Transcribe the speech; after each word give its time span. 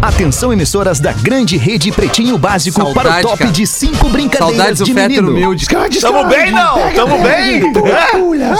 Atenção, 0.00 0.52
emissoras 0.52 1.00
da 1.00 1.12
grande 1.12 1.56
rede 1.56 1.90
Pretinho 1.90 2.36
Básico 2.36 2.76
Saudade, 2.80 3.08
para 3.08 3.18
o 3.18 3.22
top 3.22 3.38
cara. 3.38 3.50
de 3.50 3.66
cinco 3.66 4.08
brincadeiras 4.08 4.56
Saudades 4.56 4.78
do 4.78 4.84
de 4.84 4.92
Fetter 4.94 5.08
menino. 5.08 5.30
humilde. 5.30 5.66
Tamo 6.00 6.24
bem, 6.26 6.50
não? 6.52 6.74
Tamo 6.94 7.18
bem? 7.22 7.72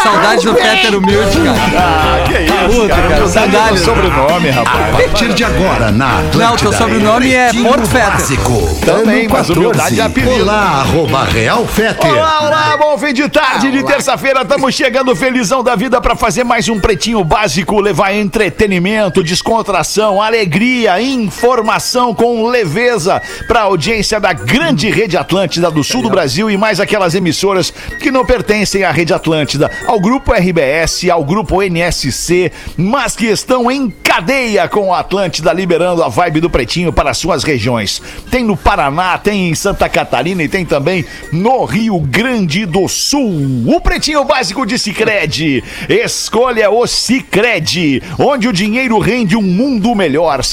Saudades 0.03 0.45
do 0.45 0.55
Fetter 0.55 0.97
humilde, 0.97 1.39
cara. 1.39 1.57
Ah, 1.79 2.25
que 2.27 2.33
isso, 2.43 2.81
Puta, 2.81 2.89
cara. 2.89 3.49
cara, 3.51 3.69
é 3.69 3.73
meu 3.73 3.85
sobrenome, 3.85 4.51
rapaz. 4.51 4.95
A 4.95 4.99
partir 4.99 5.35
de 5.35 5.45
agora, 5.45 5.93
na 5.93 6.19
Atlântida. 6.19 6.45
Não, 6.45 6.57
teu 6.57 6.73
sobrenome 6.73 7.33
é 7.33 7.53
Porto 7.53 7.87
Fetter. 7.87 8.11
Básico. 8.11 8.79
Também, 8.85 9.29
mas 9.29 9.51
humildade 9.51 10.01
é 10.01 10.05
apelido. 10.05 10.43
Olá, 10.43 10.81
arroba 10.81 11.25
Real 11.25 11.67
Fetter. 11.67 12.13
Olá, 12.13 12.39
olá, 12.43 12.77
bom 12.79 12.99
fim 12.99 13.13
de 13.13 13.29
tarde 13.29 13.71
de 13.71 13.85
terça-feira. 13.85 14.41
Estamos 14.43 14.75
chegando 14.75 15.15
felizão 15.15 15.63
da 15.63 15.77
vida 15.77 16.01
para 16.01 16.17
fazer 16.17 16.45
mais 16.45 16.69
um 16.69 16.81
pretinho 16.81 17.23
básico, 17.23 17.79
levar 17.79 18.15
entretenimento, 18.15 19.23
descontração, 19.23 20.21
alegria, 20.21 21.01
informação 21.27 22.15
com 22.15 22.47
leveza 22.47 23.21
para 23.49 23.61
a 23.61 23.65
audiência 23.65 24.21
da 24.21 24.33
grande 24.33 24.89
rede 24.89 25.17
Atlântida 25.17 25.71
do 25.71 25.83
sul 25.83 26.03
do 26.03 26.11
Brasil 26.11 26.51
e 26.51 26.57
mais 26.57 26.81
aquelas 26.81 27.15
emissoras 27.15 27.73
que 28.01 28.11
não 28.11 28.25
pertencem 28.25 28.85
à 28.85 28.91
rede 28.91 29.13
Atlântida, 29.13 29.71
ao 29.87 30.01
grupo 30.01 30.33
RBS, 30.33 31.11
ao 31.11 31.25
grupo 31.25 31.63
NSC, 31.63 32.53
mas 32.77 33.17
que 33.17 33.27
estão 33.27 33.71
em 33.71 33.91
cadeia 33.91 34.69
com 34.69 34.95
a 34.95 35.01
Atlântida 35.01 35.53
liberando 35.53 36.03
a 36.03 36.09
vibe 36.09 36.41
do 36.41 36.49
pretinho 36.49 36.93
para 36.93 37.13
suas 37.13 37.43
regiões. 37.43 38.01
Tem 38.31 38.45
no 38.45 38.57
Paraná, 38.57 39.19
tem 39.19 39.49
em 39.49 39.55
Santa 39.55 39.89
Catarina 39.89 40.43
e 40.43 40.49
tem 40.49 40.65
também 40.65 41.05
no 41.33 41.65
Rio 41.65 41.99
Grande 42.01 42.65
do 42.65 42.89
Sul. 42.89 43.65
O 43.67 43.81
Pretinho 43.81 44.25
Básico 44.25 44.65
de 44.65 44.79
Sicredi. 44.79 45.63
Escolha 45.89 46.71
o 46.71 46.87
Sicredi, 46.87 48.03
onde 48.19 48.49
o 48.49 48.53
dinheiro 48.53 48.99
rende 48.99 49.37
um 49.37 49.43
mundo 49.43 49.95
melhor. 49.95 50.45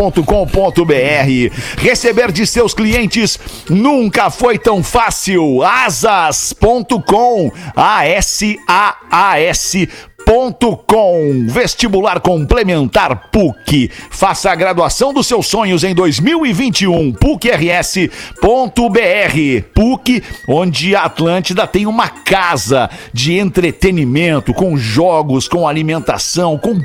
Sicredi.com.br. 0.00 1.52
Receber 1.78 2.32
de 2.32 2.46
seus 2.46 2.72
clientes 2.72 3.38
nunca 3.68 4.30
foi 4.30 4.58
tão 4.58 4.82
fácil. 4.82 5.62
Asas.com. 5.62 7.52
A-S-A-A-S. 7.76 8.66
Ponto 10.24 10.76
com 10.76 11.46
vestibular 11.48 12.20
complementar 12.20 13.30
PUC. 13.30 13.90
Faça 14.10 14.50
a 14.50 14.54
graduação 14.54 15.12
dos 15.12 15.26
seus 15.26 15.46
sonhos 15.46 15.82
em 15.82 15.94
2021. 15.94 17.12
PUCRS.br. 17.12 18.10
PUC, 19.74 20.22
onde 20.46 20.94
a 20.94 21.02
Atlântida 21.04 21.66
tem 21.66 21.86
uma 21.86 22.08
casa 22.08 22.88
de 23.12 23.38
entretenimento, 23.38 24.54
com 24.54 24.76
jogos, 24.76 25.48
com 25.48 25.66
alimentação, 25.66 26.56
com 26.56 26.78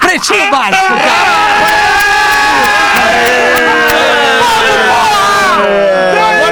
Pretinho 0.00 0.50
Básico, 0.50 0.94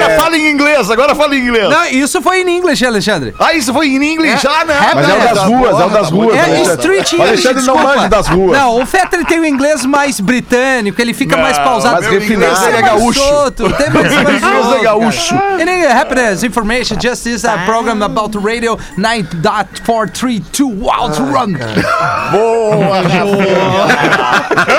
Agora 0.07 0.21
fala 0.21 0.37
em 0.37 0.49
inglês, 0.51 0.91
agora 0.91 1.15
fala 1.15 1.35
em 1.35 1.39
inglês. 1.39 1.69
Não, 1.69 1.85
isso 1.85 2.21
foi 2.21 2.41
em 2.41 2.57
inglês, 2.57 2.81
Alexandre. 2.83 3.33
Ah, 3.39 3.53
isso 3.53 3.73
foi 3.73 3.87
em 3.87 4.13
inglês? 4.13 4.43
É, 4.43 4.47
Ah, 4.47 4.65
não. 4.65 4.73
é, 4.75 4.95
Mas 4.95 5.09
é 5.09 5.13
o 5.13 5.19
das 5.19 5.33
Tá, 5.37 5.45
ruas, 5.45 5.69
é 5.79 5.85
o 5.85 5.89
das 5.89 6.09
tá 6.09 6.15
ruas. 6.15 6.35
É 6.35 6.39
Alexandre. 6.41 6.73
Street 6.77 7.11
O 7.11 7.15
English, 7.15 7.47
Alexandre 7.47 7.63
não 7.65 7.77
manja 7.77 8.07
das 8.09 8.27
ruas. 8.27 8.57
Não, 8.59 8.81
o 8.81 8.85
Fetter 8.85 9.25
tem 9.25 9.39
o 9.39 9.45
inglês 9.45 9.85
mais 9.85 10.19
britânico, 10.19 10.99
ele 11.01 11.13
fica 11.13 11.35
Não, 11.35 11.43
mais 11.43 11.57
pausado. 11.57 12.01
meu 12.01 12.11
refinado. 12.11 12.33
inglês 12.53 12.59
Tem 12.59 12.75
é 12.75 12.81
gaúcho. 12.81 13.19
solto, 13.19 13.73
tem 13.73 13.89
mais 13.89 14.13
mais 14.13 14.27
inglês 14.41 14.73
é 14.79 14.83
gaúcho. 14.83 15.35
cara. 15.37 15.61
In 15.63 15.67
English, 15.69 15.91
happiness, 15.93 16.43
information, 16.43 16.97
justice, 17.01 17.45
a 17.45 17.57
program 17.59 18.01
about 18.03 18.37
radio 18.37 18.77
9.432 18.97 20.61
Wild 20.63 21.19
Run. 21.19 21.53
Boa. 22.31 22.97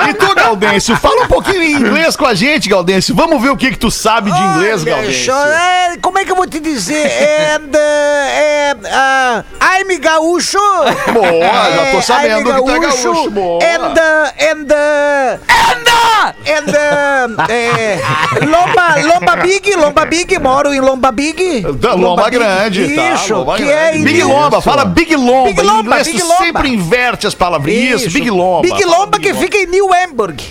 E 0.09 0.13
tu, 0.13 0.35
Gaudêncio, 0.35 0.95
fala 0.97 1.23
um 1.23 1.27
pouquinho 1.27 1.61
em 1.63 1.73
inglês 1.73 2.15
com 2.15 2.25
a 2.25 2.33
gente, 2.33 2.69
Gaudêncio. 2.69 3.13
Vamos 3.15 3.41
ver 3.41 3.49
o 3.49 3.57
que 3.57 3.71
que 3.71 3.77
tu 3.77 3.91
sabe 3.91 4.31
de 4.31 4.41
inglês, 4.41 4.81
Olha, 4.83 4.95
Só, 5.25 5.45
é, 5.45 5.97
como 6.01 6.17
é 6.19 6.25
que 6.25 6.31
eu 6.31 6.35
vou 6.35 6.47
te 6.47 6.59
dizer? 6.59 7.05
É, 7.05 7.59
é, 7.73 8.75
ah, 8.91 9.43
I'm 9.79 9.99
gaúcho. 9.99 10.57
Boa, 11.13 11.71
já 11.71 11.91
tô 11.91 11.97
É, 11.97 12.01
sabendo 12.01 12.53
que 12.53 12.61
tu 12.61 12.69
é 12.71 12.79
gaúcho. 12.79 13.29
Boa. 13.31 13.59
And, 13.63 13.93
uh, 13.93 14.31
and, 14.39 14.67
uh, 14.71 15.39
Anda! 15.71 16.35
and, 16.45 16.69
uh, 16.71 17.51
é, 17.51 17.99
Lomba, 18.45 18.95
Lomba 19.13 19.35
Big, 19.37 19.75
Lomba 19.75 20.05
Big, 20.05 20.39
moro 20.39 20.73
em 20.73 20.79
Lomba 20.79 21.11
Big. 21.11 21.61
Da 21.73 21.93
Lomba 21.93 22.29
Grande, 22.29 22.95
tá? 22.95 23.13
Isso, 23.13 23.33
Lomba 23.35 23.55
que 23.57 23.63
grande. 23.65 23.79
é 23.79 23.97
em 23.97 24.03
Big 24.03 24.23
Lomba, 24.23 24.61
fala 24.61 24.85
Big 24.85 25.15
Lomba. 25.15 25.49
Big 25.49 25.61
Lomba, 25.61 25.79
em 25.81 25.85
inglês 25.85 26.07
Big 26.07 26.19
tu 26.19 26.27
Lomba. 26.27 26.43
sempre 26.43 26.69
inverte 26.69 27.27
as 27.27 27.35
palavrinhas. 27.35 28.01
Isso, 28.01 28.11
Big 28.11 28.29
Lomba. 28.29 28.61
Big 28.61 28.83
Fala 28.83 28.97
Lomba 28.97 29.17
Big 29.17 29.27
que 29.31 29.33
fica 29.39 29.57
em 29.57 29.67
New 29.67 29.89
Hamburg. 29.93 30.43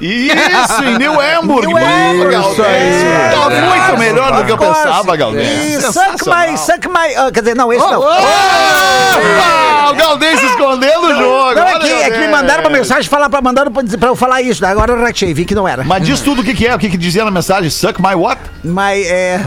Isso, 0.00 0.84
em 0.84 0.98
New 0.98 1.20
Hamburg. 1.20 1.66
New 1.66 1.76
Hamburg. 1.76 2.34
Isso 2.52 2.62
aí. 2.62 3.30
Tá 3.32 3.50
muito 3.50 3.98
melhor 3.98 4.32
do 4.32 4.44
que 4.44 4.52
eu 4.52 4.58
pensava. 4.58 5.14
E 5.40 5.80
suck 5.80 6.24
my, 6.26 6.58
suck 6.58 6.88
my, 6.88 7.14
ah, 7.16 7.30
quer 7.32 7.40
dizer, 7.40 7.54
não, 7.54 7.72
esse 7.72 7.84
não. 7.84 8.02
Ah, 8.06 9.88
o 9.90 9.94
Gaudêncio 9.94 10.46
escondendo 10.48 11.06
o 11.06 11.14
jogo. 11.14 11.54
Não, 11.54 11.68
é 11.68 11.78
que, 11.78 11.92
é 11.92 12.10
que 12.10 12.18
me 12.18 12.28
mandaram 12.28 12.62
uma 12.64 12.70
mensagem 12.70 13.08
falar 13.08 13.28
pra, 13.30 13.40
mandaram 13.40 13.70
pra, 13.72 13.82
dizer- 13.82 13.98
pra 13.98 14.08
eu 14.08 14.16
falar 14.16 14.42
isso, 14.42 14.60
né? 14.62 14.68
agora 14.68 14.92
eu 14.92 15.00
ratei, 15.00 15.32
vi 15.32 15.44
que 15.44 15.54
não 15.54 15.66
era. 15.68 15.84
Mas 15.84 16.04
diz 16.04 16.20
tudo 16.20 16.42
o 16.42 16.44
que, 16.44 16.54
que 16.54 16.66
é, 16.66 16.74
o 16.74 16.78
que, 16.78 16.90
que 16.90 16.96
dizia 16.96 17.24
na 17.24 17.30
mensagem. 17.30 17.70
Suck 17.70 18.02
my 18.02 18.14
what? 18.14 18.40
Mas 18.64 19.06
é. 19.06 19.40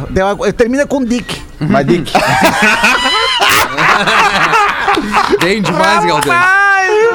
Termina 0.56 0.88
com 0.88 1.04
Dick. 1.04 1.42
Mas 1.60 1.86
Dick. 1.86 2.12
Bem 5.42 5.62
demais, 5.62 6.06
Galdêncio. 6.06 6.34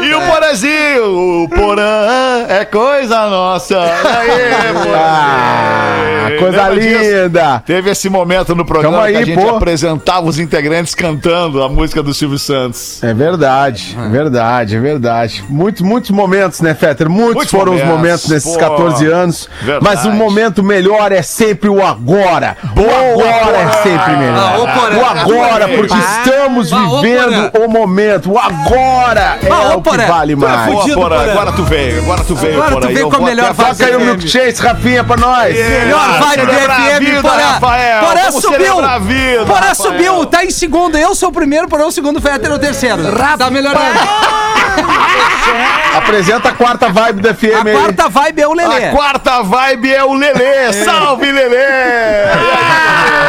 E 0.03 0.15
o 0.15 0.21
Porazinho? 0.23 1.45
O 1.45 1.49
Porã 1.49 2.45
é 2.49 2.65
coisa 2.65 3.27
nossa. 3.29 3.79
Aí, 3.81 4.73
Porazinho. 4.75 4.95
Ah, 4.95 6.29
coisa 6.39 6.69
Lembra 6.69 6.81
disso? 6.81 7.23
linda. 7.25 7.63
Teve 7.65 7.91
esse 7.91 8.09
momento 8.09 8.55
no 8.55 8.65
programa 8.65 8.97
Tamo 8.99 9.07
aí, 9.07 9.13
que 9.17 9.23
a 9.23 9.25
gente 9.25 9.41
pô. 9.41 9.57
apresentava 9.57 10.27
os 10.27 10.39
integrantes 10.39 10.95
cantando 10.95 11.63
a 11.63 11.69
música 11.69 12.03
do 12.03 12.13
Silvio 12.13 12.39
Santos. 12.39 13.03
É 13.03 13.15
verdade, 13.15 13.97
é 13.99 14.09
verdade, 14.09 14.77
é 14.77 14.81
verdade. 14.81 15.45
Muitos, 15.49 15.83
muitos 15.83 16.11
momentos, 16.11 16.61
né, 16.61 16.75
Fetter? 16.75 17.09
Muitos, 17.09 17.35
Muitos 17.35 17.51
foram 17.51 17.73
os 17.75 17.83
momentos, 17.83 17.97
momentos 18.27 18.29
nesses 18.29 18.53
pô. 18.53 18.59
14 18.59 19.07
anos. 19.07 19.49
Verdade. 19.63 19.85
Mas 19.85 20.05
o 20.05 20.11
momento 20.11 20.63
melhor 20.63 21.13
é 21.13 21.23
sempre 21.23 21.69
o 21.69 21.85
agora. 21.85 22.57
o 22.77 22.81
agora 22.81 23.57
é 23.57 23.71
sempre 23.83 24.17
melhor. 24.17 24.69
Ah, 24.69 24.81
Porã. 24.81 24.97
o 24.99 25.05
agora, 25.07 25.69
porque 25.69 25.95
estamos 25.95 26.73
Ah, 26.73 26.77
vivendo 27.01 27.51
o 27.65 27.69
momento. 27.73 28.31
O 28.33 28.39
agora 28.39 29.39
é 29.43 29.49
Ah, 29.51 29.75
ô, 29.75 29.79
o 29.79 29.83
que 29.83 29.91
Porã. 29.91 30.07
vale 30.07 30.37
mais. 30.37 30.67
Boa, 30.67 30.83
fudido, 30.83 31.03
agora 31.05 31.53
tu 31.53 31.65
veio, 31.65 32.03
agora 32.03 32.25
tu 32.25 32.35
veio, 32.37 32.63
Agora 32.63 32.87
tu 32.87 32.93
veio 32.93 33.11
com 33.11 33.17
a 33.17 33.21
melhor 33.21 33.51
até 33.51 33.55
fase 33.63 33.79
Toca 33.85 33.91
aí 33.91 33.97
o 33.97 34.01
milkshake, 34.07 34.61
Rafinha, 34.63 35.05
pra 35.05 35.17
nós. 35.17 35.55
Melhor 35.55 36.01
Ah, 36.01 36.19
vibe 36.25 36.47
do 36.47 36.53
FM. 36.53 37.23
Porã 37.23 38.23
Vamos 38.27 38.43
subiu. 38.43 38.77
vida, 39.01 39.45
Rafael. 39.55 39.75
subiu, 39.75 40.27
tá 40.27 40.45
em 40.45 40.51
segundo. 40.51 40.97
Eu 40.97 41.15
sou 41.15 41.31
o 41.31 41.33
primeiro, 41.33 41.69
Porã 41.69 41.85
é 41.85 41.87
o 41.87 41.91
segundo, 41.91 42.21
Fetter 42.21 42.51
é 42.51 42.55
o 42.55 42.59
terceiro. 42.59 43.03
Tá 43.39 43.51
melhorando. 43.51 43.83
Apresenta 45.97 46.49
a 46.49 46.53
quarta 46.53 46.89
vibe 46.89 47.21
da 47.21 47.35
FM 47.35 47.67
A 47.67 47.69
aí. 47.69 47.77
quarta 47.77 48.09
vibe 48.09 48.41
é 48.43 48.49
o 48.49 48.53
Lelê. 48.55 48.87
A 48.87 48.91
quarta 48.91 49.43
vibe 49.43 49.93
é 49.93 50.05
o 50.05 50.15
Lelê. 50.15 50.73
Salve, 50.85 51.31
Lelê! 51.31 51.59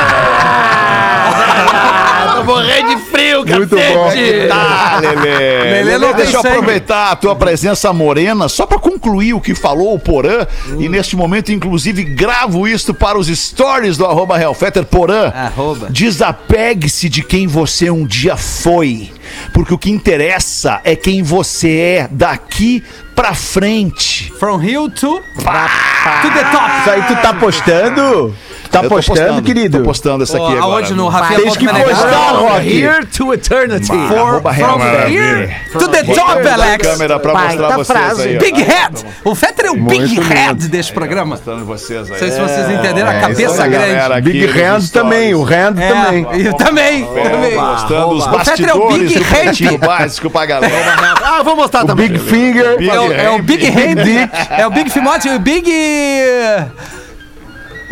Morrendo 2.63 2.95
de 2.95 3.01
frio, 3.11 3.45
Muito 3.45 3.75
cacete. 3.75 4.47
Tá, 4.47 4.99
Lelê. 5.01 5.83
Lelê 5.83 5.97
não 5.97 6.07
tem 6.09 6.17
deixa 6.17 6.37
eu 6.37 6.41
sangue. 6.41 6.55
aproveitar 6.57 7.11
a 7.11 7.15
tua 7.15 7.35
presença 7.35 7.91
morena 7.93 8.47
só 8.49 8.65
pra 8.65 8.79
concluir 8.79 9.33
o 9.33 9.41
que 9.41 9.53
falou 9.55 9.93
o 9.93 9.99
Porã. 9.99 10.45
E 10.79 10.87
neste 10.89 11.15
momento, 11.15 11.51
inclusive, 11.51 12.03
gravo 12.03 12.67
isto 12.67 12.93
para 12.93 13.17
os 13.17 13.27
stories 13.27 13.97
do 13.97 14.05
arroba 14.05 14.39
Hellfetter. 14.41 14.85
Porã, 14.85 15.29
Arroba. 15.33 15.87
desapegue-se 15.89 17.09
de 17.09 17.21
quem 17.23 17.47
você 17.47 17.89
um 17.89 18.05
dia 18.05 18.35
foi. 18.37 19.11
Porque 19.53 19.73
o 19.73 19.77
que 19.77 19.89
interessa 19.89 20.79
é 20.83 20.95
quem 20.95 21.23
você 21.23 21.77
é 21.77 22.07
daqui 22.11 22.83
pra 23.15 23.33
frente. 23.33 24.31
From 24.39 24.61
Hill 24.61 24.89
to, 24.91 25.19
to 25.19 26.29
the 26.33 26.43
top. 26.51 26.71
Isso 26.81 26.89
aí 26.89 27.01
tu 27.03 27.15
tá 27.21 27.33
postando? 27.33 28.35
Tá 28.73 28.79
Eu 28.79 28.89
tô 28.89 28.95
postando, 28.95 29.41
querido? 29.43 29.77
Tô 29.77 29.83
postando 29.83 30.23
essa 30.23 30.35
aqui 30.35 30.45
agora. 30.57 30.61
aonde 30.63 30.93
no 30.95 31.07
Rafael 31.07 31.41
Tens 31.43 31.55
que 31.57 31.67
postar, 31.67 32.31
Rock. 32.31 32.67
Here 32.83 33.05
to 33.05 33.33
eternity. 33.33 33.85
For, 33.87 34.41
from 34.41 34.81
here 35.07 35.55
to 35.73 35.87
the 35.89 36.03
top, 36.03 36.47
Alex. 36.47 36.87
câmera 36.87 37.19
pra 37.19 37.33
Baita 37.33 37.61
mostrar 37.61 37.75
vocês 37.75 37.87
frase. 37.87 38.29
aí. 38.29 38.37
ó. 38.37 38.39
Big 38.39 38.61
Head. 38.63 39.05
O 39.23 39.35
Fetter 39.35 39.65
é 39.67 39.69
o 39.71 39.75
Big 39.75 40.15
Muito 40.15 40.21
Head 40.21 40.67
deste 40.69 40.91
programa. 40.91 41.35
Mostrando 41.35 41.63
vocês 41.65 42.05
aí. 42.05 42.09
Não 42.09 42.17
sei 42.17 42.31
se 42.31 42.39
vocês 42.39 42.69
entenderam 42.71 43.09
a 43.09 43.13
É, 43.13 43.21
cabeça 43.21 43.67
grande. 43.67 43.93
galera. 43.93 44.15
aqui 44.17 44.31
Big 44.31 44.47
stories. 44.47 44.89
também, 44.89 45.35
o 45.35 45.43
Hand 45.43 45.77
É, 45.79 45.87
também. 45.93 46.27
eu 46.43 46.53
também. 46.55 47.05
também. 47.05 47.55
Mostrando 47.55 48.09
os 48.09 48.25
O 48.25 48.39
Fetter 48.39 48.69
é 48.69 48.73
o 48.73 48.79
bastidores 48.79 49.07
Big 49.13 49.19
do 49.19 49.25
pretinho 49.25 49.71
Hand. 49.75 49.77
básico 49.77 50.29
pra 50.31 50.45
galera. 50.47 50.73
Ah, 51.23 51.41
vou 51.43 51.55
mostrar 51.55 51.83
O 51.83 51.87
também. 51.87 52.07
Big 52.09 52.19
Finger. 52.19 52.77
Big 52.77 52.89
É 52.89 52.99
o, 52.99 53.11
é 53.13 53.29
o 53.29 53.41
Big 53.41 53.65
Hand. 53.67 53.99
Hand. 53.99 54.29
É 54.57 54.67
o 54.67 54.71
Big 54.71 54.89
Fimote. 54.89 55.29
O 55.29 55.39
Big... 55.39 55.71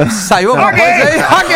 Saiu 0.09 0.49
alguma 0.51 0.71
coisa 0.71 0.85
aí? 0.85 1.19
Ok. 1.19 1.55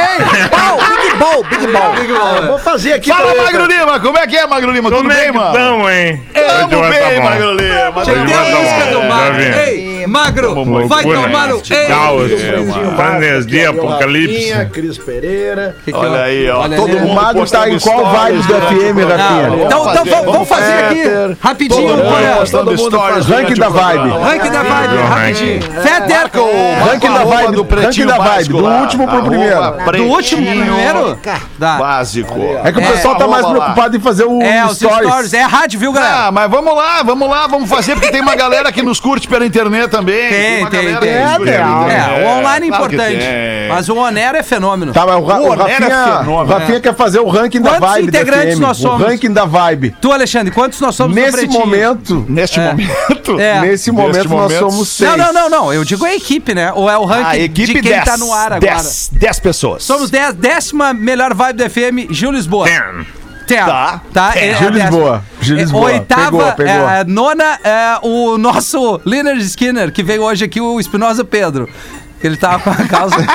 Ball, 1.18 1.44
Big 1.45 1.68
Ball, 1.68 1.94
Big 1.94 2.13
Ball. 2.13 2.42
Vou 2.47 2.59
fazer 2.59 2.94
aqui 2.94 3.09
Fala, 3.09 3.33
pra- 3.33 3.44
Magro 3.44 3.65
Lima, 3.65 4.00
como 4.00 4.18
é 4.18 4.27
que 4.27 4.36
é, 4.38 4.45
Magro 4.45 4.71
Lima? 4.71 4.89
Tudo 4.89 4.97
Como 5.01 5.12
é 5.12 5.15
bem, 5.15 5.31
mano? 5.31 5.53
tamo, 5.53 5.89
hein? 5.89 6.21
Tamo 6.33 6.81
bem, 6.89 7.15
tá. 7.18 7.24
Magro 7.24 7.51
Lima. 7.53 8.01
Hoje 8.01 8.12
Tem 8.25 8.33
a 8.33 8.38
tá 8.38 8.44
música 8.59 8.86
do 8.92 9.03
Magro. 9.03 9.42
Ei, 9.42 9.94
Magro, 10.07 10.54
vai 10.88 11.04
Loucura. 11.04 11.22
tomar 11.22 11.48
no... 11.50 11.56
Ei. 11.69 11.86
Caos. 11.88 12.31
Pretinho 12.31 12.96
Frenesia, 12.96 13.72
básico, 13.72 13.80
apocalipse. 13.80 14.50
Rafinha, 14.52 14.66
Cris 14.72 14.98
Pereira. 14.98 15.75
Que 15.84 15.92
que 15.92 15.98
Olha 15.98 16.22
aí, 16.24 16.50
ó. 16.50 16.62
Olha 16.62 16.78
Todo 16.78 16.90
ali. 16.92 17.00
mundo 17.00 17.12
O 17.12 17.16
Magro 17.16 17.50
tá 17.50 17.69
em 17.69 17.80
qual 17.80 18.06
vibe 18.06 18.38
stories 18.42 18.46
do 18.48 18.54
o 18.54 18.62
FM. 18.62 18.98
Rafinha? 19.10 19.66
Então, 19.66 19.84
Vamos 19.86 19.94
então 19.94 20.06
fazer, 20.06 20.25
vamos 20.25 20.48
fazer 20.48 20.74
aqui, 20.74 21.38
rapidinho, 21.42 21.88
Todo 22.52 22.75
mundo 22.78 22.98
ranking 22.98 23.54
o 23.54 23.57
da 23.60 23.69
vibe. 23.69 24.10
Ranking 24.10 24.52
da 24.52 24.63
vibe, 24.63 24.96
rapidinho. 24.98 25.62
Fetter, 25.62 26.30
o 26.40 26.86
Ranking 26.86 27.13
da 27.13 27.24
vibe, 27.25 27.56
do 27.56 27.66
Pretinho 27.66 28.08
da 28.08 28.18
vibe, 28.18 28.50
do 28.50 28.66
último 28.66 29.08
pro 29.08 29.24
primeiro. 29.24 29.62
do 29.98 30.04
último 30.06 30.42
pro 30.46 30.51
primeiro? 30.56 31.19
Básico. 31.60 32.40
É 32.63 32.72
que 32.72 32.80
o 32.80 32.81
É, 32.81 32.92
pessoal 32.92 33.16
tá 33.16 33.28
mais 33.28 33.46
preocupado 33.46 33.96
em 33.98 34.00
fazer 34.00 34.25
o 34.25 34.42
É, 34.42 34.68
stories. 34.74 35.34
É 35.34 35.42
rádio, 35.42 35.80
viu, 35.80 35.92
galera? 35.92 36.28
Ah, 36.28 36.31
mas 36.31 36.50
vamos 36.50 36.75
lá, 36.75 37.04
vamos 37.04 37.30
lá, 37.30 37.48
vamos 37.48 37.69
fazer, 37.69 37.94
porque 37.96 38.10
tem 38.12 38.22
uma 38.22 38.36
galera 38.36 38.72
que 38.72 38.81
nos 38.81 39.00
curte 39.00 39.28
pela 39.28 39.46
internet 39.46 39.94
também. 39.97 40.30
Tem, 40.30 40.59
uma 40.59 40.69
tem, 40.69 40.80
tem. 40.80 40.89
curte 40.95 41.07
É, 41.07 41.13
pela 41.15 41.21
é, 41.21 41.36
internet. 41.36 42.09
É, 42.21 42.25
o 42.25 42.38
online 42.39 42.68
é 42.68 42.69
claro 42.69 42.89
que 42.89 42.95
importante. 42.95 43.18
tem. 43.19 43.68
Mas 43.69 43.89
o 43.89 43.95
Onero 43.97 44.38
é 44.38 44.44
fenômeno. 44.44 44.94
Tá, 44.94 45.06
mas 45.06 45.15
o, 45.15 45.25
Ra 45.25 45.39
O 45.39 45.53
é 45.53 45.56
Rafinha, 45.56 45.77
fenômeno, 45.80 46.31
o 46.31 46.45
Rafinha 46.45 46.80
quer 46.80 46.95
fazer 46.95 47.19
o 47.19 47.27
ranking 47.27 47.62
da 47.62 47.71
Quantos 47.71 47.89
vibe 47.89 48.12
da 48.12 48.21
integrantes 48.21 48.59
nós 48.59 48.77
somos? 48.77 49.01
O 49.01 49.07
ranking 49.09 49.31
da 49.31 49.45
vibe. 49.45 49.95
Tu, 50.01 50.12
Alexandre, 50.12 50.51
quantos 50.53 50.80
nós 50.80 50.95
somos 50.95 51.15
Nesse 51.15 51.47
momento, 51.47 52.25
Neste 52.27 52.59
É. 52.59 52.68
momento. 52.71 53.39
É. 53.39 53.62
nesse 53.62 53.92
momento 53.92 54.30
nós 54.30 54.53
somos 54.53 54.88
seis. 54.89 55.09
Não, 55.12 55.18
não, 55.18 55.33
não, 55.33 55.50
não. 55.50 55.74
Eu 55.74 55.83
digo 55.83 56.06
a 56.06 56.13
equipe, 56.13 56.53
né? 56.53 56.71
Ou 56.74 56.89
é 56.89 56.98
o 56.98 57.06
ranking 57.06 57.44
A 57.44 57.48
de 57.48 57.74
quem 57.74 57.81
10. 57.81 58.03
tá 58.06 58.18
no 58.18 58.31
ar 58.33 58.53
agora. 58.53 58.59
10, 58.59 59.09
10 59.13 59.39
pessoas. 59.39 59.83
Somos 59.83 60.09
10, 60.09 60.33
décima 60.36 60.94
melhor 60.94 61.33
vibe 61.33 61.57
do 61.63 61.69
FM, 61.69 62.12
Gil 62.12 62.31
Lisboa. 62.31 62.65
Ten. 62.68 63.06
Tá. 63.47 64.01
tá? 64.13 64.33
É 64.36 64.53
Gil. 64.56 64.69
Lisboa, 64.69 65.24
Gil 65.42 65.56
Lisboa. 65.57 65.86
Oitava, 65.86 66.25
Pegou, 66.31 66.51
pegou. 66.53 66.89
é, 66.89 67.03
nona, 67.03 67.59
é, 67.63 68.00
o 68.01 68.38
nosso 68.38 69.00
Leonard 69.06 69.42
Skinner, 69.44 69.92
que 69.92 70.01
veio 70.03 70.24
hoje 70.24 70.45
aqui, 70.45 70.59
o 70.59 70.80
Espinosa 70.80 71.24
Pedro. 71.24 71.69
Que 72.25 72.27
Ele 72.27 72.38
tava 72.38 72.60
com 72.60 72.69
a 72.72 72.88
causa. 72.88 73.16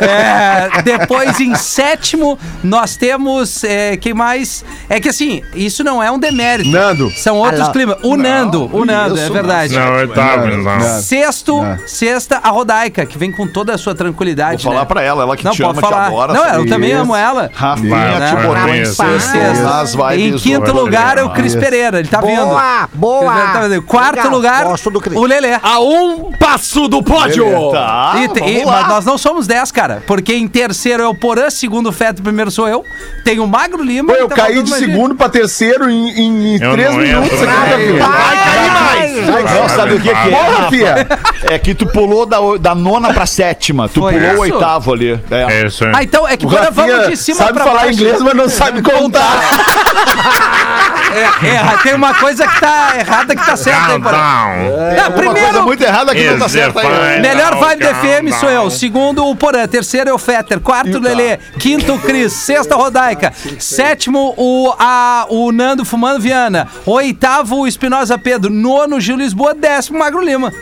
É, 0.00 0.82
depois, 0.82 1.38
em 1.40 1.54
sétimo, 1.54 2.38
nós 2.64 2.96
temos. 2.96 3.62
é, 3.64 3.96
quem 3.96 4.14
mais? 4.14 4.64
É 4.88 4.98
que 4.98 5.08
assim, 5.08 5.42
isso 5.54 5.84
não 5.84 6.02
é 6.02 6.10
um 6.10 6.18
demérito. 6.18 6.68
Nando. 6.70 7.10
São 7.10 7.36
outros 7.36 7.60
Alô. 7.60 7.72
climas. 7.72 7.96
O 8.02 8.16
Nando, 8.16 8.68
o 8.72 8.84
Nando, 8.84 9.18
é 9.18 9.28
verdade. 9.28 9.74
Não, 9.74 9.92
oitavo, 9.92 10.48
então. 10.48 10.80
Sexto, 11.00 11.60
sexta, 11.86 12.40
a 12.42 12.48
Rodaica, 12.48 13.04
que 13.06 13.18
vem 13.18 13.30
com 13.30 13.46
toda 13.46 13.74
a 13.74 13.78
sua 13.78 13.94
tranquilidade. 13.94 14.64
Vou 14.64 14.72
falar 14.72 14.84
né? 14.84 14.88
pra 14.88 15.02
ela, 15.02 15.22
ela 15.22 15.36
que 15.36 15.44
Não, 15.44 15.52
te 15.52 15.62
pode 15.62 15.78
ama, 15.78 15.82
te 15.82 15.90
falar. 15.90 16.06
adora. 16.06 16.32
Não, 16.32 16.46
eu 16.46 16.60
Isso. 16.64 16.74
também 16.74 16.92
amo 16.92 17.14
ela. 17.14 17.50
Rafinha 17.54 18.20
te 18.30 18.46
botou 18.46 20.14
em 20.16 20.36
quinto 20.36 20.72
lugar 20.72 21.18
é 21.18 21.22
o. 21.24 21.30
Cris 21.30 21.54
Pereira, 21.54 21.98
ele 22.00 22.08
tá 22.08 22.20
vindo. 22.20 22.46
Boa, 22.46 22.88
boa. 22.92 23.64
Ele 23.64 23.80
tá. 23.80 23.86
Quarto 23.86 24.16
Legal, 24.16 24.32
lugar, 24.32 24.66
o 25.14 25.24
Lelê. 25.24 25.58
A 25.62 25.78
um 25.80 26.32
passo 26.32 26.88
do 26.88 27.02
pódio. 27.02 27.70
Tá, 27.72 28.14
E 28.16 28.28
te- 28.28 28.39
e- 28.48 28.64
lá. 28.64 28.72
mas 28.80 28.88
nós 28.88 29.04
não 29.04 29.18
somos 29.18 29.46
10, 29.46 29.70
cara. 29.72 30.02
Porque 30.06 30.34
em 30.34 30.46
terceiro 30.48 31.02
é 31.02 31.06
o 31.06 31.14
Porã, 31.14 31.50
segundo 31.50 31.88
o 31.88 31.92
Feto, 31.92 32.22
primeiro 32.22 32.50
sou 32.50 32.68
eu. 32.68 32.84
Tem 33.24 33.38
o 33.40 33.46
Magro 33.46 33.82
Lima. 33.82 34.12
Pô, 34.12 34.18
eu 34.18 34.28
tá 34.28 34.36
caí 34.36 34.62
de 34.62 34.70
segundo 34.70 35.14
pra 35.14 35.28
terceiro 35.28 35.88
em, 35.90 36.08
em, 36.10 36.54
em 36.56 36.58
três 36.58 36.94
minutos 36.94 37.32
entro, 37.32 37.50
aqui, 37.50 37.92
né? 37.92 38.00
Rafinha. 38.00 38.06
Vai 38.08 38.36
cair 38.36 38.70
mais. 38.72 39.72
Sabe 39.72 39.94
o 39.94 40.00
que, 40.00 40.08
que 40.08 40.10
é? 40.10 41.04
Porra. 41.04 41.50
É 41.50 41.58
que 41.58 41.74
tu 41.74 41.86
pulou 41.86 42.26
da, 42.26 42.38
da 42.60 42.74
nona 42.74 43.12
pra 43.12 43.26
sétima. 43.26 43.88
Tu 43.88 44.00
Foi 44.00 44.14
pulou 44.14 44.34
o 44.36 44.38
oitavo 44.40 44.92
ali. 44.92 45.20
É. 45.30 45.60
É 45.62 45.66
isso 45.66 45.84
aí. 45.84 45.92
Ah, 45.94 46.02
então 46.02 46.26
é 46.28 46.36
que 46.36 46.46
O 46.46 46.50
Porã 46.50 46.68
vamos 46.70 47.08
de 47.08 47.16
cima 47.16 47.38
sabe 47.38 47.52
pra 47.54 47.64
falar 47.64 47.80
baixo. 47.82 47.92
inglês, 47.94 48.20
mas 48.20 48.34
não 48.34 48.48
sabe 48.50 48.82
contar. 48.82 49.40
É, 51.12 51.46
é, 51.48 51.76
tem 51.82 51.94
uma 51.94 52.14
coisa 52.14 52.46
que 52.46 52.60
tá 52.60 52.92
errada 52.98 53.34
que 53.34 53.44
tá 53.44 53.56
certa 53.56 53.92
aí, 53.92 54.00
Porã. 54.00 54.16
Não, 54.16 55.22
Uma 55.22 55.34
coisa 55.34 55.62
muito 55.62 55.82
errada 55.82 56.14
que 56.14 56.30
não 56.30 56.38
tá 56.38 56.48
certa 56.48 56.80
aí. 56.80 56.86
defined. 56.86 57.20
Melhor 57.20 57.56
vibe 57.56 57.80
da 57.84 57.94
FM 57.94 58.29
Countdown. 58.30 58.40
sou 58.40 58.64
eu. 58.64 58.70
Segundo, 58.70 59.26
o 59.26 59.34
Porã. 59.36 59.66
Terceiro 59.66 60.10
é 60.10 60.12
o 60.12 60.18
Fetter. 60.18 60.60
Quarto, 60.60 60.98
o 60.98 61.00
Lelê. 61.00 61.38
Quinto, 61.58 61.94
o 61.94 61.98
Cris. 61.98 62.32
Sexta, 62.32 62.74
Rodaica. 62.76 63.32
Sétimo, 63.58 64.34
o, 64.36 64.72
a, 64.78 65.26
o 65.28 65.52
Nando 65.52 65.84
Fumando 65.84 66.20
Viana. 66.20 66.68
Oitavo, 66.86 67.60
o 67.60 67.66
Espinosa 67.66 68.18
Pedro. 68.18 68.50
Nono, 68.50 69.00
Gil 69.00 69.16
Lisboa. 69.16 69.54
Décimo, 69.54 69.98
Magro 69.98 70.20
Lima. 70.24 70.52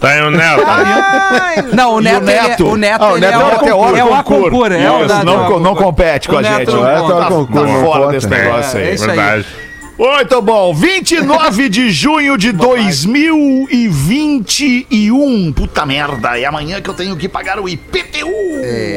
Tá 0.00 0.08
aí 0.08 0.22
o 0.22 0.30
Neto. 0.30 0.62
Não, 1.76 1.94
o 1.96 2.00
Neto, 2.00 2.24
o 2.24 2.30
ele 2.30 2.32
é- 2.38 2.42
Neto? 2.48 2.66
o 2.68 2.76
Neto, 2.76 3.04
Ah, 3.04 3.12
o 3.12 3.18
Neto 3.18 3.32
é, 3.32 3.34
é 3.34 3.44
o 3.44 3.46
o, 3.48 3.58
concurso. 3.58 3.96
é 3.96 4.04
o 4.04 4.14
Aconcura. 4.14 4.76
É 4.78 4.90
o 4.90 5.04
Isso, 5.04 5.14
Neto, 5.14 5.26
não, 5.26 5.32
é 5.32 5.36
o 5.36 5.38
não 5.38 5.46
Aconcura. 5.72 5.74
compete 5.84 6.28
com 6.28 6.34
O 6.34 6.38
a 6.38 6.42
Neto 6.42 6.56
gente. 6.58 6.70
não 6.70 6.78
conta. 6.78 6.92
Neto 6.94 7.02
é 7.02 7.14
o 7.14 7.18
Tá- 7.20 7.26
concurso, 7.28 7.52
tá 7.66 7.72
não 7.72 7.84
fora 7.84 8.00
conta. 8.00 8.12
desse 8.12 8.28
negócio 8.28 8.78
aí. 8.78 8.84
É 8.88 8.94
isso 8.94 9.10
aí. 9.10 9.16
Verdade. 9.16 9.46
Muito 9.98 10.40
bom. 10.42 10.72
29 10.74 11.68
de 11.68 11.90
junho 11.90 12.36
de 12.38 12.50
2021. 12.52 15.52
Puta 15.52 15.84
merda. 15.86 16.38
É 16.38 16.44
amanhã 16.44 16.80
que 16.80 16.88
eu 16.90 16.94
tenho 16.94 17.16
que 17.16 17.28
pagar 17.28 17.60
o 17.60 17.68
IPTU. 17.68 18.32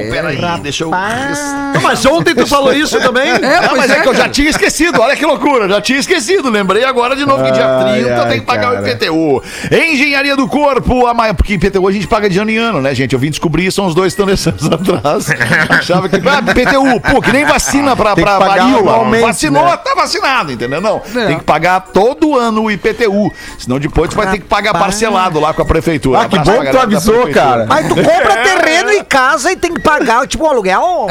Peraí, 0.09 0.37
deixa 0.61 0.83
eu. 0.85 0.91
Não, 0.91 1.81
Mas 1.81 2.05
ontem 2.05 2.33
tu 2.33 2.47
falou 2.47 2.73
isso 2.73 2.99
também? 2.99 3.29
É, 3.29 3.39
Não, 3.61 3.75
mas 3.77 3.91
é, 3.91 3.97
é 3.97 4.01
que 4.01 4.07
eu 4.07 4.15
já 4.15 4.29
tinha 4.29 4.49
esquecido, 4.49 5.01
olha 5.01 5.15
que 5.15 5.25
loucura, 5.25 5.67
já 5.67 5.81
tinha 5.81 5.99
esquecido. 5.99 6.49
Lembrei 6.49 6.83
agora 6.83 7.15
de 7.15 7.25
novo 7.25 7.43
que 7.43 7.51
dia 7.51 7.65
Ai, 7.65 7.93
30 7.95 8.09
eu 8.09 8.21
ai, 8.21 8.27
tenho 8.29 8.41
que 8.41 8.47
pagar 8.47 8.71
o 8.71 8.75
cara. 8.75 8.91
IPTU. 8.91 9.43
Engenharia 9.71 10.35
do 10.35 10.47
Corpo, 10.47 11.05
a 11.07 11.13
ma- 11.13 11.33
porque 11.33 11.53
IPTU 11.55 11.87
a 11.87 11.91
gente 11.91 12.07
paga 12.07 12.29
de 12.29 12.37
ano 12.39 12.51
em 12.51 12.57
ano, 12.57 12.81
né, 12.81 12.93
gente? 12.95 13.13
Eu 13.13 13.19
vim 13.19 13.29
descobrir 13.29 13.65
isso 13.65 13.81
há 13.81 13.85
uns 13.85 13.95
dois, 13.95 14.17
anos 14.19 14.47
atrás. 14.47 15.27
Achava 15.69 16.07
que. 16.09 16.15
Ah, 16.15 16.39
IPTU, 16.51 16.99
pô, 17.11 17.21
que 17.21 17.31
nem 17.31 17.45
vacina 17.45 17.95
pra, 17.95 18.15
Tem 18.15 18.23
pra 18.23 18.39
varíola. 18.39 19.19
Vacinou, 19.21 19.65
né? 19.65 19.77
tá 19.77 19.93
vacinado, 19.95 20.51
entendeu? 20.51 20.81
Não. 20.85 21.01
É. 21.21 21.25
Tem 21.27 21.37
que 21.37 21.43
pagar 21.43 21.79
todo 21.81 22.37
ano 22.37 22.63
o 22.63 22.71
IPTU. 22.71 23.31
Senão 23.57 23.79
depois 23.79 24.09
tu 24.09 24.15
vai 24.15 24.27
ter 24.31 24.39
que 24.39 24.45
pagar 24.45 24.73
parcelado 24.73 25.39
lá 25.39 25.53
com 25.53 25.61
a 25.61 25.65
prefeitura. 25.65 26.21
Ah, 26.21 26.27
que 26.29 26.37
bom 26.39 26.59
que 26.61 26.71
tu 26.71 26.77
avisou, 26.79 27.27
cara. 27.31 27.65
Mas 27.67 27.87
tu 27.87 27.95
compra 27.95 28.37
terreno 28.43 28.91
e 28.91 29.03
casa 29.03 29.51
e 29.51 29.55
tem 29.55 29.73
que 29.73 29.81
pagar, 29.81 30.27
tipo, 30.27 30.43
um 30.45 30.49
aluguel. 30.49 31.07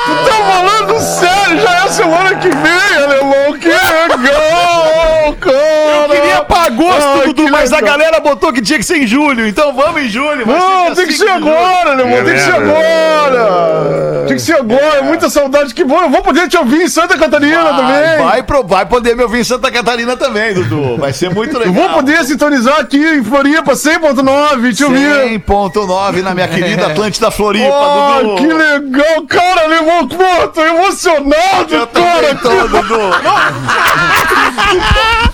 Tu 0.04 0.14
tá 0.24 0.34
falando 0.52 1.00
sério, 1.00 1.60
já 1.60 1.84
é 1.84 1.88
semana 1.88 2.34
que 2.36 2.48
vem, 2.48 2.96
alemão. 3.02 3.52
Que 3.58 3.68
legal, 3.68 5.34
cara. 5.40 6.04
Eu 6.04 6.08
queria 6.10 6.42
pra 6.44 6.62
agosto, 6.64 7.20
Ai, 7.20 7.26
Dudu, 7.26 7.50
mas 7.50 7.72
a 7.72 7.76
legal. 7.76 7.90
galera 7.98 8.20
botou 8.20 8.52
que 8.52 8.60
tinha 8.62 8.78
que 8.78 8.84
ser 8.84 8.98
em 8.98 9.06
julho. 9.06 9.46
Então 9.46 9.72
vamos 9.74 10.02
em 10.02 10.08
julho. 10.08 10.44
vai 10.46 10.58
Não, 10.58 10.94
tem 10.94 11.06
que 11.06 11.12
5 11.12 11.24
ser 11.24 11.30
agora, 11.32 11.92
alemão. 11.92 12.24
Tem 12.24 12.34
que 12.34 12.40
ser 12.40 12.54
agora. 12.54 14.13
Que 14.26 14.38
ser 14.38 14.54
agora. 14.56 15.02
Muita 15.02 15.28
saudade. 15.30 15.74
Que 15.74 15.84
bom. 15.84 16.00
Eu 16.02 16.10
vou 16.10 16.22
poder 16.22 16.48
te 16.48 16.56
ouvir 16.56 16.82
em 16.82 16.88
Santa 16.88 17.16
Catarina 17.18 17.62
Vai, 17.62 17.76
também. 17.76 18.24
vai, 18.26 18.42
pro- 18.42 18.64
vai 18.64 18.86
poder 18.86 19.16
me 19.16 19.22
ouvir 19.22 19.40
em 19.40 19.44
Santa 19.44 19.70
Catarina 19.70 20.16
também, 20.16 20.54
Dudu. 20.54 20.96
Vai 20.98 21.12
ser 21.12 21.30
muito 21.34 21.58
legal. 21.58 21.74
Eu 21.74 21.80
vou 21.80 21.88
poder 21.90 22.24
sintonizar 22.24 22.80
aqui 22.80 22.96
em 22.98 23.22
Floripa 23.24 23.72
100.9, 23.72 24.74
te 24.76 24.84
ouvir. 24.84 25.40
100.9 25.40 26.22
na 26.22 26.34
minha 26.34 26.48
querida 26.48 26.86
Atlântida 26.94 27.30
Floripa, 27.30 27.68
Oh, 27.74 28.22
Dudu. 28.22 28.36
que 28.36 28.46
legal, 28.52 29.26
cara, 29.28 29.64
alemão. 29.64 30.08
Pô, 30.08 30.48
tô 30.48 30.60
emocionado, 30.62 31.74
Eu 31.74 31.86
cara. 31.86 32.34
tô, 32.36 32.68
Dudu. 32.68 32.94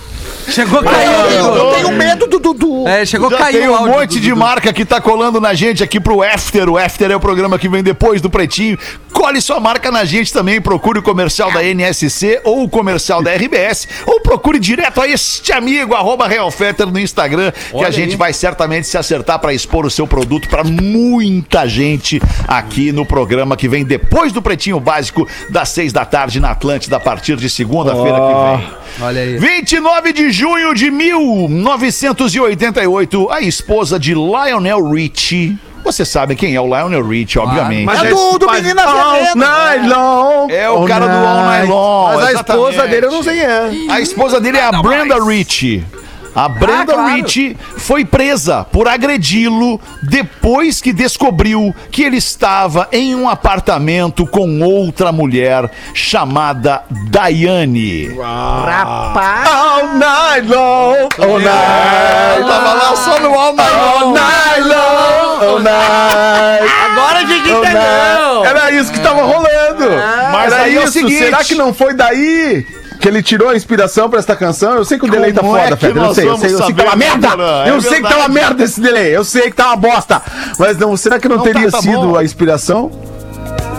Chegou, 0.51 0.83
caiu. 0.83 1.11
Eu 1.11 1.73
tenho 1.73 1.91
medo 1.93 2.27
do 2.27 2.37
Dudu. 2.39 2.87
É, 2.87 3.05
chegou, 3.05 3.29
Já 3.29 3.37
caiu 3.37 3.59
tem 3.59 3.69
um 3.69 3.75
áudio 3.75 3.93
monte 3.93 4.13
do 4.15 4.21
de 4.21 4.35
marca 4.35 4.73
que 4.73 4.83
tá 4.83 4.99
colando 4.99 5.39
na 5.39 5.53
gente 5.53 5.83
aqui 5.83 5.99
pro 5.99 6.21
After. 6.21 6.69
O 6.69 6.77
After 6.77 7.09
é 7.09 7.15
o 7.15 7.19
programa 7.19 7.57
que 7.57 7.69
vem 7.69 7.81
depois 7.81 8.21
do 8.21 8.29
Pretinho. 8.29 8.77
Colhe 9.13 9.39
sua 9.39 9.59
marca 9.59 9.91
na 9.91 10.03
gente 10.03 10.33
também. 10.33 10.59
Procure 10.59 10.99
o 10.99 11.01
comercial 11.01 11.51
da 11.51 11.63
NSC 11.63 12.41
ou 12.43 12.63
o 12.63 12.69
comercial 12.69 13.23
da 13.23 13.33
RBS. 13.33 13.87
Ou 14.05 14.19
procure 14.19 14.59
direto 14.59 15.01
a 15.01 15.07
este 15.07 15.53
amigo, 15.53 15.95
arroba 15.95 16.27
Realfetter 16.27 16.87
no 16.87 16.99
Instagram, 16.99 17.51
que 17.51 17.83
a 17.83 17.91
gente 17.91 18.17
vai 18.17 18.33
certamente 18.33 18.87
se 18.87 18.97
acertar 18.97 19.39
para 19.39 19.53
expor 19.53 19.85
o 19.85 19.89
seu 19.89 20.05
produto 20.05 20.49
para 20.49 20.63
muita 20.63 21.67
gente 21.67 22.21
aqui 22.47 22.91
no 22.91 23.05
programa 23.05 23.55
que 23.55 23.69
vem 23.69 23.85
depois 23.85 24.33
do 24.33 24.41
Pretinho 24.41 24.79
Básico, 24.79 25.27
das 25.49 25.69
seis 25.69 25.93
da 25.93 26.03
tarde 26.03 26.39
na 26.39 26.51
Atlântida, 26.51 26.97
a 26.97 26.99
partir 26.99 27.37
de 27.37 27.49
segunda-feira 27.49 28.17
que 28.17 28.57
vem. 28.57 28.81
Olha 28.99 29.21
aí. 29.21 29.37
29 29.37 30.13
de 30.13 30.31
junho 30.41 30.73
de 30.73 30.89
1988, 30.89 33.29
a 33.31 33.41
esposa 33.41 33.99
de 33.99 34.15
Lionel 34.15 34.89
Richie. 34.89 35.55
Você 35.83 36.03
sabe 36.03 36.35
quem 36.35 36.55
é 36.55 36.61
o 36.61 36.65
Lionel 36.65 37.07
Richie, 37.07 37.37
obviamente. 37.37 37.87
É 37.87 38.09
do, 38.09 38.39
do 38.39 38.47
mas- 38.47 38.63
Menina 38.63 38.81
Veneno. 38.87 39.95
long. 39.95 40.47
é 40.49 40.67
o 40.67 40.83
cara 40.85 41.05
do 41.07 41.15
All 41.15 41.45
Night 41.45 41.67
Long. 41.67 42.15
Mas 42.15 42.25
a 42.25 42.33
esposa 42.33 42.87
dele 42.87 43.05
eu 43.05 43.11
não 43.11 43.21
sei 43.21 43.33
quem 43.35 43.43
é. 43.43 43.69
A 43.93 44.01
esposa 44.01 44.41
dele 44.41 44.57
é 44.57 44.63
a 44.63 44.71
Brenda 44.81 45.23
Richie. 45.23 45.85
A 46.33 46.47
Brenda 46.47 46.93
claro. 46.93 47.13
Richie 47.15 47.57
foi 47.77 48.05
presa 48.05 48.63
por 48.71 48.87
agredi-lo 48.87 49.79
depois 50.03 50.79
que 50.81 50.93
descobriu 50.93 51.75
que 51.91 52.03
ele 52.03 52.17
estava 52.17 52.87
em 52.91 53.13
um 53.15 53.27
apartamento 53.27 54.25
com 54.25 54.61
outra 54.61 55.11
mulher 55.11 55.69
chamada 55.93 56.83
Daiane. 57.09 58.15
Rapaz. 58.17 59.47
All 59.49 59.87
night 59.97 60.47
long. 60.47 61.09
All 61.19 61.39
night. 61.39 62.47
Tava 62.47 62.73
lá 62.75 62.95
só 62.95 63.19
no 63.19 63.33
All 63.33 63.53
Night 63.53 63.73
All 63.75 63.99
Long. 64.07 64.13
night 64.13 64.61
long. 64.61 65.47
All 65.49 65.59
night. 65.59 66.71
Agora 66.91 67.19
a 67.19 67.25
gente 67.25 67.51
All 67.51 67.57
entendeu. 67.63 68.45
Era 68.45 68.71
isso 68.71 68.91
que 68.91 68.99
tava 68.99 69.21
rolando. 69.23 69.85
Mas 70.31 70.53
Era 70.53 70.63
aí 70.63 70.77
é 70.77 70.79
o 70.79 70.83
isso. 70.83 70.93
seguinte- 70.93 71.17
Será 71.17 71.43
que 71.43 71.55
não 71.55 71.73
foi 71.73 71.93
daí? 71.93 72.65
Que 73.01 73.07
ele 73.07 73.23
tirou 73.23 73.49
a 73.49 73.55
inspiração 73.55 74.09
pra 74.09 74.19
essa 74.19 74.35
canção? 74.35 74.75
Eu 74.75 74.85
sei 74.85 74.99
que 74.99 75.05
o 75.05 75.09
delay 75.09 75.33
tá 75.33 75.41
Como 75.41 75.57
é 75.57 75.63
foda, 75.63 75.75
que 75.77 75.87
Feder. 75.87 76.03
Eu 76.03 76.13
sei, 76.13 76.27
eu 76.29 76.37
sei, 76.37 76.53
eu 76.53 76.57
sei 76.59 76.67
que 76.67 76.73
tá 76.75 76.83
uma 76.83 76.95
merda! 76.95 77.27
É 77.65 77.69
eu 77.71 77.81
sei 77.81 78.01
que 78.01 78.07
tá 78.07 78.17
uma 78.17 78.27
merda 78.29 78.63
esse 78.63 78.79
delay. 78.79 79.15
Eu 79.15 79.23
sei 79.23 79.41
que 79.43 79.53
tá 79.53 79.67
uma 79.67 79.75
bosta. 79.75 80.21
Mas 80.59 80.77
não, 80.77 80.95
será 80.95 81.19
que 81.19 81.27
não, 81.27 81.37
Não, 81.37 81.43
teria 81.43 81.65
tá- 81.65 81.77
tá 81.77 81.81
sido 81.81 82.09
bom. 82.09 82.15
a 82.15 82.23
inspiração? 82.23 82.91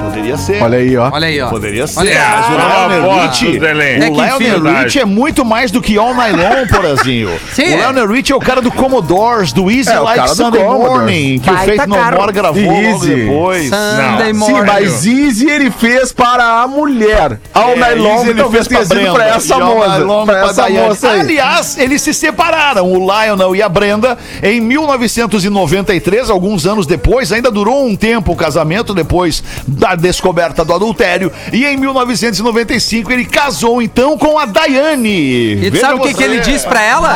Poderia 0.02 0.36
ser. 0.36 0.62
Olha 0.62 0.78
aí, 0.78 0.96
ó. 0.96 1.10
Olha 1.12 1.26
aí, 1.26 1.40
ó. 1.40 1.48
Poderia 1.48 1.86
ser. 1.86 2.00
Olha 2.00 2.10
aí. 2.10 2.16
mas 2.18 2.46
o 2.46 2.52
Ah, 2.58 2.86
Lionel 2.88 3.02
bosta, 3.02 3.26
Richie, 3.28 3.58
o 3.58 3.64
É 3.66 4.10
que 4.10 4.10
Lionel 4.40 4.82
Richie 4.82 5.00
é 5.00 5.04
muito 5.04 5.44
mais 5.44 5.70
do 5.70 5.80
que 5.80 5.96
All 5.96 6.14
Night 6.14 6.36
Long, 6.36 6.66
porazinho. 6.68 7.30
Sim, 7.52 7.62
o 7.62 7.66
é. 7.66 7.76
Lionel 7.76 8.08
Richie 8.08 8.32
é 8.32 8.36
o 8.36 8.40
cara 8.40 8.60
do 8.60 8.70
Commodores, 8.70 9.52
do 9.52 9.70
Easy 9.70 9.90
É, 9.90 10.00
o 10.00 10.04
Like 10.04 10.18
cara 10.18 10.30
do 10.30 10.36
Sunday. 10.36 10.62
Morning, 10.64 11.38
que 11.38 11.50
o 11.50 11.52
Baita 11.54 11.72
Faith 11.76 11.86
No 11.88 11.94
cara. 11.96 12.16
More 12.16 12.32
gravou 12.32 12.62
logo 12.62 12.80
Easy. 12.82 13.14
depois. 13.14 13.64
Sunday 13.70 14.32
Não. 14.32 14.38
morning. 14.40 14.56
Sim, 14.60 14.66
mas 14.66 15.06
Easy 15.06 15.50
ele 15.50 15.70
fez 15.70 16.12
para 16.12 16.62
a 16.62 16.66
mulher. 16.66 17.38
All 17.54 17.70
É, 17.70 17.76
Night 17.76 17.98
Long 17.98 18.14
Easy 18.18 18.30
ele 18.30 18.40
talvez 18.40 18.66
fez 18.66 18.88
tenha 18.88 19.02
sido 19.04 19.14
pra 19.14 19.28
essa 19.28 19.48
e 19.54 19.60
All 19.60 19.78
Night 19.78 19.88
moça. 19.90 19.98
Long 20.04 20.24
Pra 20.26 20.34
pra 20.40 20.50
essa 20.50 20.62
Daiane. 20.62 20.88
moça 20.88 21.10
aí. 21.10 21.20
Aliás, 21.20 21.78
eles 21.78 22.02
se 22.02 22.12
separaram, 22.14 22.90
o 22.92 22.98
Lionel 22.98 23.54
e 23.56 23.62
a 23.62 23.68
Brenda, 23.68 24.18
em 24.42 24.60
1993, 24.60 26.28
alguns 26.30 26.66
anos 26.66 26.86
depois. 26.86 27.32
Ainda 27.32 27.50
durou 27.50 27.86
um 27.86 27.94
tempo 27.96 28.32
o 28.32 28.36
casamento, 28.36 28.92
depois 28.94 29.42
da 29.66 29.91
descoberta 29.96 30.64
do 30.64 30.72
adultério. 30.74 31.32
E 31.52 31.64
em 31.64 31.76
1995 31.76 33.12
ele 33.12 33.24
casou 33.24 33.82
então 33.82 34.16
com 34.18 34.38
a 34.38 34.44
Daiane. 34.46 35.66
E 35.66 35.70
tu 35.70 35.78
sabe 35.78 35.94
o 35.94 36.00
que, 36.00 36.14
que 36.14 36.22
ele 36.22 36.40
disse 36.40 36.66
pra 36.66 36.82
ela? 36.82 37.08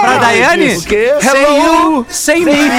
pra 0.00 0.18
Daiane? 0.18 0.68
disse 0.68 0.86
o 0.86 0.88
quê? 0.88 1.12
Sem 1.20 1.64
you, 1.64 2.06
sem 2.08 2.44
mim. 2.44 2.70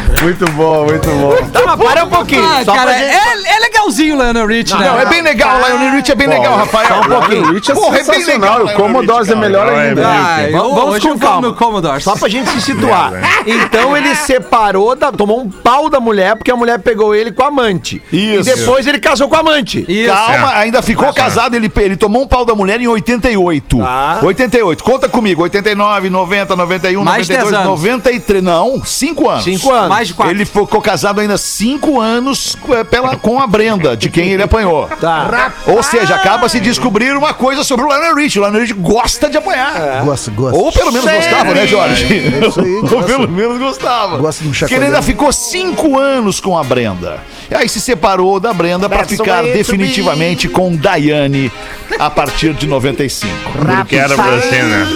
Muito 0.22 0.44
bom, 0.52 0.84
muito 0.84 1.08
bom. 1.10 1.36
Tá, 1.52 1.62
mas 1.66 1.76
para 1.76 2.04
um 2.04 2.08
pouquinho. 2.08 2.42
Ah, 2.44 2.62
só 2.64 2.72
cara, 2.74 2.92
pra 2.92 2.98
gente... 2.98 3.14
é, 3.14 3.56
é 3.56 3.58
legalzinho 3.60 4.16
o 4.16 4.22
Lionel 4.22 4.46
Rich, 4.46 4.74
né? 4.76 4.86
Não, 4.88 5.00
é 5.00 5.06
bem 5.06 5.20
legal, 5.22 5.58
o 5.60 5.66
Lionel 5.66 5.92
Rich 5.96 6.12
é 6.12 6.14
bem 6.14 6.28
legal, 6.28 6.56
Rafael. 6.56 6.88
Só 6.88 7.00
um 7.00 7.04
pouquinho. 7.04 7.42
O 7.42 7.52
Rich 7.52 7.70
é 7.70 7.74
Porra, 7.74 7.98
é 7.98 8.04
bem 8.04 8.24
legal, 8.24 8.64
O 8.64 8.72
Commodores 8.74 9.28
é 9.28 9.34
melhor 9.34 9.66
cara. 9.66 9.80
ainda. 9.80 10.02
Não, 10.02 10.10
Ah, 10.10 10.42
eu, 10.44 10.52
Vamos- 10.52 10.74
vamos 10.74 10.98
com 11.00 11.18
calma. 11.18 11.52
Commodore. 11.52 12.00
Só 12.02 12.16
pra 12.16 12.28
gente 12.28 12.48
se 12.50 12.60
situar. 12.62 13.12
É, 13.14 13.50
Então 13.50 13.96
ele 13.96 14.14
separou, 14.16 14.94
da- 14.96 15.12
tomou 15.12 15.40
um 15.40 15.50
pau 15.50 15.90
da 15.90 16.00
mulher, 16.00 16.36
porque 16.36 16.50
a 16.50 16.56
mulher 16.56 16.78
pegou 16.78 17.14
ele 17.14 17.30
com 17.32 17.42
a 17.42 17.48
amante. 17.48 18.02
Isso. 18.12 18.50
E 18.50 18.54
depois 18.54 18.86
ele 18.86 18.98
casou 18.98 19.28
com 19.28 19.36
a 19.36 19.40
amante. 19.40 19.84
Isso. 19.88 20.12
Calma, 20.14 20.54
ainda 20.54 20.80
ficou 20.82 21.12
casado, 21.12 21.54
ele, 21.54 21.70
ele 21.76 21.96
tomou 21.96 22.22
um 22.22 22.26
pau 22.26 22.44
da 22.44 22.54
mulher 22.54 22.80
em 22.80 22.86
88. 22.88 23.78
Tá. 23.78 24.18
88, 24.22 24.82
conta 24.82 25.08
comigo, 25.08 25.42
89, 25.42 26.08
90, 26.08 26.56
91, 26.56 27.04
Mais 27.04 27.28
92, 27.28 27.50
10 27.52 27.54
anos. 27.66 27.80
93, 27.82 28.42
não, 28.42 28.84
5 28.84 29.28
anos. 29.28 29.44
Cinco 29.44 29.70
anos. 29.70 29.88
Mais 29.88 30.03
de 30.08 30.14
quatro. 30.14 30.34
Ele 30.34 30.44
ficou 30.44 30.80
casado 30.80 31.20
ainda 31.20 31.36
5 31.36 32.00
anos 32.00 32.56
eh, 32.70 32.84
pela, 32.84 33.16
com 33.16 33.40
a 33.40 33.46
Brenda, 33.46 33.96
de 33.96 34.08
quem 34.08 34.30
ele 34.30 34.42
apanhou. 34.42 34.88
Tá. 35.00 35.52
Ou 35.66 35.82
seja, 35.82 36.14
acaba 36.14 36.48
se 36.48 36.60
descobrir 36.60 37.16
uma 37.16 37.34
coisa 37.34 37.64
sobre 37.64 37.84
o 37.84 37.88
Lionel 37.88 38.14
Rich. 38.16 38.38
O 38.38 38.42
Lionel 38.42 38.60
Rich 38.62 38.74
gosta 38.74 39.28
de 39.28 39.36
apanhar. 39.36 40.04
Gosta, 40.04 40.30
gosta. 40.30 40.58
Ou 40.58 40.72
pelo 40.72 40.92
menos 40.92 41.10
gostava, 41.10 41.54
né, 41.54 41.66
Jorge? 41.66 42.04
É 42.04 42.48
isso 42.48 42.60
aí, 42.60 42.74
Ou 42.82 42.88
gosta. 42.88 43.06
pelo 43.06 43.28
menos 43.28 43.58
gostava. 43.58 44.18
Gosta 44.18 44.42
de 44.42 44.50
um 44.50 44.52
Porque 44.52 44.74
ele 44.74 44.86
ainda 44.86 45.02
ficou 45.02 45.32
cinco 45.32 45.98
anos 45.98 46.40
com 46.40 46.56
a 46.56 46.64
Brenda. 46.64 47.20
E 47.50 47.54
aí 47.54 47.68
se 47.68 47.80
separou 47.80 48.40
da 48.40 48.52
Brenda 48.52 48.88
the 48.88 49.04
ficar 49.04 49.42
definitivamente 49.42 50.48
com 50.48 50.74
Daiane 50.74 51.52
a 51.98 52.10
partir 52.10 52.54
de 52.54 52.66
95. 52.66 53.32
Porque 53.58 53.96
era 53.96 54.14
pra 54.14 54.40
ser, 54.40 54.64
né? 54.64 54.86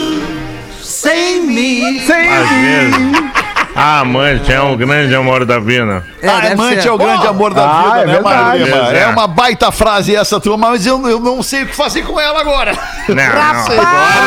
Sem 0.83 1.43
mim. 1.43 1.99
Às 1.99 2.49
vezes. 2.49 3.38
A 3.81 4.01
amante 4.01 4.53
é 4.53 4.61
um 4.61 4.77
grande 4.77 5.15
amor 5.15 5.45
da 5.45 5.61
vida. 5.61 6.05
É, 6.21 6.29
a 6.29 6.41
deve 6.41 6.55
amante 6.55 6.83
ser. 6.83 6.89
é 6.89 6.91
o 6.93 6.99
grande 6.99 7.27
amor 7.29 7.55
da 7.55 7.65
Ah, 7.65 7.83
vida, 7.83 7.99
é 8.01 8.07
né, 8.07 8.13
verdade. 8.15 8.59
Marlema? 8.71 8.93
É. 8.93 9.03
É 9.03 9.07
uma 9.07 9.29
baita 9.29 9.71
frase 9.71 10.17
essa 10.17 10.41
tua, 10.41 10.57
mas 10.57 10.85
eu, 10.85 11.09
eu 11.09 11.21
não 11.21 11.43
sei 11.45 11.63
o 11.63 11.67
que 11.67 11.77
fazer 11.77 12.03
com 12.03 12.19
ela 12.19 12.41
agora. 12.41 12.73
Não, 13.09 13.15
não. 13.15 13.63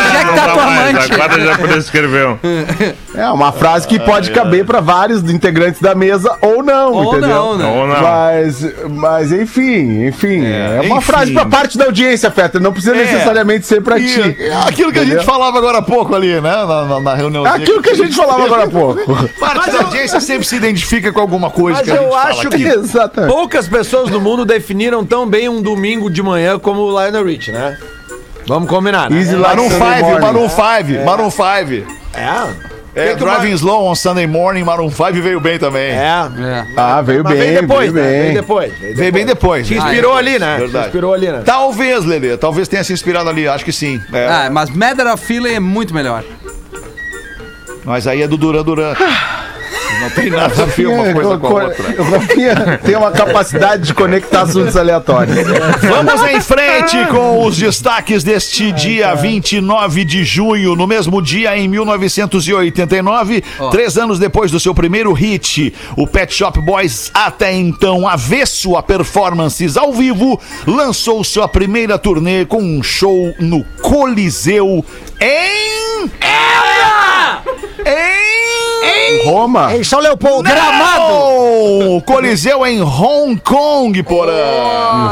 Onde 0.08 0.16
é 0.18 0.24
que 0.26 0.34
tá 0.36 0.48
tua 0.54 0.64
amante? 0.64 1.14
Agora 1.14 1.42
já 1.46 1.58
prescreveu. 1.58 2.40
É 3.14 3.30
uma 3.30 3.52
frase 3.52 3.86
que 3.88 4.00
pode 4.00 4.32
caber 4.32 4.66
pra 4.66 4.80
vários 4.80 5.22
integrantes 5.30 5.82
da 5.82 5.94
mesa 5.94 6.38
ou 6.42 6.64
não, 6.64 6.94
Ou 6.94 7.04
entendeu? 7.12 7.28
não, 7.30 7.58
né? 7.58 7.66
Ou 7.66 7.86
não. 7.88 8.02
Mas, 8.02 8.66
mas 8.90 9.32
enfim, 9.34 10.06
enfim. 10.08 10.46
É, 10.46 10.80
uma 10.86 10.96
enfim. 10.98 11.02
frase 11.02 11.34
pra 11.34 11.46
parte 11.46 11.78
da 11.78 11.86
audiência, 11.86 12.32
Fetter. 12.32 12.62
Não 12.62 12.72
precisa 12.72 12.96
É. 12.96 13.00
necessariamente 13.00 13.66
ser 13.68 13.82
pra 13.82 14.00
E 14.00 14.06
ti. 14.08 14.22
aquilo 14.66 14.94
que 14.94 15.00
a 15.00 15.04
gente 15.04 15.16
Entendeu? 15.16 15.24
falava 15.24 15.58
agora 15.58 15.80
há 15.80 15.82
pouco 15.82 16.16
ali, 16.16 16.40
né? 16.40 16.42
Na, 16.66 16.86
na, 16.86 17.00
na 17.02 17.14
reunião. 17.16 17.46
Aquilo 17.46 17.82
que 17.82 17.90
a 17.90 17.96
gente 17.96 18.16
falava 18.16 18.46
agora 18.46 18.64
há 18.64 18.70
pouco. 18.70 19.02
Parte 19.40 19.72
da 19.72 19.80
audiência 19.80 20.22
sempre 20.22 20.48
se 20.48 20.56
identifica 20.56 21.12
com 21.12 21.20
alguma 21.20 21.50
coisa 21.50 21.80
Mas 21.80 21.86
que 21.88 21.92
a 21.92 21.96
gente 21.96 22.06
eu 22.06 22.12
fala 22.12 22.30
acho 22.30 22.48
aqui. 22.48 22.58
que 22.58 22.64
Exatamente. 22.64 23.34
poucas 23.34 23.68
pessoas 23.68 24.10
no 24.10 24.22
mundo 24.22 24.46
definiram 24.46 25.06
tão 25.06 25.28
bem 25.28 25.50
um 25.50 25.62
domingo 25.62 26.10
de 26.10 26.24
manhã 26.24 26.58
como 26.58 26.80
o 26.82 26.90
Lionel 26.92 27.26
Rich, 27.26 27.52
né? 27.52 27.78
Vamos 28.48 28.70
combinar, 28.70 29.10
né? 29.10 29.18
Easy 29.20 29.36
like 29.36 29.56
Maroon 29.56 29.70
5, 29.70 29.84
Sunday 29.84 30.02
morning. 30.02 30.22
Maroon 30.26 30.50
5, 30.50 31.06
Maroon 31.06 31.30
5. 31.30 31.92
É. 32.14 32.71
É, 32.94 33.16
Driving 33.16 33.54
Slow 33.54 33.86
on 33.86 33.96
Sunday 33.96 34.28
Morning, 34.28 34.64
Maroon 34.64 34.90
5 34.90 35.14
veio 35.22 35.40
bem 35.40 35.58
também. 35.58 35.92
É. 35.92 35.96
É. 35.96 36.66
Ah, 36.76 37.02
veio 37.02 37.24
Mas 37.24 37.34
bem, 37.38 37.42
veio 37.42 37.62
depois, 37.62 37.92
veio 37.92 38.06
né? 38.06 38.12
bem. 38.12 38.22
Veio 38.22 38.34
depois. 38.34 38.74
Veio 38.98 39.14
bem 39.14 39.26
depois. 39.26 39.68
Se 39.68 39.76
né? 39.76 39.80
inspirou 39.80 40.18
ali, 40.18 40.38
né? 40.38 40.58
Verdade. 40.58 40.84
Se 40.84 40.90
inspirou 40.90 41.14
ali, 41.14 41.32
né? 41.32 41.42
Talvez, 41.46 42.04
Lelê, 42.06 42.36
talvez 42.36 42.68
tenha 42.68 42.84
se 42.84 42.92
inspirado 42.92 43.30
ali, 43.30 43.48
acho 43.48 43.64
que 43.64 43.72
sim. 43.72 44.02
É, 44.12 44.28
Ah, 44.28 44.50
mas 44.52 44.70
Matter 44.70 45.08
of 45.08 45.26
Feeling 45.26 45.54
é 45.54 45.60
muito 45.60 45.94
melhor. 45.94 46.24
Mas 47.86 48.08
aí 48.08 48.22
é 48.22 48.28
do 48.28 48.38
Duran 48.38 48.64
Duran. 48.64 48.94
Não 50.00 50.10
tem 50.10 50.30
nada 50.30 50.64
a 50.64 50.66
ver 50.66 50.88
uma 50.88 51.14
coisa 51.14 51.38
com 51.38 51.48
a 51.48 51.64
outra. 51.64 52.02
O 52.02 52.12
Rafinha 52.12 52.80
tem 52.84 52.96
uma 52.96 53.12
capacidade 53.12 53.84
de 53.84 53.94
conectar 53.94 54.42
assuntos 54.42 54.76
aleatórios. 54.76 55.36
Vamos 55.82 56.24
em 56.30 56.42
frente 56.42 56.98
com 57.10 57.46
os 57.46 57.58
destaques 57.58 58.24
deste 58.24 58.72
dia 58.72 59.14
29 59.14 60.06
de 60.06 60.24
junho. 60.24 60.76
No 60.76 60.88
mesmo 60.88 61.22
dia, 61.22 61.58
em 61.58 61.68
1989, 61.68 63.44
três 63.72 63.98
anos 63.98 64.20
depois 64.20 64.52
do 64.52 64.60
seu 64.60 64.74
primeiro 64.74 65.14
hit, 65.14 65.74
o 65.96 66.08
Pet 66.08 66.34
Shop 66.34 66.60
Boys, 66.62 67.12
até 67.14 67.54
então 67.54 68.08
avesso 68.08 68.76
a 68.76 68.84
performances 68.84 69.78
ao 69.78 69.94
vivo, 69.94 70.40
lançou 70.66 71.24
sua 71.24 71.48
primeira 71.48 71.98
turnê 71.98 72.46
com 72.46 72.62
um 72.62 72.82
show 72.82 73.34
no 73.40 73.64
Coliseu 73.82 74.84
em. 75.20 76.12
Em. 77.86 78.41
Roma? 79.26 79.76
Em 79.76 79.84
São 79.84 80.00
Leopoldo. 80.00 80.50
Gramado! 80.50 82.02
Coliseu 82.06 82.66
em 82.66 82.82
Hong 82.82 83.40
Kong, 83.44 84.02
porã! 84.04 84.32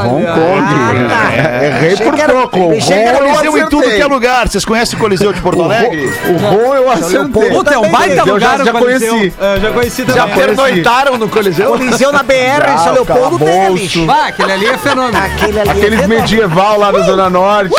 Hong 0.04 0.26
Kong. 0.26 1.10
É, 1.36 1.66
Errei 1.66 1.96
por 1.96 2.14
que 2.14 2.20
era- 2.22 2.32
pouco. 2.32 2.72
achei 2.76 2.96
que 2.96 3.08
era 3.08 3.18
Rom 3.18 3.24
eu 3.24 3.34
Coliseu 3.34 3.58
em 3.58 3.68
tudo 3.68 3.82
que 3.90 4.00
é 4.00 4.06
lugar. 4.06 4.48
Vocês 4.48 4.64
conhecem 4.64 4.96
o 4.98 5.00
Coliseu 5.00 5.32
de 5.32 5.40
Porto 5.40 5.62
Alegre? 5.62 6.12
O 6.28 6.36
Rom 6.38 6.74
eu 6.74 6.90
acertei. 6.90 7.50
Puta, 7.50 7.74
é 7.74 7.78
um 7.78 7.90
baita 7.90 8.22
Eu 8.26 8.34
lugar 8.34 8.56
já, 8.56 8.62
o 8.62 8.66
já 8.66 8.72
Coliseu. 8.72 9.12
conheci. 9.14 9.34
já 9.62 9.70
conheci 9.72 10.04
Já 10.06 10.14
Já 10.14 10.26
pernoitaram 10.28 11.16
no 11.18 11.28
Coliseu? 11.28 11.70
Coliseu 11.70 12.12
na 12.12 12.22
BR 12.22 12.72
em 12.74 12.78
São 12.78 12.92
Leopoldo 12.92 13.38
tem, 13.38 13.46
né, 13.58 13.70
bicho? 13.70 14.06
Aquele 14.10 14.52
ali 14.52 14.66
é 14.66 14.78
fenômeno. 14.78 15.18
Aquele 15.18 15.60
ali 15.60 15.68
é 15.68 15.72
Aqueles 15.72 16.00
fenômeno. 16.00 16.20
medieval 16.22 16.78
lá 16.78 16.90
da 16.90 17.00
Zona 17.02 17.30
Norte. 17.30 17.74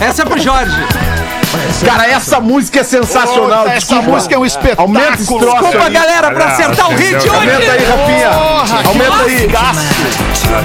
Essa 0.00 0.22
é 0.22 0.24
pro 0.24 0.38
Jorge. 0.40 0.76
Cara, 1.84 2.06
essa 2.06 2.40
música 2.40 2.80
é 2.80 2.84
sensacional. 2.84 3.66
Essa 3.66 3.78
desculpa. 3.78 4.02
música 4.10 4.34
é 4.34 4.38
um 4.38 4.44
espetáculo. 4.46 4.82
Aumenta 4.98 5.14
esse 5.14 5.26
troço 5.26 5.46
Desculpa, 5.46 5.84
aí. 5.86 5.92
galera, 5.92 6.30
pra 6.30 6.44
acertar 6.46 6.90
o 6.90 6.94
hit 6.94 7.14
hoje. 7.16 7.28
Aumenta 7.28 7.72
aí, 7.72 7.84
Rafinha. 7.84 8.30
Aumenta 8.88 9.22
aí. 9.24 9.48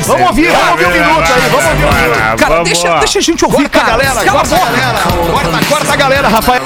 Vamos 0.06 0.28
ouvir, 0.28 0.52
vamos 0.52 0.70
ouvir 0.72 0.86
um 0.86 0.92
minuto 0.92 1.32
aí, 1.34 1.50
vamos 1.50 1.66
ouvir 1.66 1.86
um 1.86 1.94
minuto. 1.94 2.38
Cara, 2.38 2.64
deixa, 2.64 2.98
deixa 3.00 3.20
a 3.20 3.22
gente 3.22 3.46
ouvir, 3.46 3.70
Corta 3.70 3.80
cara. 3.80 3.92
galera, 3.92 4.26
Cala 4.26 4.42
a 4.42 4.44
boca. 4.44 4.66
galera. 4.66 5.00
Corta, 5.32 5.66
corta 5.70 5.94
a 5.94 5.96
galera, 5.96 6.28
Rafael. 6.28 6.64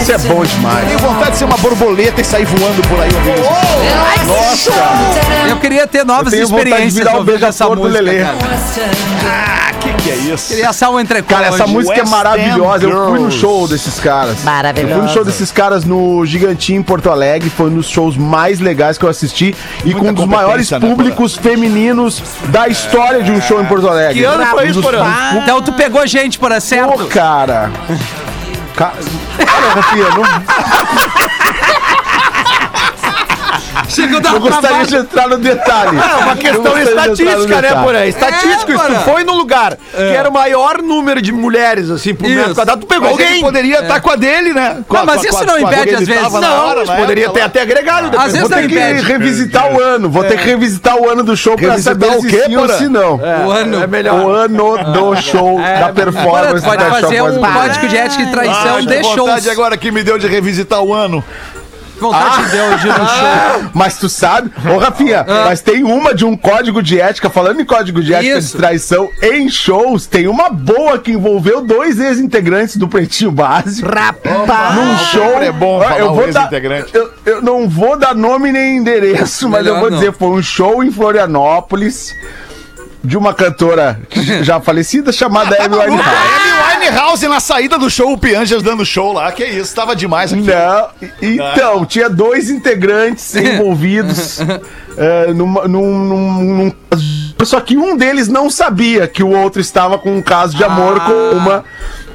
Isso 0.00 0.12
é 0.12 0.18
bom 0.18 0.42
demais. 0.44 0.86
Tenho 0.86 0.98
vontade 1.00 1.32
de 1.32 1.38
ser 1.38 1.44
uma 1.46 1.56
borboleta 1.56 2.20
e 2.20 2.24
sair 2.24 2.44
voando 2.44 2.80
por 2.88 3.00
aí 3.00 3.10
ouvindo 3.14 4.52
isso. 4.52 4.70
Queria 5.86 6.04
ter 6.04 6.04
novas 6.04 6.32
tenho 6.32 6.46
vontade 6.48 6.64
de 6.64 6.70
experiências 6.70 7.04
virar 7.04 7.14
o 7.14 7.18
ouvindo 7.18 7.44
essa 7.46 7.68
música, 7.68 7.88
Lelê. 8.02 8.18
cara. 8.22 8.36
Ah, 9.28 9.72
que 9.80 9.92
que 9.94 10.10
é 10.10 10.14
isso? 10.16 10.48
Queria 10.48 10.70
assar 10.70 10.90
um 10.90 10.98
entrecô 11.00 11.34
Cara, 11.34 11.46
essa 11.46 11.66
música 11.66 11.94
é 11.96 12.00
West 12.00 12.10
maravilhosa. 12.10 12.84
End 12.86 12.92
Eu 12.94 13.06
fui 13.08 13.18
no 13.20 13.30
show 13.30 13.68
desses 13.68 13.98
caras. 14.00 14.42
Maravilhosa. 14.42 14.92
Eu 14.92 14.96
fui 14.98 15.06
no 15.06 15.12
show 15.12 15.24
desses 15.24 15.50
caras 15.52 15.84
no 15.84 16.24
Gigantinho 16.26 16.80
em 16.80 16.82
Porto 16.82 17.10
Alegre. 17.10 17.50
Foi 17.50 17.66
um 17.70 17.74
dos 17.74 17.88
shows 17.88 18.16
mais 18.16 18.58
legais 18.60 18.98
que 18.98 19.04
eu 19.04 19.08
assisti. 19.08 19.54
E 19.84 19.90
Muita 19.90 20.00
com 20.00 20.08
um 20.08 20.12
dos 20.14 20.26
maiores 20.26 20.70
né, 20.70 20.80
públicos 20.80 21.36
femininos 21.36 22.22
da 22.48 22.68
história 22.68 23.22
de 23.22 23.30
um 23.30 23.40
show 23.40 23.60
em 23.60 23.66
Porto 23.66 23.88
Alegre. 23.88 24.18
Que 24.20 24.24
ano 24.24 24.44
foi 24.46 24.64
isso, 24.64 24.74
dos- 24.74 24.84
Porã? 24.84 25.04
Então 25.42 25.62
tu 25.62 25.72
pegou 25.72 26.06
gente, 26.06 26.38
por 26.38 26.50
Pô, 26.52 26.60
certo? 26.60 27.06
cara. 27.06 27.70
Ca- 28.74 28.92
Cara, 29.38 29.70
Rafinha, 29.74 30.04
não, 30.10 30.22
Chega 33.88 34.20
não 34.20 34.40
gostaria 34.40 34.84
de 34.86 34.96
entrar 34.96 35.28
no 35.28 35.38
detalhe. 35.38 35.96
É 35.98 36.16
uma 36.24 36.36
questão 36.36 36.78
estatística, 36.78 37.62
né, 37.62 37.74
Porã? 37.82 38.04
Estatístico, 38.06 38.72
É, 38.72 38.78
se 38.78 38.86
tu 38.86 38.94
foi 39.00 39.24
no 39.24 39.34
lugar 39.34 39.76
que 39.76 40.02
era 40.02 40.28
o 40.28 40.32
maior 40.32 40.82
número 40.82 41.22
de 41.22 41.32
mulheres, 41.32 41.90
assim, 41.90 42.14
por 42.14 42.26
Isso. 42.26 42.36
metro 42.36 42.54
quadrado, 42.54 42.80
tu 42.80 42.86
pegou 42.86 43.10
Mas 43.10 43.20
alguém. 43.20 43.40
poderia 43.40 43.80
estar 43.80 44.00
com 44.00 44.10
a 44.10 44.16
dele, 44.16 44.52
né? 44.52 44.78
Com 44.88 44.96
Não, 44.96 45.06
mas 45.06 45.20
com 45.20 45.26
isso 45.28 45.38
com 45.38 45.44
não 45.44 45.58
impede, 45.58 45.86
que 45.88 45.94
às 45.94 46.06
vezes. 46.06 46.32
Não, 46.32 46.66
hora, 46.66 46.78
Mas 46.80 46.88
na 46.88 46.96
poderia 46.96 47.28
ter 47.30 47.40
até 47.42 47.62
agregado. 47.62 48.06
Às 48.06 48.10
depois. 48.10 48.32
vezes 48.32 48.48
Vou 48.48 48.58
ter 48.58 48.68
que 48.68 49.02
revisitar 49.12 49.72
o 49.72 49.80
ano. 49.80 50.10
Vou 50.10 50.24
ter 50.24 50.38
que 50.38 50.44
revisitar 50.44 50.96
o 50.96 51.08
ano 51.08 51.22
do 51.22 51.36
show 51.36 51.56
pra 51.56 51.78
saber 51.78 52.06
o 52.06 52.12
ou 52.16 52.22
Porã? 52.66 52.78
se 52.78 52.88
não. 52.88 53.16
O 53.46 53.50
ano. 53.50 53.82
É 53.82 53.86
melhor. 53.86 54.20
O 54.20 54.30
ano 54.30 54.78
do 54.92 55.16
show 55.16 55.58
da 55.60 55.92
performance 55.92 56.64
pode 56.64 56.84
fazer 56.84 57.22
um 57.22 57.40
código 57.40 57.88
de 57.88 57.96
ética 57.96 58.22
e 58.22 58.26
traição 58.30 58.76
Ah, 58.76 58.80
de 58.80 58.86
que 58.88 59.04
shows. 59.04 59.48
agora 59.48 59.76
que 59.76 59.90
me 59.90 60.02
deu 60.02 60.18
de 60.18 60.26
revisitar 60.26 60.82
o 60.82 60.92
ano. 60.92 61.22
Vontade 61.98 62.44
de 62.44 62.50
Deus 62.50 62.80
de 62.80 62.88
ir 62.88 62.98
no 62.98 63.06
show. 63.06 63.70
Mas 63.72 63.98
tu 63.98 64.08
sabe, 64.08 64.50
ô 64.72 64.78
Rafinha, 64.78 65.24
mas 65.26 65.60
tem 65.60 65.82
uma 65.84 66.14
de 66.14 66.24
um 66.24 66.36
código 66.36 66.82
de 66.82 67.00
ética, 67.00 67.30
falando 67.30 67.60
em 67.60 67.64
código 67.64 68.02
de 68.02 68.14
ética 68.14 68.38
Isso. 68.38 68.52
de 68.52 68.58
traição 68.58 69.08
em 69.22 69.48
shows, 69.48 70.06
tem 70.06 70.26
uma 70.28 70.50
boa 70.50 70.98
que 70.98 71.12
envolveu 71.12 71.62
dois 71.62 71.98
ex-integrantes 71.98 72.76
do 72.76 72.88
Pretinho 72.88 73.30
Básico. 73.30 73.88
Rapaz. 73.88 74.74
Num 74.74 74.96
show. 74.98 75.42
é 75.42 75.52
bom 75.52 75.82
eu 75.98 76.14
vou 76.14 76.32
dar, 76.32 76.50
eu, 76.92 77.12
eu 77.24 77.42
não 77.42 77.68
vou 77.68 77.98
dar 77.98 78.14
nome 78.14 78.52
nem 78.52 78.78
endereço, 78.78 79.48
mas 79.48 79.62
Melhor 79.62 79.76
eu 79.76 79.80
vou 79.80 79.90
não. 79.90 79.98
dizer, 79.98 80.12
foi 80.12 80.28
um 80.28 80.42
show 80.42 80.82
em 80.82 80.90
Florianópolis 80.90 82.14
de 83.06 83.16
uma 83.16 83.32
cantora 83.32 83.98
já 84.42 84.60
falecida 84.60 85.12
chamada 85.12 85.56
Amy 85.62 85.76
Winehouse. 85.76 86.08
Amy 86.74 86.84
Winehouse 86.86 87.28
na 87.28 87.40
saída 87.40 87.78
do 87.78 87.88
show, 87.88 88.12
o 88.12 88.18
Pianjas 88.18 88.62
dando 88.62 88.84
show 88.84 89.12
lá. 89.12 89.30
Que 89.32 89.44
isso, 89.44 89.74
tava 89.74 89.94
demais 89.94 90.32
aqui. 90.32 90.42
Não, 90.42 90.88
então, 91.22 91.84
tinha 91.86 92.10
dois 92.10 92.50
integrantes 92.50 93.34
envolvidos 93.36 94.38
é, 94.96 95.32
numa- 95.34 95.66
num, 95.68 95.98
num- 95.98 96.44
num- 96.54 96.72
Só 97.44 97.60
que 97.60 97.76
um 97.76 97.96
deles 97.96 98.28
não 98.28 98.50
sabia 98.50 99.06
que 99.06 99.22
o 99.22 99.30
outro 99.30 99.60
estava 99.60 99.98
com 99.98 100.16
um 100.16 100.22
caso 100.22 100.56
de 100.56 100.64
amor 100.64 101.00
com 101.00 101.36
uma 101.36 101.64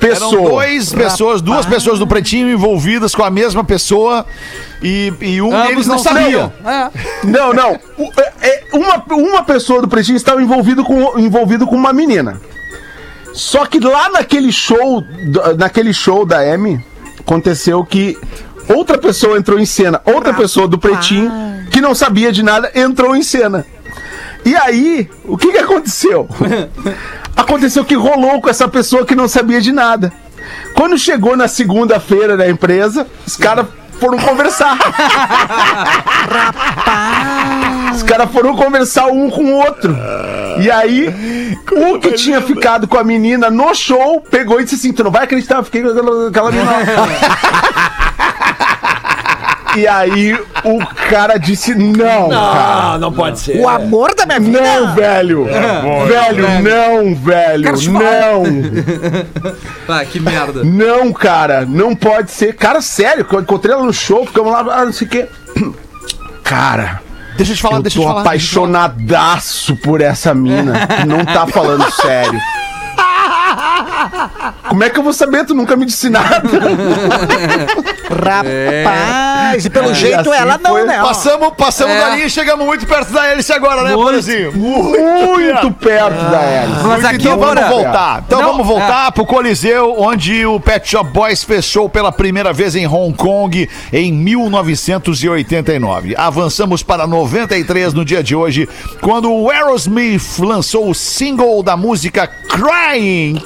Eram 0.01 0.29
pessoa. 0.29 0.49
dois 0.49 0.93
pessoas, 0.93 1.41
duas 1.41 1.65
pessoas 1.65 1.99
do 1.99 2.07
Pretinho 2.07 2.49
envolvidas 2.49 3.13
com 3.13 3.23
a 3.23 3.29
mesma 3.29 3.63
pessoa 3.63 4.25
e, 4.81 5.13
e 5.21 5.41
um 5.41 5.53
Ambos 5.55 5.67
deles 5.67 5.87
não 5.87 5.95
não 5.95 6.03
sabia. 6.03 6.23
sabiam. 6.23 6.53
É. 6.65 6.89
Não, 7.23 7.53
não. 7.53 7.79
É- 8.17 8.31
é, 8.41 8.63
uma, 8.73 9.03
uma 9.11 9.43
pessoa 9.43 9.81
do 9.81 9.87
Pretinho 9.87 10.15
estava 10.15 10.41
envolvido 10.41 10.83
com, 10.83 11.19
envolvido 11.19 11.67
com 11.67 11.75
uma 11.75 11.93
menina. 11.93 12.41
Só 13.33 13.65
que 13.65 13.79
lá 13.79 14.09
naquele 14.09 14.51
show, 14.51 15.03
naquele 15.57 15.93
show 15.93 16.25
da 16.25 16.39
Amy, 16.39 16.83
aconteceu 17.19 17.83
que 17.85 18.17
outra 18.67 18.97
pessoa 18.97 19.37
entrou 19.37 19.59
em 19.59 19.65
cena. 19.65 20.01
Outra 20.05 20.33
pessoa 20.33 20.67
do 20.67 20.77
Pretinho, 20.77 21.31
que 21.69 21.79
não 21.79 21.93
sabia 21.95 22.31
de 22.31 22.43
nada, 22.43 22.71
entrou 22.75 23.15
em 23.15 23.23
cena. 23.23 23.65
E 24.43 24.55
aí, 24.55 25.09
o 25.23 25.37
que, 25.37 25.51
que 25.51 25.57
aconteceu? 25.59 26.27
aconteceu 27.35 27.83
que 27.85 27.95
rolou 27.95 28.41
com 28.41 28.49
essa 28.49 28.67
pessoa 28.67 29.05
que 29.05 29.15
não 29.15 29.27
sabia 29.27 29.61
de 29.61 29.71
nada. 29.71 30.11
Quando 30.75 30.97
chegou 30.97 31.35
na 31.35 31.47
segunda-feira 31.47 32.35
da 32.35 32.49
empresa, 32.49 33.07
os 33.25 33.35
caras 33.35 33.65
foram 33.99 34.17
conversar. 34.17 34.77
Os 37.93 38.03
caras 38.03 38.31
foram 38.31 38.55
conversar 38.55 39.07
um 39.07 39.29
com 39.29 39.43
o 39.43 39.57
outro. 39.57 39.95
E 40.59 40.71
aí, 40.71 41.57
o 41.71 41.99
que 41.99 42.13
tinha 42.13 42.41
ficado 42.41 42.87
com 42.87 42.97
a 42.97 43.03
menina 43.03 43.49
no 43.49 43.75
show 43.75 44.21
pegou 44.21 44.59
e 44.59 44.63
disse 44.63 44.75
assim: 44.75 44.93
Tu 44.93 45.03
não 45.03 45.11
vai 45.11 45.25
acreditar, 45.25 45.57
eu 45.57 45.63
fiquei 45.63 45.83
com 45.83 45.89
aquela, 45.89 46.29
aquela 46.29 46.51
menina. 46.51 46.71
e 49.77 49.87
aí, 49.87 50.33
o 50.63 50.79
cara 51.09 51.37
disse: 51.37 51.73
Não, 51.75 52.29
cara. 52.29 52.93
Ah, 52.93 52.97
não 52.99 53.11
pode 53.11 53.39
ser. 53.39 53.59
O 53.59 53.67
amor 53.67 54.13
da 54.15 54.25
minha 54.25 54.39
vida. 54.39 54.61
Não, 54.61 54.95
velho. 54.95 55.45
velho, 55.45 56.61
não, 56.61 57.15
velho. 57.15 57.71
Não. 57.91 58.43
Ah, 59.87 60.05
que 60.05 60.19
merda. 60.19 60.63
Não, 60.63 61.11
cara, 61.11 61.65
não 61.65 61.95
pode 61.95 62.31
ser. 62.31 62.55
Cara, 62.55 62.81
sério, 62.81 63.25
que 63.25 63.35
eu 63.35 63.41
encontrei 63.41 63.73
ela 63.73 63.83
no 63.83 63.93
show, 63.93 64.25
ficamos 64.25 64.51
lá, 64.51 64.59
ah, 64.59 64.85
não 64.85 64.93
sei 64.93 65.07
o 65.07 65.09
quê. 65.09 65.27
Cara, 66.43 67.01
Deixa 67.37 67.53
eu 67.53 67.55
te 67.55 67.61
falar, 67.61 67.77
eu 67.77 67.81
deixa 67.81 67.97
eu 67.97 68.01
tô 68.01 68.07
te 68.07 68.11
falar. 68.11 68.21
apaixonadaço 68.21 69.75
por 69.77 70.01
essa 70.01 70.33
mina. 70.33 70.73
Não 71.07 71.23
tá 71.23 71.47
falando 71.47 71.89
sério. 71.91 72.39
Como 74.69 74.83
é 74.83 74.89
que 74.89 74.99
eu 74.99 75.03
vou 75.03 75.13
saber? 75.13 75.45
Tu 75.45 75.53
nunca 75.53 75.75
me 75.75 75.85
disse 75.85 76.09
nada. 76.09 76.41
Rapaz. 78.09 78.47
reais. 78.47 79.65
E 79.65 79.69
pelo 79.69 79.91
É, 79.91 79.93
jeito 79.93 80.29
e 80.29 80.33
assim 80.33 80.41
ela 80.41 80.57
não, 80.57 80.71
foi. 80.71 80.83
né? 80.85 81.01
ó. 81.01 81.07
Passamos, 81.07 81.53
passamos 81.57 81.95
É. 81.95 81.99
dali 81.99 82.23
e 82.25 82.29
chegamos 82.29 82.65
muito 82.65 82.85
perto 82.85 83.11
da 83.11 83.27
hélice 83.27 83.51
agora, 83.53 83.83
né, 83.83 83.93
Borazinho? 83.93 84.51
Muito 84.53 85.71
perto 85.79 86.31
da 86.31 86.41
hélice. 86.41 86.83
Mas 86.85 87.05
aqui, 87.05 87.15
Então 87.17 87.37
vamos 87.37 87.55
Porã, 87.55 87.69
voltar. 87.69 88.23
Então 88.25 88.41
Não, 88.41 88.51
vamos 88.51 88.67
voltar 88.67 89.11
pro 89.11 89.25
Coliseu, 89.25 89.95
onde 89.97 90.45
o 90.45 90.59
Pet 90.59 90.87
Shop 90.89 91.09
Boys 91.11 91.43
fechou 91.43 91.89
pela 91.89 92.11
primeira 92.11 92.53
vez 92.53 92.75
em 92.75 92.87
Hong 92.87 93.15
Kong 93.15 93.69
em 93.91 94.11
1989. 94.13 96.15
Avançamos 96.17 96.83
para 96.83 97.05
93 97.07 97.93
no 97.93 98.03
dia 98.05 98.23
de 98.23 98.35
hoje, 98.35 98.67
quando 99.01 99.31
o 99.31 99.49
Aerosmith 99.49 100.39
lançou 100.39 100.89
o 100.89 100.95
single 100.95 101.61
da 101.63 101.75
música 101.77 102.27
Crying. 102.27 103.41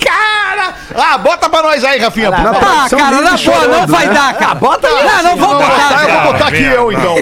Cara! 0.56 0.74
Ah, 0.96 1.18
bota 1.18 1.50
pra 1.50 1.62
nós 1.62 1.84
aí, 1.84 2.00
Rafinha. 2.00 2.30
Ah, 2.34 2.88
São 2.90 2.98
cara, 2.98 3.22
na 3.22 3.38
boa, 3.38 3.68
não 3.68 3.88
vai 3.88 4.08
dar, 4.08 4.34
cara. 4.34 4.56
Bota 4.56 4.88
aí. 4.88 5.06
Não, 5.06 5.24
não 5.24 5.38
vou 5.38 5.56
botar, 5.56 5.90
tá, 5.90 6.04
eu 6.04 6.22
vou 6.22 6.34
botar 6.34 6.48
aqui 6.48 6.64
eu, 6.64 6.92
então. 6.92 7.16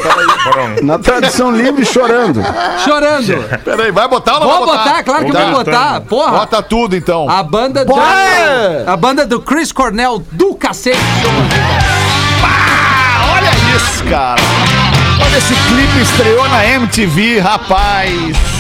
Na 0.84 1.00
tradução 1.00 1.52
livre, 1.52 1.86
chorando. 1.86 2.42
Chorando. 2.84 3.60
peraí, 3.64 3.92
vai 3.92 4.08
botar 4.08 4.36
ou 4.36 4.40
não 4.42 4.48
Vou 4.48 4.66
vai 4.68 4.78
botar, 4.78 5.04
claro 5.04 5.26
que 5.26 5.32
Tá, 5.32 5.46
vou 5.46 5.52
botar. 5.52 5.72
tá. 5.94 6.02
Porra. 6.02 6.32
Bota 6.32 6.62
tudo, 6.62 6.96
então. 6.96 7.30
A 7.30 7.42
banda 7.42 7.84
do. 7.84 7.94
A 8.86 8.96
banda 8.96 9.26
do 9.26 9.42
Chris 9.42 9.72
Cornell 9.72 10.24
do 10.32 10.54
cacete. 10.56 11.00
Ah, 12.44 13.34
olha 13.36 13.76
isso, 13.76 14.04
cara. 14.06 14.42
Olha 15.26 15.38
esse 15.38 15.56
clipe 15.56 16.02
estreou 16.02 16.48
na 16.50 16.66
MTV, 16.66 17.40
rapaz. 17.40 18.53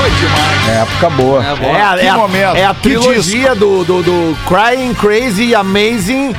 Foi 0.00 0.10
demais. 0.10 0.68
É 0.68 0.80
época 0.82 1.10
boa. 1.10 1.44
É, 1.44 1.82
a- 1.82 1.96
Que 1.98 2.06
é 2.06 2.08
a, 2.08 2.16
momento, 2.16 2.56
é 2.56 2.64
a 2.64 2.74
trilogia 2.74 3.54
do, 3.54 3.84
do, 3.84 4.02
do 4.02 4.36
Crying, 4.46 4.94
Crazy, 4.94 5.54
Amazing, 5.54 6.34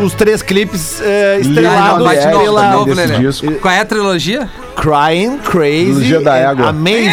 os 0.00 0.14
três 0.14 0.40
clipes 0.42 1.00
Leonard 1.00 1.48
estrelados 1.48 2.04
vai 2.04 2.18
de 2.18 2.26
novo, 2.26 2.44
pela 2.44 2.62
novo. 2.70 2.94
Qual 3.60 3.74
é 3.74 3.80
a 3.80 3.84
trilogia? 3.84 4.48
Crying, 4.76 5.38
Crazy, 5.38 6.18
da 6.18 6.36
égua. 6.36 6.68
Amazing. 6.70 7.10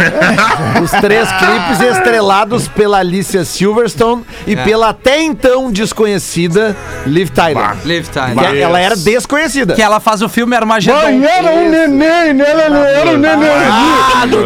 Os 0.82 0.90
três 0.92 1.28
clipes 1.32 1.80
estrelados 1.96 2.68
pela 2.68 2.98
Alicia 2.98 3.44
Silverstone 3.44 4.24
e 4.46 4.54
É. 4.54 4.56
pela 4.64 4.90
até 4.90 5.20
então 5.22 5.70
desconhecida 5.70 6.74
Liv 7.06 7.28
Tyler. 7.30 7.76
Time. 7.82 8.34
Que 8.50 8.58
ela 8.60 8.80
era 8.80 8.96
desconhecida. 8.96 9.74
Que 9.74 9.82
ela 9.82 10.00
faz 10.00 10.22
o 10.22 10.28
filme 10.28 10.56
Armagedon. 10.56 10.96
Mãe, 11.02 11.24
era 11.24 11.50
um 11.50 11.70
neném, 11.70 12.32
né? 12.34 12.44
Ela 12.50 12.68
não 12.70 12.84
era 12.84 13.10
um 13.10 13.16
neném. 13.18 13.50
Ah, 13.70 14.26
Dudu. 14.26 14.44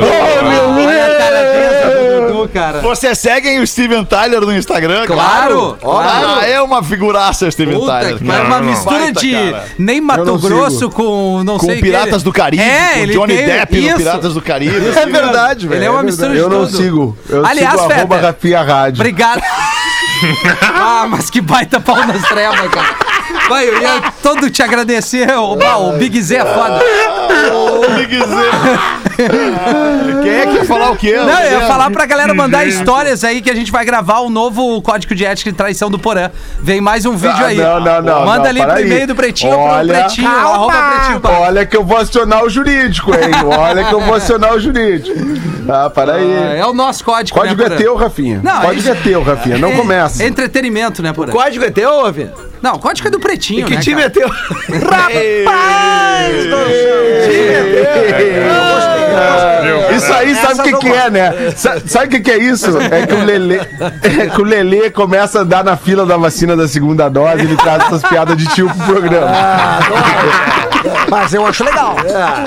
Cara 1.19 1.43
dessa 1.43 1.91
do 1.91 2.27
Dudu, 2.33 2.49
cara. 2.53 2.81
Vocês 2.81 3.19
seguem 3.19 3.61
o 3.61 3.67
Steven 3.67 4.05
Tyler 4.05 4.41
no 4.41 4.57
Instagram? 4.57 5.07
Claro, 5.07 5.77
Ah, 5.85 6.41
é 6.47 6.61
uma 6.61 6.83
figuraça, 6.83 7.51
Steven 7.51 7.79
Puta, 7.79 7.93
Tyler. 8.01 8.19
é 8.35 8.43
uma 8.43 8.61
mistura 8.61 9.13
de 9.13 9.55
nem 9.79 10.01
Mato 10.01 10.37
Grosso 10.39 10.79
sigo. 10.79 10.91
com 10.93 11.43
não 11.45 11.59
Com 11.59 11.67
sei 11.67 11.81
Piratas 12.01 12.19
que- 12.23 12.25
do 12.25 12.33
Caribe, 12.33 12.63
É, 12.63 12.93
com 12.95 12.99
ele 13.01 13.13
Johnny 13.13 13.37
tem 13.37 13.47
Depp 13.47 13.79
isso. 13.79 13.91
no 13.91 13.97
Piratas 13.97 14.35
do 14.35 14.43
Caribe. 14.43 14.77
É 14.77 15.07
verdade, 15.07 15.67
velho. 15.69 15.79
Ele 15.79 15.85
é 15.87 15.91
uma 15.91 16.01
é 16.01 16.03
mistura 16.05 16.31
de 16.33 16.39
Eu 16.39 16.49
não 16.49 16.67
tudo. 16.67 16.77
sigo. 16.77 17.19
Eu 17.29 17.45
Aliás, 17.47 17.81
sigo 17.81 17.93
arroba 17.93 18.17
Rafinha 18.21 18.63
Rádio. 18.63 19.01
Obrigado. 19.01 19.43
ah, 20.75 21.07
mas 21.09 21.31
que 21.31 21.41
baita 21.41 21.81
pau 21.81 21.97
nas 22.07 22.23
trevas, 22.29 22.71
cara. 22.71 22.97
Vai, 23.49 23.69
eu 23.69 23.81
ia 23.81 24.13
todo 24.23 24.49
te 24.51 24.63
agradecer. 24.63 25.31
O, 25.37 25.53
o 25.55 25.93
Big 25.99 26.21
Z 26.23 26.37
é 26.37 26.45
foda. 26.45 26.81
Big 27.97 28.17
Z. 28.19 28.25
Quem 30.23 30.31
é 30.33 30.47
que 30.47 30.53
ia 30.55 30.65
falar 30.65 30.91
o 30.91 30.97
quê? 30.97 31.15
Não, 31.17 31.41
eu 31.41 31.61
ia 31.61 31.67
falar 31.67 31.91
pra 31.91 32.07
galera 32.07 32.33
mandar 32.35 32.67
histórias 32.67 33.23
aí 33.23 33.41
que 33.43 33.51
a 33.51 33.55
gente 33.55 33.71
vai 33.71 33.85
gravar 33.85 34.21
o 34.21 34.31
novo 34.31 34.81
código 34.83 35.15
de 35.15 35.25
ética 35.25 35.51
e 35.51 35.53
traição 35.53 35.91
do 35.91 35.99
Porã. 35.99 36.31
Vem 36.61 36.81
mais 36.81 37.05
um 37.07 37.17
vídeo 37.17 37.37
Ah, 37.45 37.47
aí. 37.47 37.57
não, 37.59 37.81
não, 37.81 38.03
não, 38.03 38.25
Manda 38.25 38.39
não, 38.45 38.47
ali 38.47 38.61
para 38.61 38.73
pro 38.75 38.83
e-mail 38.83 39.07
do 39.07 39.15
Pretinho 39.15 39.53
ou 39.53 39.59
pro 39.69 39.75
Olha, 39.77 39.95
Pretinho, 40.05 40.31
calma. 40.31 40.51
arroba 40.55 40.73
Pretinho. 40.97 41.21
pá. 41.21 41.31
Olha 41.41 41.67
que 41.67 41.77
eu 41.77 41.85
vou 41.85 41.97
acionar 41.99 42.45
o 42.45 42.49
jurídico, 42.51 43.11
hein? 43.15 43.31
Olha 43.59 43.85
que 43.85 43.93
eu 43.95 44.01
vou 44.01 44.15
acionar 44.15 44.55
o 44.55 44.59
jurídico. 44.61 45.17
Ah, 45.69 45.89
para 45.91 46.15
aí. 46.15 46.59
É 46.59 46.67
o 46.67 46.73
nosso 46.73 47.05
código, 47.05 47.39
Código 47.39 47.61
né, 47.69 47.75
é 47.75 47.77
teu, 47.79 47.95
Rafinha. 47.95 48.41
Não, 48.43 48.61
Código 48.63 48.89
é- 48.89 48.93
é 48.93 48.95
teu, 48.95 49.23
Rafinha. 49.23 49.59
Não 49.59 49.69
É- 49.71 49.77
começa. 49.77 50.25
Entretenimento, 50.25 51.03
né, 51.03 51.13
Porã? 51.13 51.31
Código 51.33 51.65
é 51.65 51.71
teu, 51.71 52.05
Rafinha? 52.05 52.33
Não, 52.65 52.77
o 52.77 52.79
código 52.79 53.07
é 53.09 53.11
do 53.11 53.21
Pretinho, 53.21 53.67
Que 53.67 53.75
né, 53.75 53.81
time 53.83 53.97
cara? 53.97 54.07
é 54.07 54.09
teu? 54.09 54.27
Rapaz! 54.91 56.45
do 56.47 56.57
Viu, 59.63 59.97
Isso 59.99 60.11
aí, 60.15 60.35
sabe 60.35 60.61
o 60.61 60.63
que, 60.63 60.73
que 60.79 60.89
é, 60.89 61.11
né? 61.11 61.53
Sa- 61.55 61.77
Sabe 61.87 62.07
o 62.07 62.09
que, 62.09 62.21
que 62.21 62.31
é 62.31 62.39
isso? 62.39 62.79
É 62.81 63.07
que 63.07 63.13
o 63.15 63.23
Lelê, 63.23 63.61
é 64.03 64.27
que 64.35 64.41
o 64.41 64.45
Lelê 64.45 64.91
começa 64.91 65.41
a 65.41 65.43
andar 65.43 65.63
na 65.63 65.77
fila 65.77 66.07
da 66.07 66.17
vacina 66.17 66.57
da 66.57 66.67
segunda 66.67 67.07
dose 67.11 67.43
e 67.43 67.47
ele 67.47 67.57
traz 67.57 67.85
essas 67.85 68.03
piadas 68.03 68.35
de 68.39 68.47
tio 68.47 68.67
pro 68.71 68.87
programa. 68.95 69.31
Mas 71.11 71.35
eu 71.35 71.47
acho 71.47 71.65
legal. 71.65 71.97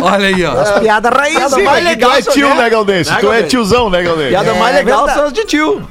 Olha 0.01 0.27
aí, 0.29 0.43
ó. 0.45 0.51
As 0.59 0.79
piadas 0.79 1.11
raiz. 1.13 1.53
Sim, 1.53 1.63
mais 1.63 1.83
mas 1.83 1.97
tu 1.97 2.09
é 2.11 2.21
tio, 2.33 2.55
né, 2.55 2.69
Galdense? 2.71 3.11
Tu 3.19 3.31
é 3.31 3.43
tiozão, 3.43 3.89
né, 3.91 4.01
Galdense? 4.01 4.29
Piada 4.29 4.53
mais 4.55 4.75
É 4.75 4.79
legal 4.79 5.05
verdade. 5.05 5.17
são 5.19 5.27
as 5.27 5.33
de 5.33 5.45
tio. 5.45 5.87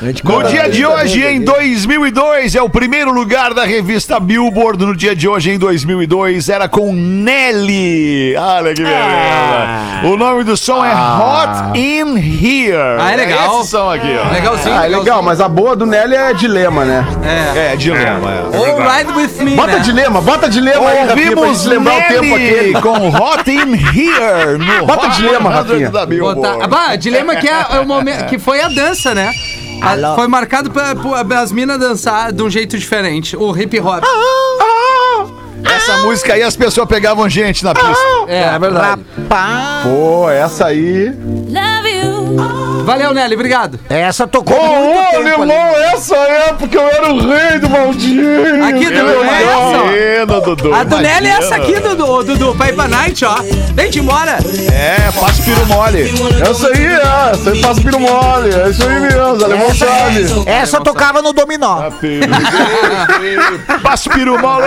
No 0.00 0.42
dia 0.44 0.68
de 0.68 0.86
hoje, 0.86 1.24
em 1.26 1.40
2002, 1.42 2.54
é 2.54 2.62
o 2.62 2.68
primeiro 2.70 3.10
lugar 3.12 3.52
da 3.52 3.64
revista 3.64 4.20
Billboard. 4.20 4.84
No 4.86 4.94
dia 4.94 5.14
de 5.14 5.26
hoje, 5.28 5.50
em 5.50 5.58
2002, 5.58 6.48
era 6.48 6.68
com 6.68 6.92
Nelly. 6.94 8.36
Olha 8.36 8.74
que 8.74 8.82
beleza. 8.82 10.04
O 10.04 10.16
nome 10.16 10.44
do 10.44 10.56
som 10.56 10.84
é 10.84 10.92
Hot 10.94 11.76
in 11.76 12.16
Here. 12.16 12.76
Ah, 13.00 13.12
é 13.12 13.16
legal. 13.16 13.60
Esse 13.60 13.70
som 13.70 13.90
aqui, 13.90 14.06
ó. 14.24 14.32
Legalzinho, 14.32 14.74
Ah, 14.76 14.84
é 14.86 14.88
legal, 14.88 15.20
mas 15.20 15.40
a 15.40 15.48
boa 15.48 15.74
do 15.74 15.84
Nelly 15.84 16.14
é 16.14 16.32
dilema, 16.32 16.84
né? 16.84 17.04
É, 17.56 17.74
dilema. 17.76 18.30
É. 18.52 18.56
Ou 18.56 18.78
Ride 18.80 19.12
With 19.12 19.44
Me, 19.44 19.56
Bota 19.56 19.72
né? 19.72 19.78
dilema, 19.80 20.20
bota 20.20 20.48
dilema 20.48 20.88
aí, 20.90 21.06
Rafinha, 21.08 21.32
pra 21.32 21.40
Ouvimos 21.40 21.58
gente 21.58 21.68
lembrar 21.70 21.94
o 21.94 22.02
tempo 22.02 22.22
Nelly 22.22 22.48
aquele. 22.76 22.80
com 22.82 23.08
Hot 23.08 23.50
in 23.50 23.74
Here 23.74 24.58
no 24.58 24.86
Bota 24.86 25.06
Hot 25.08 25.16
dilema, 25.16 25.50
100 25.50 25.58
Rafinha. 25.60 25.90
da 25.90 26.06
Billboard. 26.06 26.40
Botar... 26.40 26.64
Ah, 26.64 26.66
bah, 26.68 26.94
dilema 26.96 27.34
que 27.34 27.48
é, 27.48 27.66
é 27.72 27.80
o 27.80 27.86
momento 27.86 28.26
que 28.26 28.38
foi 28.38 28.60
a 28.60 28.68
dança, 28.68 29.12
né? 29.12 29.32
A- 29.82 30.14
foi 30.16 30.26
marcado 30.28 30.70
pra, 30.70 30.94
pra- 30.94 31.40
as 31.40 31.52
minas 31.52 31.78
dançar 31.78 32.32
de 32.32 32.42
um 32.42 32.50
jeito 32.50 32.76
diferente. 32.78 33.36
O 33.36 33.56
hip 33.56 33.78
hop. 33.80 34.02
Essa 35.64 35.98
música 35.98 36.34
aí 36.34 36.42
as 36.42 36.56
pessoas 36.56 36.88
pegavam 36.88 37.28
gente 37.28 37.64
na 37.64 37.74
pista. 37.74 37.88
É, 38.28 38.42
é 38.54 38.58
verdade. 38.58 39.02
Pô, 39.84 40.28
essa 40.30 40.66
aí. 40.66 41.12
Valeu, 42.88 43.12
Nelly, 43.12 43.34
obrigado. 43.34 43.78
Essa 43.90 44.26
tocou 44.26 44.58
Ô, 44.58 44.66
muito 44.80 44.98
ô, 44.98 45.22
tempo 45.22 45.42
ali. 45.42 45.52
alemão, 45.52 45.78
essa 45.92 46.16
época 46.16 46.74
eu 46.74 46.88
era 46.88 47.12
o 47.12 47.18
rei 47.18 47.58
do 47.58 47.68
maldinho. 47.68 48.64
Aqui, 48.64 48.86
Dudu, 48.86 49.24
é 49.24 49.42
essa, 49.42 50.36
ó. 50.38 50.40
Dudu. 50.40 50.74
A 50.74 50.84
do 50.84 50.96
Nelly 50.96 51.26
é 51.26 51.30
essa 51.32 51.56
aqui, 51.56 51.78
Dudu, 51.80 52.24
Dudu, 52.24 52.54
pra 52.54 52.70
ir 52.70 52.74
pra 52.74 52.88
night, 52.88 53.26
ó. 53.26 53.36
Vem-te 53.74 53.98
embora. 53.98 54.38
É, 54.72 55.12
faz 55.12 55.38
piro 55.40 55.66
mole. 55.66 56.10
Essa 56.40 56.68
aí, 56.68 56.86
é, 56.86 57.32
essa 57.32 57.50
aí 57.50 57.60
faz 57.60 57.78
piro 57.78 58.00
mole. 58.00 58.54
É 58.54 58.70
isso 58.70 58.88
aí 58.88 59.00
mesmo, 59.00 59.44
alemão 59.44 59.74
sabe. 59.74 60.24
Essa 60.46 60.80
tocava 60.80 61.20
no 61.20 61.34
dominó. 61.34 61.90
Faz 63.82 64.08
piro 64.08 64.40
mole. 64.40 64.64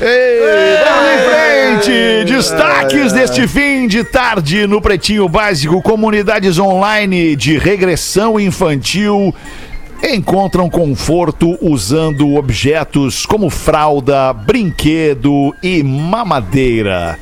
Ei, 0.00 0.78
vamos 0.84 1.12
em 1.12 1.18
frente. 1.30 2.24
Destaques 2.24 3.12
deste 3.12 3.46
fim 3.46 3.86
de 3.86 4.02
tarde 4.02 4.66
no 4.66 4.80
Pretinho 4.80 5.28
Básico. 5.28 5.80
Comunidades 5.80 6.58
online 6.58 6.71
de 7.36 7.58
regressão 7.58 8.38
infantil 8.38 9.34
encontram 10.02 10.68
conforto 10.68 11.56
usando 11.60 12.34
objetos 12.34 13.24
como 13.24 13.48
fralda, 13.50 14.32
brinquedo 14.32 15.54
e 15.62 15.82
mamadeira. 15.82 17.18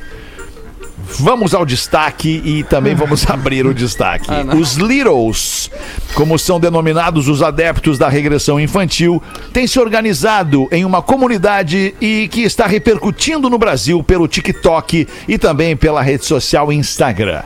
Vamos 1.18 1.54
ao 1.54 1.66
destaque 1.66 2.40
e 2.44 2.62
também 2.62 2.94
vamos 2.94 3.28
abrir 3.28 3.66
o 3.66 3.74
destaque. 3.74 4.28
os 4.56 4.76
Littles, 4.76 5.70
como 6.14 6.38
são 6.38 6.60
denominados 6.60 7.28
os 7.28 7.42
adeptos 7.42 7.98
da 7.98 8.08
regressão 8.08 8.60
infantil, 8.60 9.22
têm 9.52 9.66
se 9.66 9.80
organizado 9.80 10.68
em 10.70 10.84
uma 10.84 11.02
comunidade 11.02 11.94
e 12.00 12.28
que 12.28 12.42
está 12.42 12.66
repercutindo 12.66 13.50
no 13.50 13.58
Brasil 13.58 14.02
pelo 14.02 14.28
TikTok 14.28 15.08
e 15.26 15.38
também 15.38 15.76
pela 15.76 16.02
rede 16.02 16.24
social 16.24 16.72
Instagram. 16.72 17.42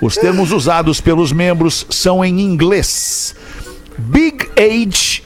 Os 0.00 0.16
termos 0.16 0.52
usados 0.52 1.00
pelos 1.00 1.32
membros 1.32 1.86
são 1.90 2.24
em 2.24 2.40
inglês. 2.40 3.34
Big 3.98 4.48
Age. 4.58 5.22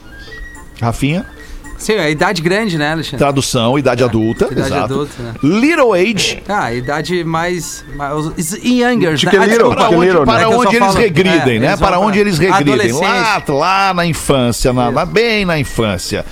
Rafinha? 0.80 1.26
Sim, 1.78 1.92
é 1.92 2.10
idade 2.10 2.42
grande, 2.42 2.76
né, 2.76 2.90
Alexandre? 2.90 3.18
Tradução, 3.18 3.78
idade 3.78 4.02
adulta. 4.02 4.46
idade 4.50 4.66
exato. 4.66 4.84
adulta, 4.94 5.12
né? 5.22 5.34
Little 5.44 5.92
Age. 5.92 6.42
Ah, 6.48 6.74
idade 6.74 7.22
mais. 7.22 7.84
mais 7.96 8.26
Chicken 9.16 9.38
né? 9.38 9.46
Little, 9.46 9.70
para 9.70 9.82
Chicken 9.82 9.96
onde, 9.98 10.06
Little, 10.06 10.20
né? 10.20 10.26
para 10.26 10.40
É 10.40 10.44
eu 10.44 10.50
onde 10.58 10.76
eles 10.76 10.88
falo- 10.88 10.98
regridem, 10.98 11.56
é, 11.56 11.60
né? 11.60 11.66
eles 11.68 11.80
Para 11.80 11.98
onde 12.00 12.18
eles 12.18 12.38
regridem. 12.38 12.92
Lá, 12.92 13.42
lá 13.48 13.94
na 13.94 14.04
infância, 14.06 14.72
na, 14.72 14.90
na- 14.90 15.04
bem 15.06 15.44
na 15.44 15.56
infância. 15.58 16.26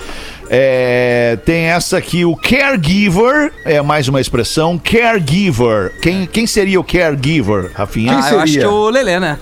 É, 0.49 1.39
tem 1.45 1.65
essa 1.65 1.99
aqui, 1.99 2.25
o 2.25 2.37
caregiver, 2.37 3.53
é 3.65 3.81
mais 3.83 4.09
uma 4.09 4.21
expressão, 4.21 4.79
caregiver. 4.79 5.93
Quem, 6.01 6.27
quem 6.27 6.47
seria 6.47 6.81
o 6.81 6.85
caregiver, 6.85 7.71
Rafinha? 7.75 8.13
Ah, 8.13 8.33
eu 8.33 8.41
acho 8.41 8.53
que 8.55 8.61
seria? 8.61 8.71
o 8.71 8.89
Lelê, 8.91 9.19
né? 9.21 9.39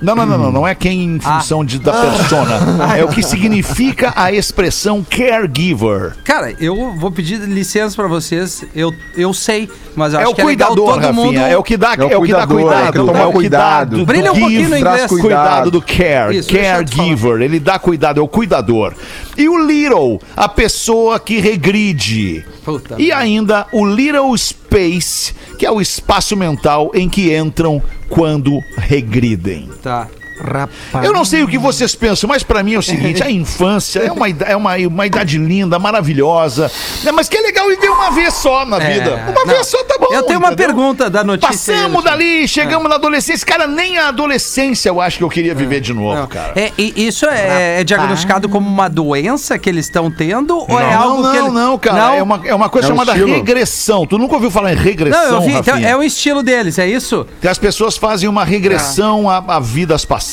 Não, 0.00 0.14
não, 0.14 0.26
não, 0.26 0.38
não, 0.38 0.52
não 0.52 0.68
é 0.68 0.74
quem 0.74 1.02
em 1.04 1.20
função 1.20 1.64
de, 1.64 1.78
da 1.78 1.92
persona. 1.92 2.56
É 2.96 3.04
o 3.04 3.08
que 3.08 3.22
significa 3.22 4.12
a 4.16 4.30
expressão 4.32 5.04
caregiver. 5.08 6.14
Cara, 6.24 6.54
eu 6.60 6.94
vou 6.96 7.10
pedir 7.10 7.36
licença 7.40 7.94
pra 7.96 8.06
vocês. 8.06 8.64
Eu, 8.74 8.92
eu 9.16 9.32
sei, 9.34 9.68
mas 9.94 10.12
eu 10.14 10.20
É 10.20 10.22
acho 10.22 10.32
o 10.32 10.34
que 10.34 10.40
é 10.40 10.44
legal 10.44 10.68
cuidador, 10.68 10.94
todo 10.94 11.02
Rafinha. 11.06 11.24
mundo. 11.24 11.38
É 11.38 11.56
o 11.56 11.62
que 11.62 11.76
dá, 11.76 11.94
É 11.94 12.04
o 12.04 12.10
é 12.12 12.16
o 12.18 12.22
que 12.22 12.32
dá 12.32 12.46
cuidador, 12.46 12.56
cuidado. 12.62 12.82
é 12.88 12.92
que 12.92 12.98
toma 12.98 13.18
é 13.18 13.26
o 13.26 13.32
cuidado. 13.32 13.96
do 13.98 14.06
Brilha 14.06 14.32
um 14.32 14.38
pouquinho 14.38 14.68
no 14.68 14.78
traz 14.78 15.02
inglês. 15.04 15.20
cuidado 15.22 15.70
do 15.70 15.82
care, 15.82 16.36
Isso, 16.36 16.52
deixa 16.52 16.78
eu 16.78 16.84
te 16.84 16.96
caregiver. 16.96 17.40
Ele 17.42 17.58
dá 17.60 17.78
cuidado, 17.78 18.20
é 18.20 18.22
o 18.22 18.28
cuidador. 18.28 18.92
E 19.36 19.48
o 19.48 19.58
little, 19.66 20.20
a 20.36 20.48
pessoa 20.48 21.18
que 21.20 21.38
regride. 21.40 22.44
Puta 22.64 22.96
E 22.98 23.12
ainda 23.12 23.66
o 23.72 23.84
little 23.86 24.36
space, 24.36 25.32
que 25.58 25.64
é 25.66 25.70
o 25.70 25.80
espaço 25.80 26.36
mental 26.36 26.90
em 26.94 27.08
que 27.08 27.36
entram 27.36 27.82
quando 28.08 28.60
regridem. 28.76 29.68
Tá. 29.82 30.08
Rapaz. 30.40 31.04
Eu 31.04 31.12
não 31.12 31.24
sei 31.24 31.42
o 31.42 31.48
que 31.48 31.58
vocês 31.58 31.94
pensam, 31.94 32.28
mas 32.28 32.42
pra 32.42 32.62
mim 32.62 32.74
é 32.74 32.78
o 32.78 32.82
seguinte: 32.82 33.22
a 33.22 33.30
infância 33.30 34.00
é 34.00 34.12
uma, 34.12 34.28
é 34.28 34.56
uma, 34.56 34.76
uma 34.76 35.06
idade 35.06 35.38
linda, 35.38 35.78
maravilhosa, 35.78 36.70
né, 37.04 37.12
mas 37.12 37.28
que 37.28 37.36
é 37.36 37.40
legal 37.40 37.66
viver 37.68 37.88
uma 37.90 38.10
vez 38.10 38.34
só 38.34 38.64
na 38.64 38.80
É, 38.82 38.92
vida. 38.94 39.14
Uma 39.28 39.44
não. 39.44 39.46
vez 39.46 39.66
só 39.66 39.82
tá 39.84 39.96
bom. 39.98 40.08
Eu 40.12 40.22
tenho 40.24 40.38
uma 40.38 40.48
entendeu? 40.52 40.66
pergunta 40.66 41.08
da 41.10 41.24
notícia. 41.24 41.48
aí, 41.74 41.80
Passamos 41.80 42.06
Alexandre. 42.06 42.10
dali, 42.36 42.48
chegamos 42.48 42.88
na 42.88 42.94
adolescência. 42.96 43.46
Cara, 43.46 43.66
nem 43.66 43.98
a 43.98 44.08
adolescência 44.08 44.88
eu 44.88 45.00
acho 45.00 45.18
que 45.18 45.24
eu 45.24 45.28
queria 45.30 45.54
viver 45.54 45.80
de 45.80 45.92
novo, 45.92 46.20
Não. 46.20 46.26
cara. 46.26 46.52
É, 46.56 46.72
e 46.78 47.06
isso 47.06 47.26
é, 47.26 47.80
é 47.80 47.84
diagnosticado 47.84 48.48
como 48.48 48.68
uma 48.68 48.88
doença 48.88 49.58
que 49.58 49.68
eles 49.68 49.86
estão 49.86 50.10
tendo? 50.10 50.58
Ou 50.68 50.80
é 50.80 50.94
não, 50.94 51.02
algo 51.02 51.22
não, 51.22 51.30
que 51.32 51.38
ele... 51.38 51.48
não, 51.50 51.78
cara. 51.78 51.96
Não? 51.96 52.14
É, 52.14 52.22
uma, 52.22 52.40
é 52.44 52.54
uma 52.54 52.68
coisa 52.68 52.88
É 52.88 52.92
um 52.92 52.96
chamada 52.96 53.12
estilo. 53.12 53.32
regressão. 53.34 54.06
Tu 54.06 54.18
nunca 54.18 54.34
ouviu 54.34 54.50
falar 54.50 54.72
em 54.72 54.76
regressão, 54.76 55.22
Não, 55.22 55.32
eu 55.34 55.40
vi. 55.42 55.52
Então, 55.54 55.76
é 55.76 55.96
o 55.96 56.02
estilo 56.02 56.42
deles, 56.42 56.78
é 56.78 56.86
isso? 56.86 57.26
Que 57.40 57.48
as 57.48 57.58
pessoas 57.58 57.96
fazem 57.96 58.28
uma 58.28 58.44
regressão 58.44 59.28
a, 59.28 59.38
a 59.56 59.60
vidas 59.60 60.04
passadas, 60.04 60.25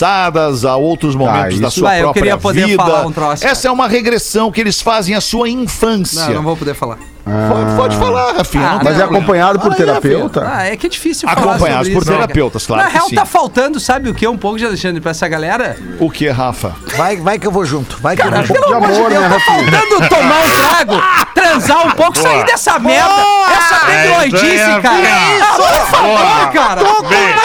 a 0.66 0.76
outros 0.76 1.16
momentos 1.16 1.60
da 1.60 1.68
isso- 1.68 1.80
sua 1.80 1.90
Ah, 1.92 1.98
eu 1.98 2.04
própria 2.04 2.22
queria 2.24 2.38
poder 2.38 2.66
vida. 2.66 2.84
falar 2.84 3.06
um 3.06 3.12
troço, 3.12 3.46
Essa 3.46 3.68
é 3.68 3.72
uma 3.72 3.88
regressão 3.88 4.52
que 4.52 4.60
eles 4.62 4.82
fazem 4.82 5.14
à 5.16 5.22
sua 5.22 5.48
infância. 5.50 6.28
Não, 6.28 6.34
não 6.36 6.44
vou 6.44 6.58
poder 6.58 6.74
falar. 6.74 6.98
Pode, 7.24 7.76
pode 7.78 7.98
falar, 7.98 8.34
Rafinha. 8.34 8.66
Ah, 8.68 8.70
não 8.76 8.78
Mas 8.84 8.96
é 8.96 9.00
problema. 9.00 9.18
acompanado 9.18 9.60
por 9.60 9.72
aí, 9.72 9.78
terapeuta? 9.78 10.44
Ah, 10.46 10.66
é 10.68 10.76
que 10.76 10.88
é 10.88 10.90
difícil 10.90 11.28
falar 11.30 11.52
Acompanhados 11.54 11.88
sobre 11.88 11.94
por 11.94 12.02
isso, 12.02 12.12
né, 12.12 12.18
cara? 12.18 12.28
terapeutas, 12.28 12.66
claro 12.68 12.84
Na 12.84 12.88
que 12.90 12.94
real, 12.98 13.08
sim. 13.10 13.16
tá 13.16 13.26
faltando, 13.26 13.80
sabe 13.80 14.10
o 14.10 14.14
que? 14.14 14.28
Um 14.28 14.38
pouco 14.38 14.58
de 14.58 14.66
Alexandre 14.66 15.00
pra 15.00 15.12
essa 15.12 15.26
galera. 15.30 15.78
O 16.02 16.12
que, 16.12 16.28
Rafa? 16.30 16.76
Vai, 16.98 17.16
vai 17.16 17.40
que 17.40 17.48
eu 17.48 17.52
vou 17.52 17.66
junto. 17.66 17.98
Vai 18.02 18.16
que 18.18 18.22
eu 18.24 18.30
vou 18.30 18.44
junto. 18.44 18.60
pouco 18.62 18.68
de 18.68 18.92
amor, 18.92 19.10
né, 19.10 19.20
tá 19.22 19.28
Rafinha? 19.30 19.72
faltando 19.72 20.10
tomar 20.10 20.42
um 20.44 20.50
trago, 20.50 21.04
transar 21.34 21.88
um 21.88 21.92
pouco, 21.92 22.18
sair 22.18 22.44
dessa 22.46 22.78
merda. 22.78 23.14
Essa 23.52 23.74
É 23.92 24.06
isso 24.06 24.20
aí, 24.20 24.32
bebioidice, 24.32 24.82
cara. 24.82 24.96
Rafinha. 24.96 25.44
Ah, 25.44 25.56
por 25.56 25.88
favor, 25.88 26.18
Boa. 26.18 26.48
cara. 26.52 26.82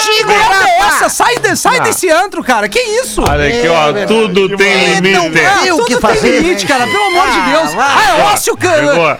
Que 0.00 0.24
merda 0.24 0.68
é 0.68 0.78
essa? 0.80 1.08
Sai, 1.08 1.38
de- 1.38 1.56
sai 1.56 1.80
desse 1.80 2.10
antro, 2.10 2.42
cara. 2.42 2.68
Que 2.68 2.80
isso? 2.80 3.22
Olha 3.22 3.46
aqui, 3.46 3.68
ó, 3.68 4.06
tudo 4.06 4.56
tem 4.56 4.94
limite. 5.00 5.44
Ah, 5.46 5.58
tem 5.62 5.72
o 5.72 5.76
tudo 5.76 5.86
que 5.86 5.92
tem 5.92 6.00
fazer, 6.00 6.40
limite, 6.40 6.66
né? 6.66 6.68
cara. 6.76 6.90
Pelo 6.90 7.04
amor 7.04 7.30
de 7.30 7.38
Ah, 7.38 7.48
Deus. 7.52 7.74
Ah, 7.78 8.02
é 8.18 8.32
ócio, 8.32 8.56
ca- 8.56 8.70
Pegou. 8.72 9.16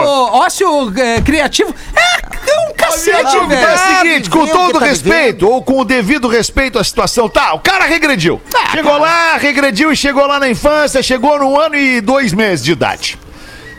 Ócio, 0.00 0.68
ócio 0.68 0.92
é, 1.00 1.20
criativo. 1.20 1.74
É 1.94 2.70
um 2.70 2.74
cacete, 2.74 3.20
Então 3.20 3.40
é 3.40 3.44
o 3.44 3.48
velho. 3.48 3.78
seguinte, 3.78 4.30
com 4.30 4.40
viver 4.40 4.52
o 4.52 4.56
todo 4.56 4.78
tá 4.78 4.86
respeito, 4.86 5.48
ou 5.48 5.62
com 5.62 5.80
o 5.80 5.84
devido 5.84 6.28
respeito 6.28 6.78
à 6.78 6.84
situação, 6.84 7.28
tá, 7.28 7.54
o 7.54 7.58
cara 7.60 7.84
regrediu. 7.86 8.40
chegou 8.70 8.98
lá, 8.98 9.36
regrediu 9.36 9.92
e 9.92 9.96
chegou 9.96 10.26
lá 10.26 10.38
na 10.38 10.48
infância, 10.48 11.02
chegou 11.02 11.38
no 11.38 11.58
ano 11.58 11.74
e 11.76 12.00
dois 12.00 12.32
meses 12.32 12.64
de 12.64 12.72
idade. 12.72 13.18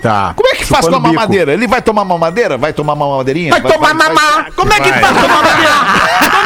Tá. 0.02 0.34
Como 0.36 0.48
é 0.50 0.56
que 0.56 0.64
faz 0.64 0.88
com 0.88 0.96
a 0.96 1.00
mamadeira? 1.00 1.54
Ele 1.54 1.68
vai 1.68 1.82
tomar 1.82 2.06
mamadeira? 2.06 2.56
Vai 2.58 2.72
tomar 2.72 2.96
mamadeirinha? 2.96 3.50
Vai 3.52 3.62
tomar 3.62 3.94
mamá. 3.96 4.46
Como 4.56 4.72
é 4.72 4.80
que 4.80 4.90
Vai. 4.90 5.02
faz 5.02 5.18
com 5.18 5.26
a 5.26 5.28
mamadeira? 5.28 5.74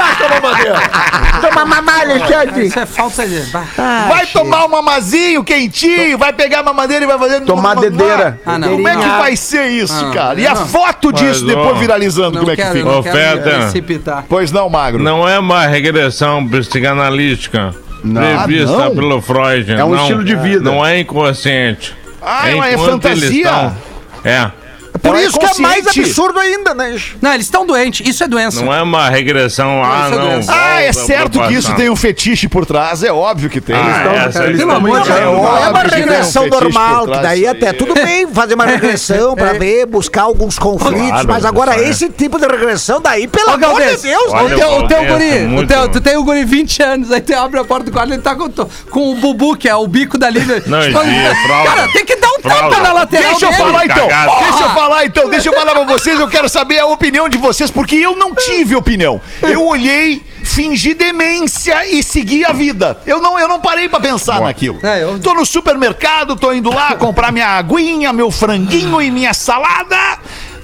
Como 0.00 0.08
é 0.08 0.14
que 0.14 0.16
faz 0.16 0.18
com 0.18 0.24
a 0.24 0.40
mamadeira? 0.40 0.80
Toma 1.40 1.64
mamá, 1.64 2.00
Alexandre. 2.00 2.66
Isso 2.66 2.78
é 2.80 2.86
falta 2.86 3.26
de... 3.26 3.40
Bah. 3.50 3.64
Vai 4.08 4.26
tomar 4.26 4.64
um 4.64 4.68
mamazinho 4.68 5.42
quentinho, 5.44 6.16
vai 6.18 6.32
pegar 6.32 6.60
a 6.60 6.62
mamadeira 6.62 7.04
e 7.04 7.06
vai 7.08 7.18
fazer... 7.18 7.40
Tomar 7.42 7.76
dedeira. 7.76 8.40
Ah, 8.44 8.58
não. 8.58 8.70
Como 8.72 8.88
é 8.88 8.96
que 8.96 9.06
vai 9.06 9.36
ser 9.36 9.66
isso, 9.68 10.06
Ah, 10.06 10.12
cara? 10.12 10.40
E 10.40 10.46
a 10.46 10.54
foto 10.56 11.12
disso 11.12 11.44
Mas, 11.46 11.54
depois 11.54 11.78
viralizando, 11.78 12.38
como 12.38 12.50
é 12.50 12.56
que 12.56 12.62
quero, 12.62 12.74
fica? 12.74 12.84
não 12.90 13.02
quero 13.02 13.16
Oferta. 13.16 13.50
precipitar. 13.60 14.24
Pois 14.28 14.52
não, 14.52 14.68
Magro? 14.68 15.02
Não 15.02 15.28
é 15.28 15.38
uma 15.38 15.66
regressão 15.66 16.46
psicanalítica 16.48 17.74
Não. 18.04 18.20
prevista 18.44 18.74
Ah, 18.76 18.84
não? 18.86 18.94
pelo 18.94 19.20
Freud. 19.20 19.72
É 19.72 19.84
um 19.84 19.90
não, 19.90 20.02
estilo 20.02 20.24
de 20.24 20.34
vida. 20.36 20.60
Não 20.60 20.84
é 20.84 21.00
inconsciente. 21.00 21.94
Ah, 22.22 22.48
é, 22.50 22.74
é 22.74 22.78
fantasia? 22.78 23.42
estão- 23.42 23.76
É. 24.24 24.50
Por 24.98 25.08
Ela 25.10 25.20
é 25.20 25.24
isso 25.24 25.38
que 25.38 25.46
é 25.46 25.54
mais 25.60 25.86
absurdo 25.86 26.38
ainda, 26.38 26.74
né? 26.74 27.00
Não, 27.22 27.32
eles 27.32 27.46
estão 27.46 27.64
doentes. 27.64 28.06
Isso 28.06 28.24
é 28.24 28.28
doença. 28.28 28.62
Não 28.62 28.72
é 28.72 28.82
uma 28.82 29.08
regressão. 29.08 29.82
Ah, 29.84 30.08
isso 30.08 30.14
é 30.14 30.18
não. 30.18 30.40
Ah, 30.48 30.82
é 30.82 30.92
certo 30.92 31.40
que 31.40 31.54
isso 31.54 31.74
tem 31.74 31.88
um 31.88 31.96
fetiche 31.96 32.48
por 32.48 32.66
trás, 32.66 33.02
é 33.02 33.12
óbvio 33.12 33.48
que 33.48 33.60
tem. 33.60 33.76
Ah, 33.76 34.30
eles 34.44 34.58
Pelo 34.58 34.72
estão 34.72 34.92
de 34.92 35.08
Deus. 35.08 35.20
É 35.20 35.26
uma 35.26 35.70
um 35.70 35.88
regressão 35.88 36.48
por 36.48 36.62
normal, 36.62 37.06
que 37.06 37.18
daí 37.18 37.46
até 37.46 37.72
tudo 37.72 37.94
bem 37.94 38.26
fazer 38.28 38.54
uma 38.54 38.66
regressão 38.66 39.34
pra 39.34 39.52
ver, 39.52 39.86
buscar 39.86 40.22
alguns 40.22 40.58
conflitos, 40.58 41.10
Claro, 41.10 41.28
mas 41.28 41.44
agora 41.44 41.82
esse 41.82 42.08
tipo 42.08 42.38
de 42.38 42.46
regressão 42.46 43.00
daí, 43.00 43.26
pelo 43.26 43.50
Ô, 43.50 43.54
amor 43.54 43.82
de 43.82 43.96
Deus, 43.96 44.32
o 44.32 44.34
Olha, 44.34 44.56
teu, 44.56 44.70
o 44.76 44.88
teu 44.88 45.04
guri, 45.04 45.38
é 45.38 45.60
o 45.60 45.66
teu, 45.66 45.88
tu 45.88 46.00
tem 46.00 46.16
o 46.16 46.24
guri 46.24 46.44
20 46.44 46.82
anos, 46.82 47.12
aí 47.12 47.20
tu 47.20 47.34
abre 47.34 47.60
a 47.60 47.64
porta 47.64 47.84
do 47.84 47.92
quarto 47.92 48.10
e 48.10 48.14
ele 48.14 48.22
tá 48.22 48.34
com, 48.34 48.50
com 48.50 49.12
o 49.12 49.14
Bubu, 49.16 49.56
que 49.56 49.68
é 49.68 49.74
o 49.74 49.86
bico 49.86 50.18
da 50.18 50.30
líder. 50.30 50.64
Não, 50.66 50.78
é. 50.78 50.92
Cara, 50.92 51.88
tem 51.92 52.04
que 52.04 52.16
dar 52.16 52.28
um 52.28 52.40
tapa 52.40 52.80
na 52.80 52.92
lateral 52.92 53.30
Deixa 53.30 53.46
eu 53.46 53.52
falar 53.52 53.84
então, 53.84 54.06
deixa 54.06 54.62
eu 54.64 54.70
falar 54.70 54.79
então, 55.04 55.28
deixa 55.28 55.48
eu 55.48 55.52
falar 55.52 55.72
pra 55.72 55.84
vocês, 55.84 56.18
eu 56.18 56.28
quero 56.28 56.48
saber 56.48 56.78
a 56.78 56.86
opinião 56.86 57.28
de 57.28 57.36
vocês, 57.38 57.70
porque 57.70 57.96
eu 57.96 58.16
não 58.16 58.34
tive 58.34 58.74
opinião. 58.74 59.20
Eu 59.42 59.66
olhei, 59.66 60.22
fingi 60.42 60.94
demência 60.94 61.86
e 61.86 62.02
segui 62.02 62.44
a 62.44 62.52
vida. 62.52 63.00
Eu 63.06 63.20
não, 63.20 63.38
eu 63.38 63.46
não 63.48 63.60
parei 63.60 63.88
pra 63.88 64.00
pensar 64.00 64.40
naquilo. 64.40 64.78
É, 64.82 65.02
eu- 65.02 65.18
Tô 65.18 65.34
no 65.34 65.44
supermercado, 65.44 66.36
tô 66.36 66.52
indo 66.52 66.70
lá 66.70 66.94
comprar 66.96 67.30
minha 67.32 67.48
aguinha, 67.58 68.12
meu 68.12 68.30
franguinho 68.30 69.00
e 69.02 69.10
minha 69.10 69.34
salada, 69.34 70.18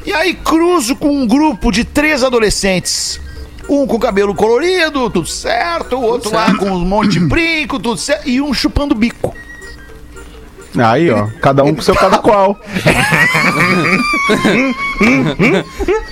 e 0.04 0.12
aí 0.12 0.34
cruzo 0.34 0.96
com 0.96 1.08
um 1.10 1.26
grupo 1.26 1.70
de 1.70 1.84
três 1.84 2.22
adolescentes. 2.24 3.20
Um 3.68 3.84
com 3.86 3.98
cabelo 3.98 4.32
colorido, 4.34 5.10
tudo 5.10 5.26
certo, 5.28 5.96
o 5.96 6.02
outro 6.02 6.32
lá 6.32 6.54
com 6.54 6.66
um 6.70 6.78
monte 6.78 7.10
de 7.14 7.20
brinco, 7.20 7.80
tudo 7.80 7.98
certo, 7.98 8.28
e 8.28 8.40
um 8.40 8.54
chupando 8.54 8.94
bico. 8.94 9.34
Aí, 10.84 11.10
ó. 11.10 11.26
Cada 11.40 11.64
um 11.64 11.74
com 11.74 11.82
seu 11.82 11.94
cada 11.94 12.18
qual. 12.18 12.58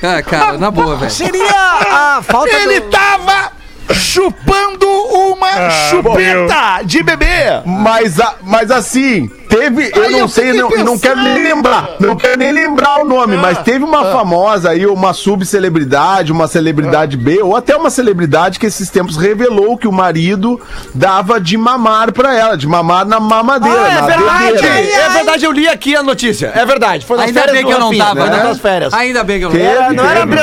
Ah, 0.03 0.23
cara, 0.23 0.59
na 0.59 0.71
boa, 0.71 0.97
velho. 0.97 1.11
seria 1.11 1.51
a 2.19 2.23
falta 2.23 2.51
Ele 2.51 2.81
do... 2.81 2.91
tava 2.91 3.53
chupando 3.93 4.87
uma 4.89 5.71
chupeta 5.91 6.83
de 6.85 7.03
bebê. 7.03 7.61
Mas, 7.65 8.19
a- 8.21 8.35
mas 8.43 8.71
assim, 8.71 9.29
teve. 9.49 9.91
Eu 9.95 10.03
Aí 10.05 10.13
não 10.13 10.19
eu 10.21 10.29
sei, 10.29 10.53
não, 10.53 10.71
não 10.71 10.99
quero 10.99 11.21
nem 11.21 11.43
lembrar. 11.43 11.91
Não 12.01 12.17
quero 12.17 12.39
nem 12.39 12.53
lembrar 12.53 13.01
o 13.01 13.05
nome, 13.05 13.37
mas 13.37 13.59
teve 13.59 13.85
uma 13.85 14.05
famosa 14.13 14.71
aí, 14.71 14.87
uma 14.87 15.13
subcelebridade, 15.13 16.33
uma 16.33 16.47
celebridade 16.49 17.17
B, 17.17 17.43
ou 17.43 17.57
até 17.57 17.77
uma 17.77 17.91
celebridade 17.91 18.59
que 18.59 18.67
esses 18.67 18.89
tempos 18.91 19.17
revelou 19.17 19.77
que 19.77 19.87
o 19.89 19.93
marido 19.93 20.61
dava 20.95 21.41
de 21.41 21.57
mamar 21.57 22.13
pra 22.13 22.35
ela, 22.37 22.57
de 22.57 22.67
mamar 22.67 23.05
na 23.07 23.21
mamadeira. 23.21 23.79
Ah, 23.83 23.89
é 23.89 24.01
na 24.01 24.07
verdade! 24.07 24.67
É 24.67 25.09
verdade, 25.11 25.45
eu 25.45 25.53
li 25.53 25.69
aqui 25.69 25.95
a 25.97 26.03
notícia. 26.03 26.53
É 26.55 26.65
verdade. 26.65 27.05
Foi 27.07 27.17
nas 27.17 27.27
Ainda 27.27 27.41
férias 27.41 27.57
bem 27.59 27.67
que 27.67 27.73
eu 27.73 27.79
não 27.81 27.97
tava, 27.97 28.27
né? 28.27 28.37
né? 28.37 28.45
Nas 28.45 28.59
férias. 28.59 28.93
Ainda 28.95 29.25
bem 29.25 29.39
que 29.39 29.45
eu 29.45 29.51
não 29.51 29.57
Era- 29.61 29.93
não 29.93 30.05
era 30.05 30.21
lembro, 30.25 30.35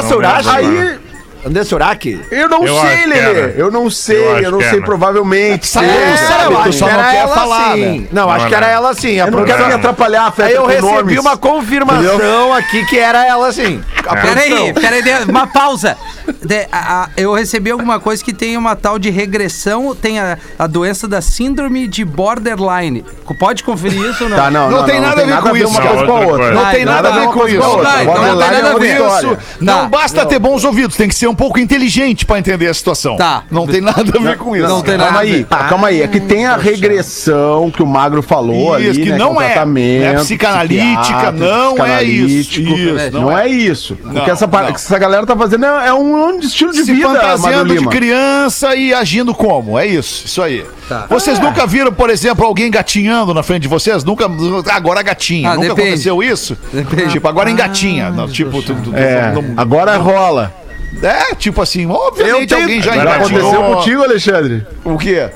Aí, 0.52 1.00
André 1.46 1.64
Surak? 1.64 2.22
eu 2.32 2.48
não 2.50 2.64
Eu 2.66 2.80
sei, 2.82 3.06
Lelê. 3.06 3.54
Eu 3.58 3.72
não 3.72 3.90
sei, 3.90 4.18
Eu 4.18 4.38
eu, 4.38 4.52
não 4.52 4.60
sei, 4.60 4.70
era. 4.70 4.82
provavelmente. 4.82 5.68
Sabe, 5.68 5.88
tu 5.88 6.18
sabe, 6.28 6.54
eu 6.54 6.62
tu 6.64 6.74
só 6.74 6.86
que 6.86 6.92
não 6.94 7.00
era 7.00 7.12
quer 7.12 7.18
ela 7.18 7.36
falar, 7.36 7.74
sim. 7.76 8.00
né? 8.02 8.08
Não, 8.12 8.30
acho 8.30 8.42
Não, 8.44 8.50
que 8.50 8.56
era 8.56 8.68
não. 8.68 8.74
ela 8.74 8.94
sim. 8.94 9.20
A 9.20 9.26
Eu 9.28 9.32
não 9.32 9.44
quero 9.44 9.68
me 9.68 9.74
atrapalhar 9.74 10.28
a 10.28 10.32
festa 10.32 10.44
Aí 10.52 10.54
eu 10.56 10.62
com 10.64 10.68
recebi 10.68 10.92
nomes. 10.92 11.20
uma 11.20 11.38
confirmação 11.38 12.54
aqui 12.54 12.86
que 12.86 12.98
era 13.00 13.26
ela 13.26 13.52
sim. 13.52 13.82
Peraí, 14.22 14.74
peraí, 14.74 15.02
de- 15.04 15.32
uma 15.32 15.48
pausa. 15.48 15.98
De- 16.44 16.68
a- 16.72 17.04
a- 17.04 17.10
eu 17.18 17.34
recebi 17.34 17.72
alguma 17.72 18.00
coisa 18.00 18.24
que 18.24 18.34
tem 18.34 18.58
uma 18.58 18.76
tal 18.76 18.98
de 19.00 19.10
regressão, 19.10 19.96
tem 19.96 20.20
a, 20.20 20.38
a 20.58 20.68
doença 20.68 21.08
da 21.08 21.22
síndrome 21.22 21.88
de 21.88 22.04
borderline. 22.06 23.04
Pode 23.40 23.64
conferir 23.64 24.02
isso 24.10 24.24
ou 24.26 24.30
não? 24.30 24.38
Tá, 24.38 24.52
não, 24.52 24.70
Não 24.70 24.84
tem 24.86 25.00
nada 25.00 25.22
a 25.22 25.26
ver 25.26 25.38
com 25.42 25.56
isso, 25.56 25.82
com. 25.82 26.38
Não 26.54 26.66
tem 26.72 26.86
nada 26.86 27.10
a 27.10 27.20
ver 27.20 27.28
com 27.30 27.48
isso. 27.48 27.58
então 27.58 27.76
não 27.78 27.86
tem 27.86 28.36
nada 28.36 28.70
a 28.70 28.74
é 28.76 28.80
ver. 28.80 28.92
história. 29.02 29.40
Não 29.60 29.82
Tá. 29.84 29.88
basta 29.88 30.26
ter 30.26 30.40
bons 30.40 30.64
ouvidos, 30.64 30.96
tem 30.98 31.08
que 31.08 31.16
ser 31.16 31.28
um 31.32 31.36
pouco 31.36 31.60
inteligente 31.60 32.26
pra 32.26 32.38
entender 32.40 32.68
a 32.68 32.74
situação. 32.74 33.16
Tá. 33.16 33.44
Não 33.50 33.66
tem 33.66 33.82
nada 33.82 34.02
a 34.02 34.20
ver 34.22 34.38
com 34.38 34.56
isso. 34.56 34.68
Não 34.68 34.82
tem 34.82 34.98
nada 34.98 35.06
Calma 35.12 35.20
a 35.20 35.24
ver. 35.26 35.32
aí, 35.34 35.44
calma 35.70 35.88
aí. 35.88 36.02
É 36.02 36.08
que 36.08 36.20
tem 36.20 36.46
a 36.46 36.56
regressão 36.58 37.72
que 37.72 37.82
o 37.82 37.88
Magro 37.88 38.22
falou 38.22 38.78
Isso, 38.80 38.92
ali, 38.92 39.04
que 39.04 39.10
né, 39.12 39.18
não 39.18 39.42
é. 39.42 39.46
tratamento, 39.48 40.04
É 40.04 40.14
psicanalítica, 40.16 41.32
não 41.32 41.86
é 41.86 42.04
isso. 42.04 42.50
psicanalítico. 42.50 42.72
Isso, 42.78 43.12
não, 43.12 43.22
não 43.22 43.38
é. 43.38 43.48
isso. 43.48 43.98
Não, 44.04 44.14
Porque 44.14 44.32
essa, 44.32 44.48
par- 44.48 44.64
não. 44.66 44.70
que 44.74 44.76
essa 44.80 44.98
galera 45.00 45.26
tá 45.26 45.36
fazendo 45.36 45.66
é, 45.66 45.88
é 45.88 45.94
um, 45.94 46.40
estilo 46.40 46.72
de 46.72 46.84
Se 46.84 46.94
vida, 46.94 47.08
Magro 47.08 47.22
fantasiando 47.22 47.74
de 47.74 47.80
Lima. 47.80 47.92
criança 47.92 48.76
e 48.76 48.94
agindo 48.94 49.34
como? 49.34 49.78
É 49.80 49.86
isso, 49.88 50.26
isso 50.26 50.42
aí. 50.42 50.66
Tá. 50.88 51.06
Vocês 51.10 51.40
nunca 51.40 51.66
viram, 51.66 51.92
por 51.94 52.10
exemplo, 52.10 52.46
alguém 52.46 52.70
gatinhando 52.70 53.34
na 53.34 53.44
frente 53.44 53.62
de 53.64 53.68
vocês? 53.70 54.04
Nunca. 54.04 54.26
Agora 54.72 55.02
gatinha. 55.02 55.52
Ah, 55.52 55.56
nunca 55.56 55.70
depende. 55.70 55.88
aconteceu 55.90 56.22
isso? 56.24 56.58
Depende. 56.74 57.12
Tipo, 57.14 57.28
agora 57.28 57.50
engatinha. 57.50 58.10
Não, 58.10 58.28
tipo, 58.28 58.62
tu, 58.62 58.76
tu- 58.76 58.96
É, 58.96 59.32
não- 59.32 59.54
agora 59.56 59.96
rola. 59.98 60.54
É, 61.02 61.36
tipo 61.36 61.62
assim, 61.62 61.86
obviamente 61.90 62.50
tenho- 62.50 62.62
alguém 62.62 62.82
já 62.82 62.94
Agora. 62.94 63.16
Aconteceu 63.16 63.64
contigo, 63.64 64.04
Alexandre? 64.04 64.68
O 64.84 64.98
quê? 64.98 65.30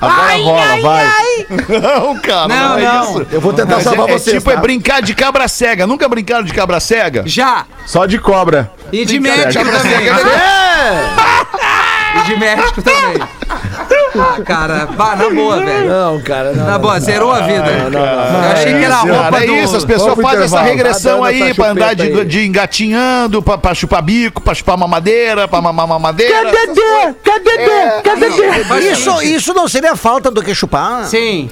Agora 0.00 0.36
rola, 0.36 0.80
vai. 0.82 1.46
Não, 1.80 2.18
cara, 2.18 2.48
Não, 2.48 2.68
não, 2.70 2.78
é 2.78 2.82
não. 2.82 3.04
isso. 3.04 3.26
Eu 3.32 3.40
vou 3.40 3.52
tentar 3.54 3.76
Mas 3.76 3.84
salvar 3.84 4.08
é, 4.08 4.12
é 4.12 4.18
vocês, 4.18 4.36
tipo, 4.36 4.50
é 4.50 4.54
tá? 4.54 4.60
brincar 4.60 5.00
de 5.00 5.14
cabra 5.14 5.48
cega. 5.48 5.86
Nunca 5.86 6.08
brincaram 6.08 6.42
de 6.44 6.52
cabra 6.52 6.78
cega? 6.80 7.22
Já! 7.26 7.64
Só 7.86 8.04
de 8.04 8.18
cobra. 8.18 8.70
E 8.92 9.04
de 9.04 9.18
médico 9.18 9.64
também. 9.64 9.80
cega. 9.80 10.14
E 12.16 12.22
de 12.26 12.36
médico 12.36 12.80
também. 12.80 13.28
Ah, 14.16 14.40
cara, 14.42 14.86
vá, 14.86 15.16
na 15.16 15.30
boa, 15.30 15.58
velho. 15.60 15.88
Não, 15.88 16.20
cara, 16.20 16.52
não. 16.52 16.64
Na 16.64 16.78
boa, 16.78 17.00
zerou 17.00 17.32
a 17.32 17.40
vida. 17.40 17.64
Eu 17.64 18.52
achei 18.52 18.74
que 18.74 18.84
era 18.84 18.96
a 18.96 19.00
roupa 19.00 19.42
é 19.42 19.46
do... 19.46 19.54
isso, 19.56 19.76
as 19.76 19.84
pessoas 19.84 20.20
fazem 20.20 20.44
essa 20.44 20.62
regressão 20.62 21.24
aí 21.24 21.52
pra 21.54 21.70
andar 21.70 21.94
de, 21.94 22.02
aí. 22.02 22.24
de 22.24 22.46
engatinhando, 22.46 23.42
pra, 23.42 23.58
pra 23.58 23.74
chupar 23.74 24.02
bico, 24.02 24.40
pra 24.40 24.54
chupar 24.54 24.76
mamadeira, 24.76 25.48
pra 25.48 25.60
mamar 25.60 25.86
mamadeira. 25.86 26.50
Dedê, 26.50 27.14
cadê 27.22 27.54
Cadê 28.02 28.64
Faz 28.64 28.84
Isso, 28.84 29.22
isso 29.22 29.54
não 29.54 29.68
seria 29.68 29.96
falta 29.96 30.30
do 30.30 30.42
que 30.42 30.54
chupar? 30.54 31.04
Sim. 31.04 31.50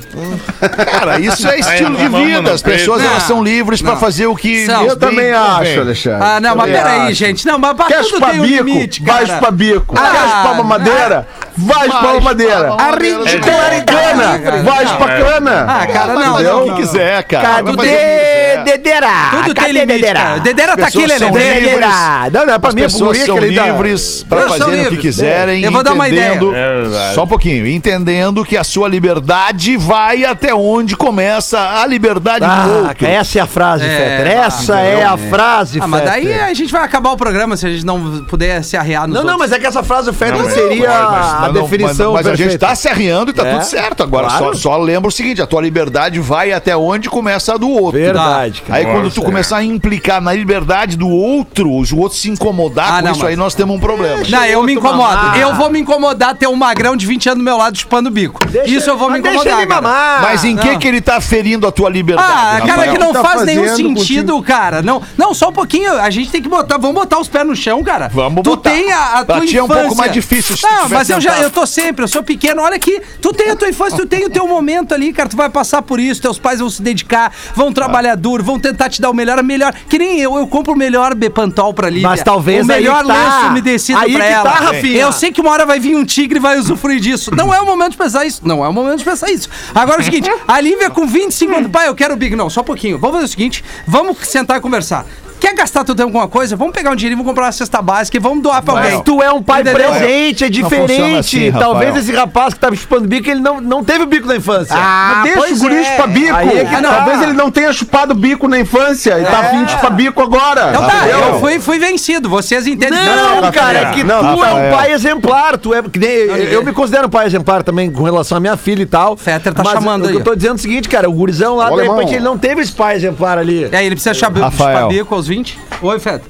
Cara, 0.91 1.19
isso 1.19 1.49
é 1.49 1.59
estilo 1.59 1.97
de 1.97 2.09
vida. 2.09 2.53
As 2.53 2.63
pessoas 2.63 3.03
elas 3.03 3.15
Não, 3.15 3.29
são 3.29 3.45
livres 3.45 3.83
pra 3.83 3.93
não. 3.93 4.01
fazer 4.01 4.27
o 4.27 4.37
que. 4.37 4.67
Eu 4.87 4.97
também 4.97 5.33
acho, 5.33 5.81
Alexandre. 5.81 6.21
Ah, 6.23 6.41
não, 6.41 6.57
mas 6.57 6.71
peraí, 6.71 7.15
gente. 7.15 7.47
Não, 7.47 7.59
mas 7.59 7.77
tudo 7.77 8.05
chupar 8.09 8.31
tem 8.31 8.41
um 8.41 8.43
bico? 8.45 8.65
limite, 8.65 9.03
vai 9.03 9.27
cara. 9.27 9.35
chupar 9.35 9.53
bico. 9.53 9.95
Ah, 9.99 10.11
Quer 10.11 10.23
chupar 10.23 10.57
mamadeira? 10.57 11.29
Vai 11.57 11.85
chupar 11.87 12.15
mamadeira. 12.15 12.75
A 12.79 12.91
ridicularidade. 12.97 13.85
Cana? 13.85 14.63
Vai 14.63 14.87
chupar 14.87 15.23
cana. 15.23 15.67
Ah, 15.69 15.87
cara, 15.87 16.15
não, 16.15 16.63
o 16.63 16.65
que 16.65 16.83
quiser, 16.83 17.23
cara. 17.25 17.63
Cadê 17.63 18.42
fazer 18.63 18.75
o. 18.75 18.83
Dedera? 18.83 19.09
Tudo 19.31 19.55
tem 19.55 19.73
limite, 19.73 19.87
Dedera? 19.87 20.21
cara. 20.21 20.41
Dedera 20.41 20.77
tá 20.77 20.87
aqui, 20.87 21.07
Lelê. 21.07 21.31
Dedera. 21.31 22.31
Não, 22.33 22.47
não, 22.47 22.55
é 22.55 22.59
pra 22.59 22.69
As 22.71 22.75
mim, 22.75 22.83
pessoas 22.83 23.19
são 23.19 23.37
tá- 23.37 23.43
livres 23.43 24.25
pra 24.29 24.49
fazerem 24.49 24.87
o 24.87 24.91
que 24.91 24.97
quiserem. 24.97 25.63
Eu 25.63 25.73
vou 25.73 25.83
dar 25.83 25.93
uma 25.93 26.09
ideia. 26.09 26.39
É. 26.55 27.15
Só 27.15 27.25
um 27.25 27.27
pouquinho. 27.27 27.67
Entendendo 27.67 28.45
que 28.45 28.57
a 28.57 28.65
sua 28.65 28.89
liberdade 28.89 29.77
vai 29.77 30.25
até 30.25 30.55
onde 30.55 30.97
começa 30.97 31.59
a 31.81 31.87
liberdade 31.87 32.41
do 32.45 32.51
Ah, 32.51 32.67
outro. 32.89 33.07
essa 33.07 33.39
é 33.39 33.43
a 33.43 33.47
frase, 33.47 33.85
É, 33.85 33.89
Fetter. 33.89 34.27
Essa 34.33 34.81
é 34.81 35.05
a 35.05 35.17
frase, 35.17 35.81
Ah, 35.81 35.87
mas 35.87 36.05
daí 36.05 36.33
a 36.41 36.53
gente 36.55 36.73
vai 36.73 36.83
acabar 36.85 37.11
o 37.13 37.17
programa 37.17 37.57
se 37.57 37.67
a 37.67 37.71
gente 37.71 37.85
não 37.85 38.25
puder 38.25 38.63
se 38.65 38.77
arrear 38.77 39.07
nos 39.07 39.17
Não, 39.17 39.23
não, 39.25 39.33
outros. 39.35 39.51
mas 39.51 39.59
é 39.59 39.61
que 39.61 39.67
essa 39.67 39.83
frase 39.83 40.07
do 40.11 40.13
Fetter 40.15 40.37
Não, 40.37 40.45
mas- 40.45 40.55
seria 40.55 40.89
Mas- 40.89 40.99
a 41.27 41.39
mas 41.41 41.53
não- 41.55 41.63
definição 41.63 42.13
Mas, 42.13 42.27
mas 42.27 42.33
a 42.33 42.37
gente 42.37 42.59
tá 42.59 42.75
se 42.75 42.89
arriando 42.89 43.31
e 43.31 43.35
tá 43.35 43.47
É, 43.47 43.53
tudo 43.55 43.65
certo. 43.65 44.03
Agora, 44.03 44.29
claro. 44.29 44.45
só, 44.57 44.71
só 44.73 44.77
lembra 44.79 45.09
o 45.09 45.13
seguinte: 45.13 45.41
a 45.43 45.47
tua 45.47 45.61
liberdade 45.63 46.19
vai 46.21 46.53
até 46.53 46.77
onde 46.77 47.09
começa 47.09 47.55
a 47.55 47.57
do 47.57 47.69
outro. 47.71 48.01
Verdade, 48.01 48.52
cara. 48.61 48.79
Aí 48.79 48.85
quando 48.85 49.11
tu 49.11 49.23
começar 49.23 49.57
a 49.59 49.65
implicar 49.65 50.21
na 50.21 50.33
liberdade 50.33 50.97
do 50.97 51.09
outro, 51.09 51.75
os 51.77 51.93
outros 51.93 52.21
se 52.21 52.29
incomodar 52.31 52.87
Ah, 52.95 52.97
com 52.99 53.05
não, 53.07 53.13
isso 53.13 53.21
mas- 53.23 53.31
aí, 53.31 53.37
nós 53.37 53.55
temos 53.55 53.77
um 53.77 53.81
problema. 53.81 54.23
Não, 54.29 54.45
eu 54.45 54.63
me 54.63 54.75
incomodo. 54.75 54.99
mamar. 54.99 55.39
Eu 55.39 55.55
vou 55.55 55.71
me 55.71 55.81
incomodar 55.81 56.35
ter 56.37 56.47
um 56.47 56.57
magrão 56.57 56.97
de 56.97 57.07
20 57.07 57.29
anos 57.29 57.39
do 57.39 57.45
meu 57.45 57.57
lado 57.57 57.77
chupando 57.79 58.09
o 58.09 58.13
bico. 58.13 58.45
Deixa- 58.47 58.69
Isso 58.71 58.91
eu 58.91 58.97
vou 58.99 59.11
me 59.11 59.19
incomodar, 59.21 59.59
ele 59.59 59.67
cara. 59.67 59.81
mamar. 59.83 60.23
Mas 60.23 60.45
em 60.45 60.57
que 60.57 60.71
não. 60.73 60.79
que 60.79 60.89
ele 60.89 61.01
tá 61.01 61.21
ferindo 61.21 61.67
a 61.67 61.73
tua 61.73 61.89
liberdade? 61.89 62.31
Ah, 62.33 62.61
cara, 62.61 62.67
Rafael? 62.73 62.93
que 62.93 62.99
não 62.99 63.13
Tá 63.13 63.23
faz 63.23 63.43
nenhum 63.45 63.75
sentido, 63.77 64.43
cara. 64.43 64.83
Não, 64.83 65.01
não, 65.17 65.33
só 65.35 65.49
um 65.49 65.53
pouquinho. 65.53 65.93
A 65.95 66.11
gente 66.11 66.31
tem 66.31 66.43
que 66.43 66.49
botar. 66.49 66.79
Vamos 66.79 66.95
botar 66.97 67.19
os 67.19 67.29
pés 67.29 67.47
no 67.47 67.55
chão, 67.55 67.83
cara. 67.83 68.09
Vamos 68.13 68.43
tu 68.43 68.51
botar. 68.57 68.71
tem 68.71 68.91
a, 68.93 69.19
a 69.21 69.25
tua 69.25 69.41
ti 69.47 69.57
é 69.57 69.63
um 69.63 69.67
infância. 69.67 69.83
pouco 69.83 69.97
mais 69.97 70.13
difícil 70.13 70.57
se 70.57 70.63
tu 70.63 70.69
Não, 70.69 70.89
mas 70.89 71.09
eu 71.11 71.21
já 71.21 71.39
eu 71.41 71.51
tô 71.51 71.67
sempre, 71.67 72.05
eu 72.05 72.09
sou 72.09 72.23
pequeno. 72.23 72.63
Olha 72.63 72.77
aqui, 72.77 73.01
tu 73.21 73.33
tem 73.33 73.51
a 73.51 73.57
tua 73.57 73.69
infância, 73.69 73.99
tu 73.99 74.07
tem 74.07 74.25
o 74.25 74.31
teu 74.31 74.47
momento 74.49 74.93
ali, 74.95 75.13
cara. 75.13 75.29
Tu 75.29 75.37
vai 75.37 75.49
passar 75.49 75.83
por 75.83 76.01
isso, 76.01 76.21
teus 76.21 76.39
pais 76.39 76.61
vão 76.61 76.69
se 76.71 76.83
dedicar, 76.83 77.33
vão 77.55 77.73
trabalhar 77.73 78.15
duro, 78.17 78.42
vão 78.43 78.59
tentar 78.59 78.89
te 78.89 79.01
dar 79.01 79.11
o 79.11 79.15
melhor, 79.15 79.39
a 79.39 79.43
melhor. 79.43 79.75
Que 79.89 79.99
nem 79.99 80.21
eu, 80.21 80.37
eu 80.37 80.47
compro 80.47 80.75
o 80.75 80.77
melhor 80.77 81.15
Bepantol 81.15 81.73
pra 81.73 81.89
Lívia. 81.89 82.09
Mas 82.09 82.23
talvez 82.23 82.65
o 82.65 82.67
melhor 82.67 83.05
tá. 83.07 83.13
lenço 83.15 83.51
umedecido 83.51 83.99
Aí 83.99 84.13
pra 84.13 84.25
que 84.25 84.33
ela. 84.33 84.51
tá, 84.51 84.59
Rafinha. 84.59 85.01
eu 85.01 85.13
sei 85.13 85.33
que 85.33 85.41
uma 85.41 85.51
hora 85.51 85.65
vai 85.65 85.79
vir 85.79 85.97
um 85.97 86.05
tigre 86.05 86.39
e 86.39 86.41
vai 86.41 86.59
usufruir 86.59 87.01
disso. 87.01 87.35
Não 87.35 87.53
é 87.53 87.61
o 87.61 87.67
momento 87.67 87.93
de 87.93 87.97
pensar 87.97 88.25
isso. 88.25 88.47
Não 88.47 88.65
é 88.65 88.69
o 88.69 88.73
momento 88.73 88.99
de 88.99 89.05
pensar 89.05 89.31
isso. 89.31 89.49
Agora 89.75 89.99
é 89.99 90.03
o 90.03 90.05
seguinte, 90.05 90.31
a 90.47 90.61
Lívia 90.61 90.91
com 90.91 91.07
25 91.07 91.55
anos, 91.55 91.71
pai, 91.71 91.89
eu 91.89 91.95
quero 91.95 92.15
o 92.15 92.17
Big. 92.17 92.35
Não, 92.37 92.51
só 92.51 92.61
um 92.61 92.65
pouquinho. 92.65 92.99
Vamos 92.99 93.17
fazer 93.17 93.27
o 93.27 93.29
seguinte, 93.29 93.65
vamos 93.87 94.19
sentar 94.23 94.59
e 94.59 94.61
conversar. 94.61 95.07
Quer 95.43 95.57
gastar 95.57 95.83
teu 95.83 95.93
tempo 95.97 96.13
com 96.13 96.19
uma 96.19 96.29
coisa? 96.29 96.55
Vamos 96.55 96.73
pegar 96.73 96.93
um 96.93 96.95
dinheiro 96.95 97.15
e 97.15 97.17
vamos 97.17 97.29
comprar 97.29 97.47
uma 97.47 97.53
cesta 97.53 97.83
básica 97.83 98.17
e 98.17 98.21
vamos 98.21 98.45
doar 98.45 98.63
pra 98.63 98.75
alguém. 98.75 98.93
Mas 98.93 99.03
tu 99.03 99.21
é 99.21 99.33
um 99.33 99.43
pai 99.43 99.63
Entendeu? 99.63 99.89
presente, 99.91 100.45
é 100.45 100.47
Não 100.47 100.53
diferente. 100.53 101.19
assim, 101.19 101.51
Talvez 101.53 101.87
Rafael. 101.89 101.97
esse 102.05 102.13
rapaz 102.13 102.55
que 102.55 102.61
tava 102.61 102.77
chupando 102.77 103.09
bico, 103.09 103.29
ele 103.29 103.41
não, 103.41 103.61
não 103.61 103.83
teve 103.83 104.05
o 104.05 104.07
bico 104.07 104.29
na 104.29 104.37
infância. 104.37 104.77
Ah, 104.79 105.15
Mas 105.17 105.23
deixa 105.25 105.39
pois 105.41 105.59
o 105.59 105.63
guri 105.65 105.75
é. 105.79 105.85
chupar 105.85 106.09
bico. 106.09 106.33
Aí 106.37 106.59
é 106.61 106.65
que 106.65 106.77
tá. 106.81 106.83
Talvez 106.83 107.23
ele 107.23 107.33
não 107.33 107.51
tenha 107.51 107.73
chupado 107.73 108.15
bico 108.15 108.47
na 108.47 108.61
infância 108.61 109.19
e 109.19 109.25
tá 109.25 109.41
afim 109.41 109.65
de 109.65 109.73
chupar 109.73 109.93
bico 109.93 110.23
agora. 110.23 110.69
Então 110.71 110.87
tá, 110.87 110.97
Entendeu? 111.09 111.19
eu 111.19 111.41
fui, 111.41 111.59
fui 111.59 111.79
vencido. 111.81 112.29
Vocês 112.29 112.65
entendem? 112.69 113.01
Não, 113.05 113.41
Rafael. 113.41 113.53
cara, 113.53 113.79
é 113.81 113.91
que 113.91 114.05
Não, 114.05 114.21
tu 114.21 114.27
é 114.27 114.31
um 114.31 114.55
Rafael. 114.55 114.77
pai 114.77 114.93
exemplar. 114.93 115.59
Tu 115.59 115.75
é, 115.75 115.79
eu, 115.81 116.37
eu 116.37 116.65
me 116.65 116.73
considero 116.73 117.09
um 117.09 117.11
pai 117.11 117.27
exemplar 117.27 117.65
também 117.65 117.91
com 117.91 118.05
relação 118.05 118.39
à 118.39 118.41
minha 118.41 118.57
filha 118.57 118.83
e 118.83 118.87
tal. 118.87 119.17
Fetter 119.17 119.53
tá 119.53 119.65
mas 119.65 119.73
chamando 119.73 120.07
aí, 120.07 120.15
Eu 120.15 120.23
tô 120.23 120.37
dizendo 120.37 120.53
é 120.53 120.55
o 120.55 120.59
seguinte, 120.59 120.89
cara, 120.89 121.11
o 121.11 121.13
gurizão 121.13 121.57
lá, 121.57 121.69
de 121.69 121.83
repente, 121.83 122.15
ele 122.15 122.25
não 122.25 122.39
teve 122.39 122.61
esse 122.63 122.71
pai 122.73 122.95
exemplar 122.95 123.39
ali. 123.39 123.69
É, 123.73 123.85
ele 123.85 123.97
precisa 123.97 124.15
chupar, 124.15 124.43
Rafael. 124.45 124.77
chupar 124.77 124.89
bico 124.89 125.15
aos 125.17 125.32
20. 125.33 125.59
Oi, 125.81 125.99
Feta. 125.99 126.25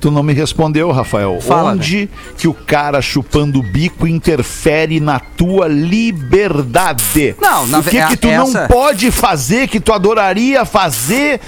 Tu 0.00 0.10
não 0.10 0.22
me 0.22 0.32
respondeu, 0.32 0.90
Rafael. 0.92 1.40
Fala, 1.40 1.72
Onde 1.72 2.08
que 2.36 2.46
o 2.48 2.54
cara 2.54 3.00
chupando 3.02 3.58
o 3.60 3.62
bico 3.62 4.06
interfere 4.06 4.98
na 5.00 5.18
tua 5.20 5.66
liberdade? 5.68 7.34
Não, 7.40 7.66
na 7.66 7.78
O 7.78 7.82
que 7.82 7.90
ve- 8.00 8.06
que 8.08 8.16
tu 8.16 8.28
essa- 8.28 8.60
não 8.62 8.68
pode 8.68 9.10
fazer 9.10 9.68
que 9.68 9.80
tu 9.80 9.92
adoraria 9.92 10.64
fazer 10.64 11.40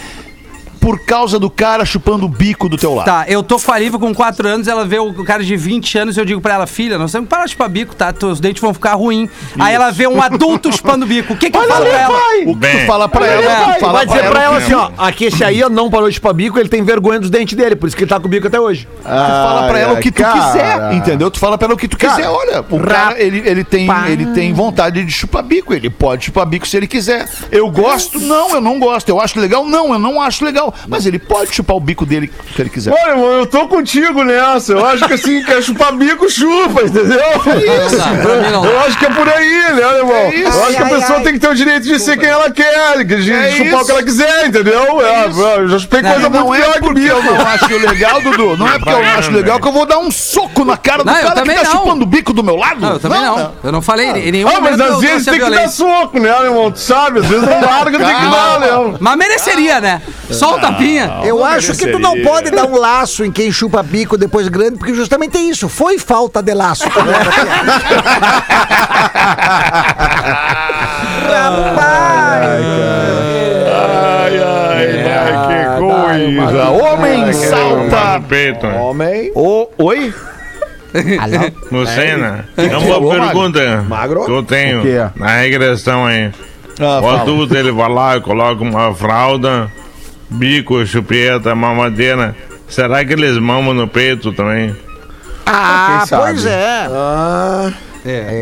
por 0.81 0.99
causa 1.01 1.39
do 1.39 1.51
cara 1.51 1.85
chupando 1.85 2.25
o 2.25 2.29
bico 2.29 2.69
do 2.69 2.77
teu 2.77 2.95
lado? 2.95 3.05
Tá, 3.07 3.25
eu 3.29 3.43
tô 3.43 3.59
com 3.59 3.71
a 3.73 3.79
Lívia 3.79 3.99
com 3.99 4.15
4 4.15 4.49
anos, 4.49 4.67
ela 4.69 4.85
vê 4.85 4.99
o 4.99 5.13
cara 5.25 5.45
de 5.45 5.57
20 5.57 5.99
anos 5.99 6.17
e 6.17 6.21
eu 6.21 6.25
digo 6.25 6.41
pra 6.41 6.55
ela, 6.55 6.67
filha, 6.67 6.97
nós 6.99 7.13
temos 7.13 7.27
que 7.27 7.31
parar 7.31 7.45
de 7.45 7.51
chupar 7.53 7.69
bico, 7.69 7.95
tá? 7.95 8.13
Teus 8.13 8.41
dentes 8.41 8.61
vão 8.63 8.73
ficar 8.73 8.95
ruins. 8.95 9.29
Aí 9.59 9.75
ela 9.75 9.91
vê 9.91 10.07
um 10.07 10.21
adulto 10.23 10.73
chupando 10.75 11.07
bico. 11.07 11.35
O 11.35 11.37
que 11.37 11.51
que 11.51 11.57
eu 11.57 11.69
falo 11.69 11.85
pra 11.87 11.99
ela? 11.99 12.19
O 12.47 12.57
que 12.57 12.67
tu 12.69 12.87
fala 12.87 13.09
pra 13.09 13.27
ela? 13.27 13.43
vai, 13.43 13.75
tu 13.75 13.81
fala 13.81 13.93
Vai 13.93 14.07
dizer 14.07 14.31
pra 14.31 14.43
ela 14.43 14.57
que- 14.57 14.63
assim, 14.65 14.75
ó, 14.75 14.91
aqui 14.99 15.25
esse 15.27 15.45
aí 15.45 15.61
não 15.69 15.91
parou 15.91 16.09
de 16.09 16.15
chupar 16.15 16.33
bico, 16.35 16.59
ele 16.59 16.69
tem 16.69 16.83
vergonha 16.83 17.21
dos 17.21 17.31
dentes 17.31 17.57
dele, 17.57 17.77
por 17.77 17.87
isso 17.87 17.97
que 17.97 18.05
ele 18.05 18.09
tá 18.11 18.19
com 18.19 18.27
o 18.27 18.31
bico 18.31 18.47
até 18.47 18.59
hoje. 18.59 18.89
Tu 19.03 19.09
fala 19.09 19.69
pra 19.69 19.79
ela 19.79 19.93
o 19.95 19.97
que 19.99 20.11
tu 20.11 20.23
quiser, 20.23 20.95
entendeu? 20.95 21.31
Tu 21.31 21.39
fala 21.39 21.59
pra 21.59 21.67
ela 21.67 21.75
o 21.75 21.79
que 21.79 21.89
tu 21.89 21.97
quiser. 21.99 22.29
Olha, 22.29 22.65
o 22.71 22.81
cara, 22.81 23.21
ele, 23.21 23.43
ele, 23.45 23.65
tem, 23.65 23.87
ele 24.09 24.27
tem 24.27 24.53
vontade 24.55 25.05
de 25.05 25.13
chupar 25.13 25.43
bico. 25.43 25.75
Ele 25.75 25.91
pode 25.91 26.25
chupar 26.27 26.47
bico 26.47 26.67
se 26.67 26.77
ele 26.77 26.87
quiser. 26.87 27.29
Eu 27.53 27.71
gosto? 27.71 28.19
Não, 28.21 28.55
eu 28.55 28.61
não 28.61 28.79
gosto. 28.79 29.09
Eu 29.09 29.21
acho 29.21 29.39
legal? 29.39 29.65
Não, 29.67 29.93
eu 29.93 29.99
não 29.99 30.21
acho 30.21 30.45
legal. 30.45 30.70
Mas 30.87 31.07
ele 31.07 31.19
pode 31.19 31.55
chupar 31.55 31.77
o 31.77 31.81
bico 31.81 32.05
dele 32.07 32.31
se 32.55 32.61
ele 32.63 32.71
quiser. 32.71 32.93
Olha, 32.93 33.11
irmão, 33.13 33.33
eu 33.33 33.47
tô 33.47 33.67
contigo 33.69 34.23
nessa. 34.25 34.73
Eu 34.73 34.85
acho 34.87 35.07
que 35.07 35.13
assim, 35.15 35.43
quer 35.45 35.63
chupar 35.63 35.93
bico, 35.93 36.29
chupa, 36.31 36.83
entendeu? 36.83 37.21
Não 37.21 38.37
mim 38.43 38.51
não 38.53 38.63
dá. 38.63 38.69
Eu 38.69 38.81
acho 38.81 38.99
que 38.99 39.07
é 39.07 39.11
por 39.11 39.29
aí, 39.29 39.63
né, 39.75 39.99
irmão? 39.99 40.29
isso. 40.33 40.59
Eu 40.59 40.65
acho 40.65 40.77
que 40.77 40.83
a 40.83 40.87
Ai, 40.87 40.95
pessoa 40.95 41.19
ai. 41.19 41.25
tem 41.25 41.33
que 41.35 41.39
ter 41.39 41.49
o 41.49 41.55
direito 41.55 41.83
de 41.85 41.99
ser 41.99 42.17
quem 42.19 42.29
ela 42.29 42.51
quer, 42.51 43.05
de 43.05 43.33
É 43.33 43.51
chupar 43.53 43.67
isso. 43.67 43.77
o 43.77 43.85
que 43.85 43.91
ela 43.93 44.03
quiser, 44.03 44.47
entendeu? 44.47 45.01
É, 45.01 45.27
eu 45.27 45.69
já 45.69 45.79
chupei 45.79 46.03
coisa 46.03 46.29
não 46.29 46.47
muito 46.47 46.55
é 46.63 46.65
pior 46.65 46.73
que 46.75 46.81
porque 46.81 47.01
eu 47.11 47.23
não 47.23 47.41
acho 47.47 47.67
legal, 47.79 48.21
Dudu. 48.21 48.57
Não 48.57 48.69
é 48.69 48.79
porque 48.79 48.91
eu 48.93 49.03
não 49.03 49.19
acho 49.19 49.31
legal 49.31 49.61
que 49.61 49.69
eu 49.69 49.73
vou 49.73 49.87
dar 49.87 49.99
um 49.99 50.11
soco 50.11 50.65
na 50.65 50.77
cara 50.77 50.99
do 51.05 51.07
Não, 51.07 51.17
eu 51.19 51.29
cara 51.29 51.43
que 51.43 51.55
tá 51.55 51.65
não. 51.65 51.71
chupando 51.73 52.05
o 52.05 52.07
bico 52.07 52.33
do 52.33 52.43
meu 52.43 52.57
lado. 52.57 52.81
Não, 52.81 52.93
eu 52.93 52.99
também 53.01 53.21
não. 53.21 53.53
Eu 53.63 53.73
não 53.73 53.83
falei 53.83 54.07
em 54.09 54.33
nenhum 54.33 54.49
Ah, 54.49 54.61
mas 54.61 54.79
eu 54.79 54.95
às 54.95 55.01
vezes 55.01 55.25
tem 55.25 55.35
que 55.35 55.41
dar 55.41 55.47
violência. 55.51 55.69
soco, 55.87 56.19
né, 56.19 56.31
irmão? 56.45 56.71
Tu 56.71 56.79
sabe, 56.81 57.21
às 57.21 57.27
vezes 57.27 57.47
não 57.49 57.61
larga, 57.61 57.99
tem 57.99 58.07
que 58.07 58.31
dar, 58.31 58.61
né? 58.61 58.97
Mas 59.01 59.17
mereceria, 59.17 59.81
né? 59.81 60.03
Só 60.31 60.59
um 60.69 60.73
tapinha. 60.73 61.21
Eu 61.25 61.45
acho 61.45 61.77
que 61.77 61.87
tu 61.91 61.99
não 61.99 62.21
pode 62.23 62.51
dar 62.51 62.67
um 62.67 62.77
laço 62.77 63.25
em 63.25 63.33
quem 63.33 63.51
chupa 63.51 63.83
bico 63.83 64.17
depois 64.17 64.49
grande, 64.49 64.79
porque 64.79 64.95
justamente 64.95 65.37
é 65.37 65.41
isso. 65.41 65.69
Foi 65.69 65.99
falta 65.99 66.43
de 66.43 66.55
laço. 66.55 66.85
Rapaz! 71.29 72.61
Ai, 73.73 74.39
ai, 74.39 75.09
ai, 75.09 75.33
que 75.49 75.81
coisa. 75.81 76.69
Homem 76.71 77.33
salta. 77.33 78.21
Homem. 78.81 79.33
Ô, 79.35 79.69
oi? 79.79 80.15
Senna. 81.95 82.45
É 82.57 82.77
uma 82.77 83.11
pergunta 83.11 83.85
Magro? 83.89 84.25
que 84.25 84.31
eu 84.33 84.43
tenho 84.43 84.83
O 84.83 85.19
na 85.19 85.37
regressão 85.39 86.07
aí. 86.07 86.31
Ah, 86.81 87.01
O 87.01 87.09
adulto 87.09 87.55
ele 87.57 87.71
vai 87.71 87.89
lá 87.89 88.17
e 88.17 88.21
coloca 88.21 88.63
uma 88.63 88.93
fralda, 88.95 89.71
bico, 90.31 90.85
chupeta, 90.87 91.55
mamadeira. 91.55 92.35
Será 92.69 93.05
que 93.05 93.13
eles 93.13 93.37
mamam 93.39 93.75
no 93.75 93.89
peito 93.89 94.33
também? 94.33 94.75
Ah, 95.45 96.05
sabe? 96.07 96.23
pois 96.23 96.47
é. 96.47 96.87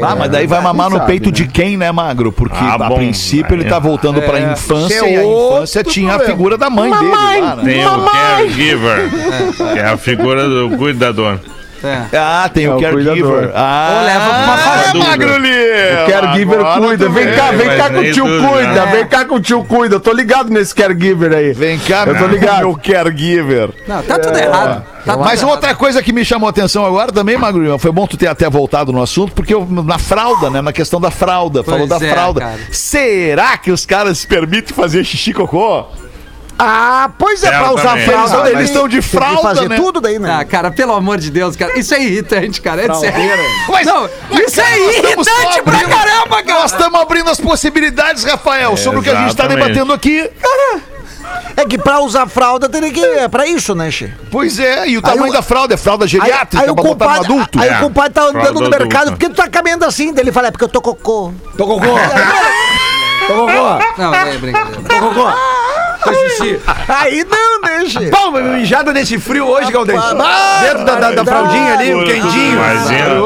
Ah, 0.03 0.15
mas 0.17 0.31
daí 0.31 0.47
vai 0.47 0.61
mamar 0.61 0.91
no 0.91 0.99
sabe, 0.99 1.07
peito 1.09 1.27
né? 1.27 1.33
de 1.33 1.47
quem, 1.49 1.77
né, 1.77 1.91
Magro? 1.91 2.31
Porque 2.31 2.57
Ah, 2.61 2.75
a 2.75 2.79
bom, 2.89 2.97
princípio 2.97 3.55
ele 3.57 3.65
é. 3.65 3.69
tá 3.69 3.79
voltando 3.79 4.21
pra 4.23 4.39
infância 4.41 5.05
é 5.05 5.15
e 5.15 5.17
a 5.17 5.25
infância 5.25 5.83
tinha 5.83 6.11
a 6.11 6.17
problema. 6.17 6.37
figura 6.37 6.59
da 6.59 6.71
mãe 6.71 6.91
dele 6.91 7.11
lá, 7.11 7.57
né? 7.57 7.63
Tem 7.65 7.87
o 7.87 8.05
caregiver, 8.05 9.11
que 9.57 9.79
é 9.79 9.87
a 9.87 9.97
figura 9.97 10.47
do 10.49 10.77
cuidador. 10.77 11.39
É. 11.83 12.17
Ah, 12.17 12.51
tem 12.53 12.65
É 12.65 12.71
o 12.71 12.77
o 12.77 12.81
caregiver. 12.81 13.51
Ah, 13.55 13.99
Ou 14.01 14.07
leva 14.07 14.25
pra 14.31 14.39
uma 14.45 14.57
fazenda. 14.59 14.99
Magro. 15.05 15.29
O 15.29 16.11
caregiver 16.11 16.61
Agora 16.61 16.81
cuida. 16.89 17.09
Vem 17.09 17.33
cá, 17.35 17.51
vem 17.53 17.77
cá 17.77 17.91
que 17.91 17.97
o 17.99 18.13
tio 18.13 18.25
tudo, 18.25 18.49
cuida. 18.49 18.73
né? 18.73 18.87
Vem 18.93 19.07
cá 19.07 19.25
que 19.25 19.35
o 19.35 19.41
tio 19.41 19.65
cuida. 19.65 19.95
Eu 19.97 20.01
tô 20.01 20.13
ligado 20.13 20.51
nesse 20.51 20.75
caregiver 20.75 21.33
aí. 21.33 21.53
Vem 21.53 21.79
cá, 21.79 22.05
Eu 22.07 22.15
tô 22.15 22.21
meu 22.21 22.29
ligado. 22.29 22.77
caregiver. 22.83 23.71
Não, 23.87 24.03
tá 24.03 24.19
tudo 24.19 24.37
errado. 24.39 24.85
Tá 25.07 25.17
Mas 25.17 25.41
errado. 25.41 25.53
outra 25.55 25.75
coisa 25.75 26.03
que 26.03 26.13
me 26.13 26.25
chamou 26.25 26.47
a 26.49 26.51
atenção 26.51 26.85
agora 26.85 27.13
também, 27.13 27.39
Magro 27.39 27.79
foi 27.79 27.93
bom 27.93 28.07
tu 28.07 28.17
ter 28.17 28.27
até 28.27 28.49
voltado 28.51 28.93
no 28.93 29.01
assunto, 29.03 29.33
porque 29.33 29.55
eu- 29.55 29.67
na 29.71 29.99
fralda, 29.99 30.51
né? 30.51 30.61
Na 30.61 30.73
questão 30.73 31.01
da 31.01 31.11
fralda, 31.11 31.63
falou 31.63 31.87
da 31.87 31.99
Pois 31.99 32.11
é, 32.11 32.13
fralda. 32.13 32.41
cara. 32.41 32.59
Será 32.71 33.57
que 33.57 33.71
os 33.71 33.87
caras 33.87 34.19
se 34.19 34.27
permitem 34.27 34.75
fazer 34.75 35.05
xixi 35.05 35.33
cocô? 35.33 35.87
Ah, 36.59 37.11
pois 37.17 37.43
é, 37.45 37.51
pra 37.51 37.73
usar 37.73 37.97
fralda. 37.99 38.51
Eles- 38.51 38.65
estão 38.71 38.89
de 38.89 38.97
tem 39.01 39.03
que 39.03 39.17
fralda, 39.17 39.43
fazer 39.43 39.69
né? 39.69 39.77
tudo 39.77 40.01
daí, 40.01 40.19
né? 40.19 40.39
Ah, 40.41 40.45
cara, 40.45 40.71
pelo 40.73 40.93
amor 40.93 41.19
de 41.19 41.31
Deus, 41.31 41.55
cara. 41.55 41.79
Isso 41.79 41.95
é 41.95 42.03
irritante, 42.03 42.61
cara. 42.61 42.83
É 42.85 42.95
sério. 42.95 43.19
Mas- 43.71 43.87
Não, 43.87 44.09
mas, 44.31 44.41
isso 44.49 44.61
é 44.61 44.65
cara, 44.65 44.77
nós 44.79 44.95
estamos 44.97 45.29
só 45.29 45.35
irritante 45.35 45.63
pra 45.63 45.75
abrindo- 45.75 45.91
caramba, 45.97 46.43
cara. 46.43 46.61
Nós 46.61 46.73
estamos 46.73 47.01
abrindo 47.01 47.31
as 47.31 47.41
possibilidades, 47.41 48.25
Rafael, 48.25 48.77
sobre 48.77 48.99
o 48.99 49.03
que 49.03 49.11
a 49.11 49.15
gente 49.15 49.31
está 49.31 49.45
exatamente. 49.45 49.69
debatendo 49.69 49.93
aqui. 49.93 50.29
É 51.57 51.65
que 51.65 51.77
pra 51.79 52.01
usar 52.01 52.27
fralda 52.27 52.69
tem 52.69 52.91
que. 52.93 53.05
É 53.05 53.29
pra 53.29 53.47
isso, 53.47 53.75
né, 53.75 53.91
Che? 53.91 54.13
Pois 54.31 54.59
é, 54.59 54.89
e 54.89 54.97
o 54.97 55.03
tamanho 55.03 55.31
o- 55.31 55.33
da 55.33 55.43
fralda? 55.43 55.75
É 55.75 55.77
fralda 55.77 56.05
Aí, 56.05 56.09
geriátrica 56.09 56.65
aí 56.65 56.71
o 56.71 56.75
pra 56.75 56.83
botar 56.85 57.05
no 57.07 57.11
compadre, 57.15 57.33
adulto? 57.35 57.61
aí 57.61 57.69
É, 57.69 57.77
o 57.77 57.81
compadre 57.83 58.13
tá 58.15 58.23
andando 58.23 58.41
fralda 58.41 58.61
no 58.61 58.71
mercado, 58.71 59.03
adulta. 59.03 59.11
por 59.11 59.19
que 59.19 59.29
tu 59.29 59.35
tá 59.37 59.49
caminhando 59.49 59.85
assim? 59.85 60.13
Daí 60.13 60.25
ele 60.25 60.33
fala, 60.33 60.49
é 60.49 60.51
porque 60.51 60.65
eu 60.65 60.69
tô 60.69 60.81
cocô. 60.81 61.33
Tô 61.57 61.67
cocô. 61.67 61.87
Tô 63.29 63.35
cocô. 63.35 63.47
Não, 63.99 64.15
é 64.15 64.39
brincadeira. 64.39 64.81
Tô 64.89 65.09
cocô. 65.09 65.29
Xixi. 66.05 66.61
Aí 66.89 67.25
não, 67.25 67.61
né, 67.61 67.87
Che? 67.87 68.11
Pô, 68.11 68.31
mas 68.31 68.45
mijada 68.45 68.93
nesse 68.93 69.19
frio 69.19 69.47
hoje, 69.47 69.71
Galdês. 69.73 70.01
Dentro 70.63 70.85
da, 70.85 70.95
da, 70.97 71.11
da 71.13 71.25
fraldinha 71.25 71.75
ali, 71.75 71.95
o 71.95 72.05
quentinho. 72.05 72.53
Imagina. 72.53 73.21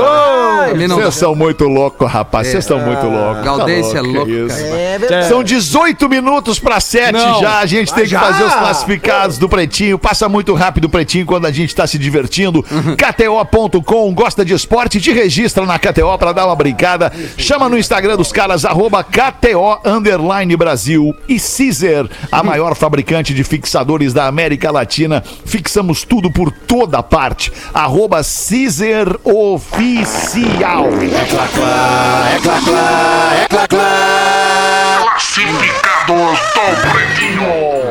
Também 0.73 0.89
não 0.89 0.97
Vocês 0.97 1.14
são 1.14 1.35
muito 1.35 1.64
loucos, 1.64 2.11
rapaz. 2.11 2.49
Vocês 2.49 2.64
são 2.64 2.79
muito 2.81 3.07
loucos. 3.07 3.45
Galdês 3.45 3.93
Tá 3.93 3.99
é 3.99 4.01
louco, 4.01 4.27
que 4.27 4.33
isso. 4.33 4.57
cara. 4.57 4.77
É 4.77 4.99
verdade. 4.99 5.29
São 5.29 5.43
18 5.45 6.09
minutos 6.09 6.59
para 6.59 6.81
7 6.81 7.12
já. 7.41 7.59
A 7.59 7.66
gente 7.66 7.93
tem 7.93 8.05
que 8.05 8.11
já? 8.11 8.20
fazer 8.20 8.45
os 8.45 8.55
classificados 8.55 9.39
do 9.39 9.49
Pretinho. 9.49 9.99
Passa 9.99 10.29
muito 10.29 10.55
rápido 10.55 10.85
o 10.87 10.89
Pretinho 10.89 11.27
quando 11.27 11.47
a 11.47 11.51
gente 11.51 11.75
tá 11.75 11.87
se 11.87 11.99
divertindo. 11.99 12.62
KTO.com, 12.62 14.14
gosta 14.14 14.45
de 14.45 14.55
esporte? 14.55 15.01
Te 15.01 15.12
registra 15.12 15.64
na 15.66 15.79
KTO 15.79 16.16
para 16.18 16.33
dar 16.33 16.47
uma 16.47 16.57
brincada. 16.57 17.12
Chama 17.37 17.68
no 17.68 17.79
Instagram 17.79 18.16
dos 18.16 18.33
caras, 18.33 18.64
arroba 18.64 19.03
KTO 19.05 19.79
Underline 19.85 20.57
Brasil. 20.57 21.14
E 21.29 21.39
Caesar, 21.39 22.07
a 22.31 22.43
maior 22.43 22.75
fabricante 22.75 23.35
de 23.35 23.45
fixadores 23.45 24.12
da 24.12 24.27
América 24.27 24.70
Latina. 24.70 25.23
Fixamos 25.45 26.05
tudo 26.05 26.31
por 26.31 26.51
toda 26.51 27.03
parte. 27.03 27.53
Arroba 27.75 28.20
Caesar 28.23 29.16
Oficial. 29.25 30.62
É 30.63 30.65
clá, 30.65 31.49
clá, 31.49 32.31
é 32.37 32.39
clá, 32.39 32.61
clá, 32.65 33.33
é 33.35 33.47
clá, 33.49 33.67
clá. 33.67 35.19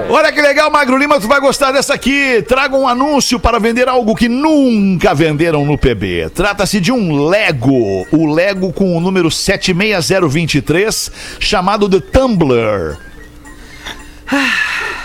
Olha 0.09 0.31
que 0.31 0.41
legal, 0.41 0.71
Magro 0.71 0.95
Lima, 0.97 1.19
tu 1.19 1.27
vai 1.27 1.41
gostar 1.41 1.73
dessa 1.73 1.93
aqui. 1.93 2.41
Traga 2.47 2.77
um 2.77 2.87
anúncio 2.87 3.37
para 3.41 3.59
vender 3.59 3.89
algo 3.89 4.15
que 4.15 4.29
nunca 4.29 5.13
venderam 5.13 5.65
no 5.65 5.77
PB. 5.77 6.29
Trata-se 6.33 6.79
de 6.79 6.93
um 6.93 7.27
Lego. 7.27 8.07
O 8.09 8.33
Lego 8.33 8.71
com 8.71 8.95
o 8.95 9.01
número 9.01 9.29
76023, 9.29 11.11
chamado 11.41 11.89
de 11.89 11.99
Tumblr. 11.99 12.95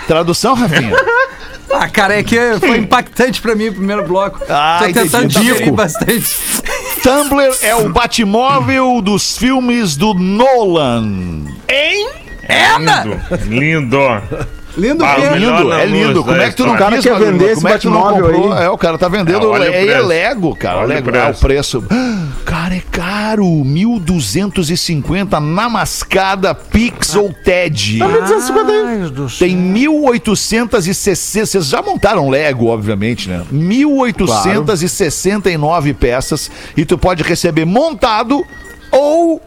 Tradução, 0.06 0.54
Rafinha? 0.54 0.94
Ah, 1.72 1.88
cara, 1.88 2.16
é 2.16 2.22
que 2.22 2.38
foi 2.60 2.78
impactante 2.78 3.42
pra 3.42 3.56
mim 3.56 3.68
o 3.68 3.74
primeiro 3.74 4.06
bloco. 4.06 4.40
Ah, 4.48 4.78
Tô 4.78 4.84
tentando 4.92 5.24
entendi. 5.24 5.40
digerir 5.40 5.72
bastante. 5.72 6.36
Tumblr 7.06 7.56
é 7.62 7.72
o 7.72 7.88
Batmóvel 7.88 9.00
dos 9.00 9.38
filmes 9.38 9.96
do 9.96 10.12
Nolan. 10.12 11.44
Hein? 11.68 12.08
Lindo. 13.46 13.46
Lindo. 13.46 13.98
Lindo 14.76 15.04
Ah, 15.04 15.14
o 15.14 15.20
mesmo. 15.20 15.34
melhor 15.36 15.60
Lindo, 15.60 15.72
é 15.72 15.86
lindo. 15.86 16.24
Como 16.24 16.36
é 16.42 16.50
que 16.50 16.56
tu 16.56 16.66
não 16.66 16.76
quis, 16.76 17.04
quer 17.04 17.18
vender 17.20 17.44
esse 17.44 17.54
Como 17.54 17.68
é 17.68 17.72
que 17.74 17.78
tu 17.78 17.90
não 17.90 18.02
Batmóvel 18.02 18.32
comprou? 18.34 18.52
aí? 18.52 18.64
É, 18.64 18.70
o 18.70 18.76
cara 18.76 18.98
tá 18.98 19.06
vendendo. 19.06 19.46
Ah, 19.46 19.50
o 19.56 19.62
é, 19.62 19.68
é 19.68 19.84
preço. 19.86 20.06
Lego, 20.08 20.56
cara. 20.56 20.78
Olha 20.78 20.84
o 20.84 20.88
Lego. 20.88 21.10
Ah, 21.16 21.30
o 21.30 21.34
preço. 21.40 21.84
Cara, 22.66 22.78
é 22.78 22.82
caro. 22.90 23.44
1.250 23.44 25.38
na 25.38 25.68
mascada 25.68 26.52
Pix 26.52 27.14
ou 27.14 27.32
TED. 27.32 28.00
Ai, 28.02 29.08
do 29.08 29.30
céu. 29.30 29.46
Tem 29.46 29.56
1.860. 29.56 31.46
Vocês 31.46 31.66
já 31.66 31.80
montaram 31.80 32.28
Lego, 32.28 32.66
obviamente, 32.66 33.28
né? 33.28 33.44
1.869 33.52 35.94
peças. 35.94 36.50
E 36.76 36.84
tu 36.84 36.98
pode 36.98 37.22
receber 37.22 37.64
montado 37.64 38.44
ou 38.90 39.40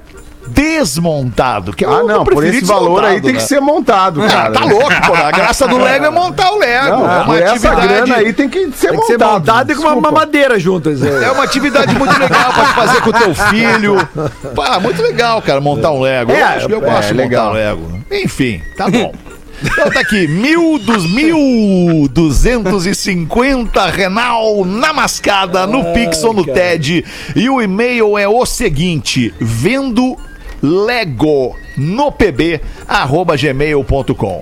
desmontado. 0.53 1.73
Que 1.73 1.85
é 1.85 1.87
Ah, 1.87 2.03
o 2.03 2.07
não, 2.07 2.23
por 2.23 2.43
esse 2.43 2.65
valor 2.65 3.03
aí 3.03 3.19
desmontado, 3.19 3.21
tem 3.23 3.33
né? 3.33 3.39
que 3.39 3.43
ser 3.45 3.59
montado, 3.61 4.23
Ah, 4.23 4.27
cara. 4.27 4.51
tá 4.51 4.65
louco, 4.65 5.01
pô. 5.07 5.13
A 5.13 5.31
graça 5.31 5.67
do 5.67 5.77
Lego 5.81 6.05
é 6.05 6.09
montar 6.09 6.51
o 6.51 6.57
Lego. 6.59 6.89
Não, 6.89 7.11
é 7.11 7.21
uma 7.23 7.37
essa 7.39 7.51
atividade. 7.71 7.87
grana 7.87 8.15
aí 8.17 8.33
tem 8.33 8.49
que 8.49 8.71
ser 8.71 8.89
Tem 8.89 8.99
que 8.99 9.05
ser 9.05 9.17
montado. 9.17 9.71
e 9.71 9.75
com 9.75 9.81
uma 9.83 9.95
mamadeira 10.01 10.59
junto. 10.59 10.89
aí. 10.89 10.97
É 11.23 11.31
uma 11.31 11.43
atividade 11.43 11.93
muito 11.95 12.17
legal 12.19 12.53
pra 12.53 12.65
fazer 12.65 13.01
com 13.01 13.09
o 13.09 13.13
teu 13.13 13.35
filho. 13.35 14.09
Pá, 14.55 14.79
muito 14.79 15.01
legal, 15.01 15.41
cara, 15.41 15.61
montar 15.61 15.91
um 15.91 16.01
Lego. 16.01 16.31
eu 16.31 16.37
É, 16.37 16.43
acho 16.43 16.67
que 16.67 16.73
eu 16.73 16.83
é, 16.85 16.89
gosto 16.89 17.07
de 17.09 17.13
legal. 17.13 17.45
montar 17.47 17.51
um 17.51 17.55
Lego. 17.61 17.99
Enfim, 18.11 18.61
tá 18.77 18.89
bom. 18.89 19.13
Então 19.61 19.89
tá 19.91 19.99
aqui, 19.99 20.25
mil 20.25 20.79
dos 20.79 21.05
mil 21.13 22.07
duzentos 22.09 22.85
e 22.85 22.95
cinquenta 22.95 23.87
Renal 23.87 24.63
na 24.63 24.93
mascada, 24.93 25.67
no 25.67 25.83
Pix 25.93 26.23
ou 26.23 26.33
no 26.33 26.45
TED. 26.45 27.03
E 27.35 27.49
o 27.49 27.61
e-mail 27.61 28.17
é 28.17 28.25
o 28.25 28.45
seguinte: 28.45 29.33
vendo 29.37 30.15
Lego 30.61 31.55
no 31.77 32.11
pb 32.11 32.61
arroba 32.87 33.35
gmail.com. 33.35 34.41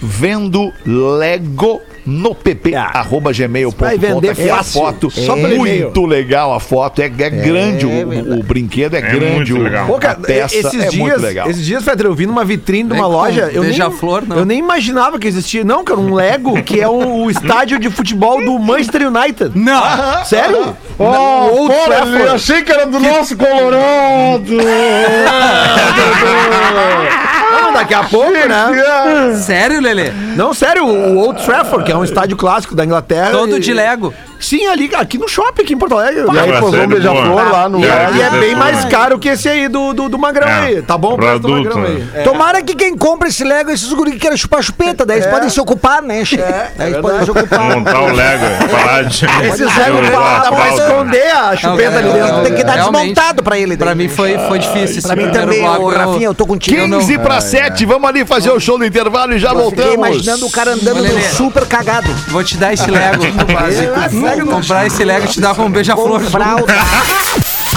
Vendo 0.00 0.72
Lego 0.84 1.80
no 2.04 2.34
pp 2.34 2.74
Ah, 2.74 2.90
arroba 2.94 3.32
gmail.com. 3.32 3.84
vai 3.84 3.96
vender 3.98 4.28
Tá 4.28 4.32
aqui 4.42 4.50
a 4.50 4.62
foto. 4.62 5.10
Só 5.10 5.34
pelo 5.34 5.56
muito 5.58 6.04
legal 6.06 6.52
a 6.54 6.60
foto. 6.60 7.00
É, 7.00 7.04
é 7.06 7.08
grande, 7.08 7.86
o, 7.86 7.90
o- 7.90 8.40
o 8.40 8.42
brinquedo 8.42 8.94
é, 8.96 9.00
grande. 9.00 9.52
muito 9.52 9.56
o- 9.56 9.62
legal. 9.62 9.86
Pô, 9.86 9.96
a 9.96 10.00
cara, 10.00 10.18
peça 10.20 10.56
esses 10.56 10.74
é 10.74 10.78
dias, 10.88 10.94
muito 10.94 11.20
legal. 11.20 11.48
esses 11.50 11.64
dias, 11.64 11.84
Fetter, 11.84 12.06
eu 12.06 12.14
vi 12.14 12.26
numa 12.26 12.44
vitrine 12.44 12.88
de 12.90 12.94
uma 12.94 13.06
loja, 13.06 13.50
eu 13.52 13.62
nem, 13.62 13.70
beija-flor, 13.70 14.24
não. 14.26 14.36
eu 14.38 14.44
nem 14.44 14.58
imaginava 14.58 15.18
que 15.18 15.26
existia. 15.28 15.64
Não, 15.64 15.84
cara, 15.84 16.00
um 16.00 16.14
Lego 16.14 16.60
que 16.62 16.80
é 16.80 16.88
o, 16.88 17.24
o 17.24 17.30
estádio 17.30 17.78
de 17.78 17.90
futebol 17.90 18.42
do 18.44 18.58
Manchester 18.58 19.08
United. 19.08 19.52
Não! 19.54 20.24
Sério? 20.24 20.76
Oh, 20.98 21.04
O 21.04 21.60
Old 21.62 21.74
Trafford. 21.84 22.20
eu 22.20 22.32
achei 22.32 22.62
que 22.62 22.72
era 22.72 22.86
do 22.86 22.98
nosso 23.00 23.36
Colorado. 23.36 24.52
Não, 27.52 27.72
daqui 27.72 27.94
a 27.94 28.02
pouco, 28.04 28.32
né? 28.32 29.34
Sério, 29.36 29.80
Lelê? 29.80 30.10
Não, 30.36 30.52
sério, 30.54 30.84
o 30.86 31.18
Old 31.18 31.44
Trafford, 31.44 31.84
que 31.84 31.92
é 31.92 31.96
um 31.96 32.04
estádio 32.04 32.36
clássico 32.36 32.74
da 32.74 32.84
Inglaterra. 32.84 33.30
Todo 33.30 33.56
e- 33.56 33.60
de 33.60 33.72
Lego. 33.72 34.12
Sim, 34.42 34.66
ali, 34.66 34.90
aqui 34.94 35.16
no 35.18 35.28
shopping, 35.28 35.62
aqui 35.62 35.72
em 35.74 35.78
Porto 35.78 35.96
Alegre. 35.96 36.24
E 36.32 36.38
aí 36.38 36.48
Pra 36.48 36.60
posou 36.60 36.80
um 36.82 36.86
beija-flor 36.88 37.50
lá 37.52 37.68
no 37.68 37.80
E, 37.80 37.84
é- 37.86 37.94
Lego. 37.94 38.16
e 38.16 38.22
é 38.22 38.30
bem 38.30 38.54
mais 38.56 38.84
caro 38.86 39.18
que 39.18 39.28
esse 39.28 39.48
aí 39.48 39.68
do, 39.68 39.92
do, 39.94 40.08
do 40.08 40.18
Magrão 40.18 40.48
É, 40.48 40.52
aí. 40.64 40.82
Tá 40.82 40.98
bom 40.98 41.12
o 41.14 41.16
pro 41.16 41.26
preço 41.26 41.40
do 41.40 41.48
adulto, 41.54 41.78
Magrão 41.78 41.82
né? 41.96 42.08
aí. 42.14 42.20
É. 42.20 42.22
Tomara 42.24 42.62
que 42.62 42.74
quem 42.74 42.96
compra 42.96 43.28
esse 43.28 43.44
Lego, 43.44 43.70
esses 43.70 43.92
guri 43.92 44.12
que 44.12 44.18
querem 44.18 44.36
chupar 44.36 44.62
chupeta, 44.62 45.06
daí 45.06 45.18
eles 45.18 45.30
podem 45.30 45.48
se 45.48 45.60
ocupar, 45.60 46.02
né, 46.02 46.24
Che? 46.24 46.36
Daí 46.76 46.90
eles 46.90 47.00
podem 47.00 47.24
se 47.24 47.30
ocupar. 47.30 47.60
Montar 47.60 48.00
o 48.02 48.12
Lego, 48.12 48.44
parar 48.70 49.04
de. 49.04 49.24
Esses 49.24 49.76
Lego 49.76 49.98
dá 50.10 50.50
pra 50.52 50.68
esconder 50.74 51.30
a 51.36 51.56
chupeta 51.56 51.98
ali 51.98 52.08
é, 52.08 52.12
dentro. 52.12 52.36
é, 52.38 52.42
Tem 52.42 52.54
que 52.54 52.64
dar 52.64 52.76
desmontado 52.78 53.42
pra 53.42 53.58
ele. 53.58 53.76
Pra 53.76 53.94
mim 53.94 54.08
foi, 54.08 54.36
foi 54.48 54.58
difícil 54.58 54.98
esse 54.98 55.02
Pra 55.06 55.14
mim 55.16 55.30
também, 55.30 55.62
Rafinha, 55.62 56.26
eu 56.26 56.34
tô 56.34 56.46
contigo. 56.46 56.76
eu 56.76 56.88
não- 56.88 56.98
15 56.98 57.18
para 57.18 57.40
7, 57.40 57.84
vamos 57.86 58.08
ali 58.08 58.24
fazer 58.24 58.50
o 58.50 58.58
show 58.60 58.76
do 58.78 58.84
intervalo 58.84 59.34
e 59.34 59.38
já 59.38 59.52
eu 59.52 59.70
Fiquei 59.70 59.84
voltamos. 59.84 59.94
imaginando 60.08 60.46
o 60.46 60.50
cara 60.50 60.72
andando 60.72 61.06
super 61.36 61.64
cagado. 61.66 62.08
Vou 62.28 62.42
te 62.42 62.56
dar 62.56 62.72
esse 62.72 62.90
Lego. 62.90 63.22
Comprar 64.40 64.86
esse 64.86 65.04
Lego 65.04 65.26
e 65.26 65.28
te 65.28 65.40
dar 65.40 65.54
como 65.54 65.68
um 65.68 65.70
beija-flor. 65.70 66.22
Com 66.22 66.30
fralda. 66.30 66.74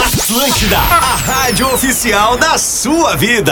Atlântida, 0.06 0.78
a 0.78 1.16
rádio 1.16 1.68
oficial 1.74 2.38
da 2.38 2.58
sua 2.58 3.16
vida. 3.16 3.52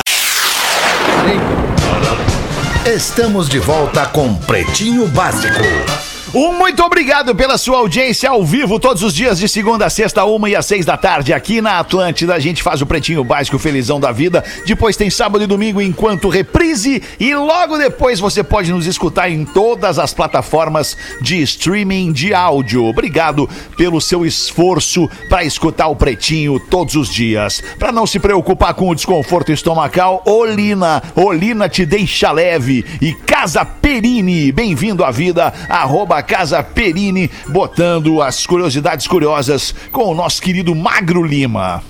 Estamos 2.86 3.48
de 3.48 3.60
volta 3.60 4.06
com 4.06 4.36
Pretinho 4.36 5.08
Básico. 5.08 6.13
Um 6.36 6.58
muito 6.58 6.82
obrigado 6.82 7.36
pela 7.36 7.60
sua 7.60 7.78
audiência 7.78 8.28
ao 8.28 8.44
vivo 8.44 8.80
todos 8.80 9.04
os 9.04 9.14
dias 9.14 9.38
de 9.38 9.48
segunda 9.48 9.86
a 9.86 9.90
sexta, 9.90 10.26
uma 10.26 10.50
e 10.50 10.56
às 10.56 10.66
seis 10.66 10.84
da 10.84 10.98
tarde 10.98 11.32
aqui 11.32 11.62
na 11.62 11.78
Atlântida. 11.78 12.34
A 12.34 12.40
gente 12.40 12.64
faz 12.64 12.82
o 12.82 12.88
Pretinho 12.88 13.24
Básico 13.24 13.60
Felizão 13.60 14.00
da 14.00 14.12
Vida. 14.12 14.44
Depois 14.66 14.98
tem 14.98 15.12
sábado 15.12 15.44
e 15.44 15.48
domingo 15.48 15.80
enquanto 15.80 16.30
reprise 16.30 17.04
e 17.20 17.36
logo 17.36 17.78
depois 17.78 18.20
você 18.20 18.44
pode 18.44 18.72
nos 18.72 18.88
escutar 18.88 19.30
em 19.30 19.46
todas 19.46 20.00
as 20.00 20.12
plataformas 20.12 20.98
de 21.22 21.40
streaming 21.44 22.12
de 22.12 22.34
áudio. 22.34 22.84
Obrigado 22.84 23.48
pelo 23.78 24.02
seu 24.02 24.26
esforço 24.26 25.08
para 25.30 25.44
escutar 25.44 25.86
o 25.90 25.96
Pretinho 25.96 26.60
todos 26.60 26.96
os 26.96 27.10
dias. 27.14 27.62
Para 27.78 27.92
não 27.92 28.08
se 28.08 28.20
preocupar 28.20 28.74
com 28.74 28.90
o 28.90 28.96
desconforto 28.96 29.52
estomacal, 29.52 30.24
Olina, 30.26 31.04
Olina 31.16 31.70
te 31.70 31.86
deixa 31.86 32.32
leve 32.32 32.84
e 33.00 33.14
Casa 33.14 33.64
Perini, 33.64 34.52
bem-vindo 34.52 35.06
à 35.06 35.12
vida, 35.12 35.54
arroba 35.70 36.23
Casa 36.24 36.64
Perini, 36.64 37.30
botando 37.50 38.22
as 38.22 38.46
curiosidades 38.48 39.06
curiosas 39.08 39.76
com 39.92 40.06
o 40.06 40.16
nosso 40.16 40.42
querido 40.42 40.74
Magro 40.74 41.24
Lima. 41.24 41.84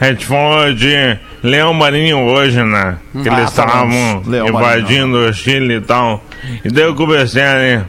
A 0.00 0.06
gente 0.06 0.24
falou 0.26 0.72
de 0.72 1.18
leão 1.42 1.74
marinho 1.74 2.18
hoje, 2.20 2.62
né? 2.62 2.96
Que 3.22 3.28
Ah, 3.28 3.38
eles 3.40 3.52
falamos. 3.52 4.26
estavam 4.26 4.48
invadindo 4.48 5.18
o 5.18 5.32
Chile 5.34 5.74
e 5.76 5.80
tal. 5.80 6.24
E 6.64 6.70
daí 6.70 6.84
eu 6.84 6.94
conversei 6.94 7.42
ali 7.42 7.84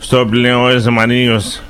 sobre 0.00 0.38
leões 0.38 0.86
marinhos 0.86 1.60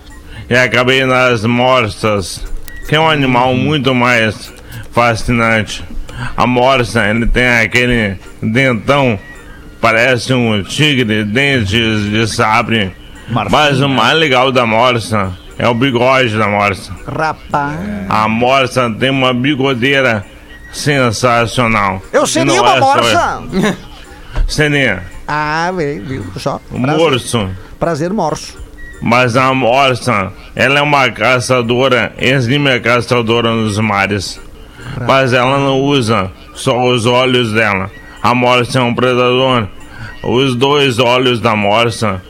e 0.49 0.55
acabei 0.55 1.05
nas 1.05 1.45
morsas, 1.45 2.45
que 2.89 2.95
é 2.95 3.01
um 3.01 3.09
animal 3.11 3.55
muito 3.55 3.93
mais 3.95 4.53
fascinante. 4.93 5.83
A 6.37 6.47
morsa, 6.47 7.09
ele 7.09 7.27
tem 7.27 7.47
aquele 7.49 8.17
dentão, 8.43 9.19
parece 9.81 10.33
um 10.35 10.63
tigre, 10.63 11.25
dentes 11.25 12.05
de 12.11 12.27
sabre. 12.29 12.93
Mas 13.31 13.81
o 13.81 13.89
mais 13.89 14.19
legal 14.19 14.51
da 14.51 14.65
morsa 14.67 15.33
é 15.59 15.69
o 15.69 15.75
bigode 15.75 16.37
da 16.37 16.49
morsa. 16.49 16.93
Rapaz. 17.07 17.77
A 18.09 18.29
morsa 18.29 18.91
tem 18.99 19.11
uma 19.11 19.35
bigodeira 19.35 20.25
sensacional. 20.73 22.03
Eu 22.13 22.25
E 22.25 22.29
seria 22.29 22.45
não 22.55 22.63
uma 22.63 22.77
é 22.77 22.81
morsa. 22.81 23.43
Seria 24.47 25.03
Ah, 25.27 25.71
viu, 25.77 26.03
viu 26.05 26.25
só. 26.39 26.61
Prazer, 26.71 26.99
morso. 26.99 27.51
prazer 27.79 28.13
morso. 28.13 28.59
Mas 29.01 29.37
a 29.37 29.53
morsa, 29.53 30.33
ela 30.57 30.79
é 30.79 30.83
uma 30.83 31.09
caçadora, 31.11 32.13
exímia 32.19 32.81
caçadora 32.81 33.51
nos 33.53 33.79
mares. 33.79 34.41
Mas 35.07 35.33
ela 35.33 35.59
não 35.59 35.81
usa 35.81 36.31
só 36.55 36.83
os 36.87 37.05
olhos 37.07 37.53
dela. 37.53 37.91
A 38.23 38.35
morsa 38.35 38.79
é 38.79 38.83
um 38.83 38.95
predador. 38.95 39.69
Os 40.23 40.55
dois 40.57 40.99
olhos 40.99 41.41
da 41.41 41.55
morsa 41.55 42.21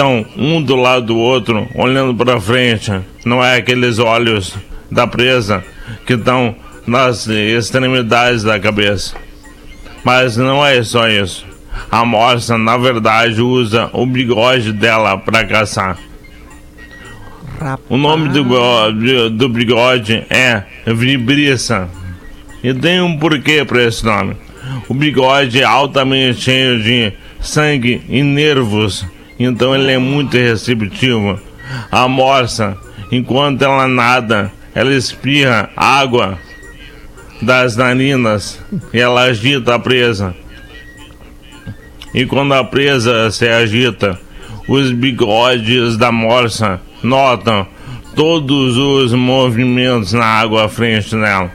estão 0.00 0.24
um 0.34 0.62
do 0.62 0.76
lado 0.76 1.06
do 1.06 1.18
outro, 1.18 1.68
olhando 1.74 2.14
para 2.14 2.40
frente. 2.40 2.90
Não 3.22 3.44
é 3.44 3.56
aqueles 3.56 3.98
olhos 3.98 4.56
da 4.90 5.06
presa 5.06 5.62
que 6.06 6.14
estão 6.14 6.56
nas 6.86 7.26
extremidades 7.26 8.42
da 8.42 8.58
cabeça. 8.58 9.14
Mas 10.02 10.38
não 10.38 10.64
é 10.64 10.82
só 10.82 11.06
isso. 11.06 11.44
A 11.90 12.02
morsa, 12.02 12.56
na 12.56 12.78
verdade, 12.78 13.42
usa 13.42 13.90
o 13.92 14.06
bigode 14.06 14.72
dela 14.72 15.18
para 15.18 15.44
caçar. 15.44 15.98
O 17.90 17.98
nome 17.98 18.30
do, 18.30 19.30
do 19.30 19.48
bigode 19.50 20.24
é 20.30 20.64
vibriça. 20.86 21.90
E 22.64 22.72
tem 22.72 23.02
um 23.02 23.18
porquê 23.18 23.66
para 23.66 23.82
esse 23.82 24.02
nome. 24.02 24.34
O 24.88 24.94
bigode 24.94 25.60
é 25.60 25.64
altamente 25.64 26.40
cheio 26.40 26.82
de 26.82 27.12
sangue 27.38 28.00
e 28.08 28.22
nervos, 28.22 29.04
então 29.44 29.74
ele 29.74 29.90
é 29.90 29.98
muito 29.98 30.36
receptivo. 30.36 31.40
A 31.90 32.06
morsa, 32.06 32.76
enquanto 33.10 33.62
ela 33.62 33.88
nada, 33.88 34.52
ela 34.74 34.92
espirra 34.92 35.70
água 35.76 36.38
das 37.40 37.76
narinas 37.76 38.60
e 38.92 39.00
ela 39.00 39.22
agita 39.22 39.74
a 39.74 39.78
presa. 39.78 40.34
E 42.12 42.26
quando 42.26 42.52
a 42.54 42.64
presa 42.64 43.30
se 43.30 43.48
agita, 43.48 44.18
os 44.68 44.92
bigodes 44.92 45.96
da 45.96 46.12
morsa 46.12 46.80
notam 47.02 47.66
todos 48.14 48.76
os 48.76 49.14
movimentos 49.14 50.12
na 50.12 50.26
água 50.26 50.66
à 50.66 50.68
frente 50.68 51.10
dela. 51.16 51.50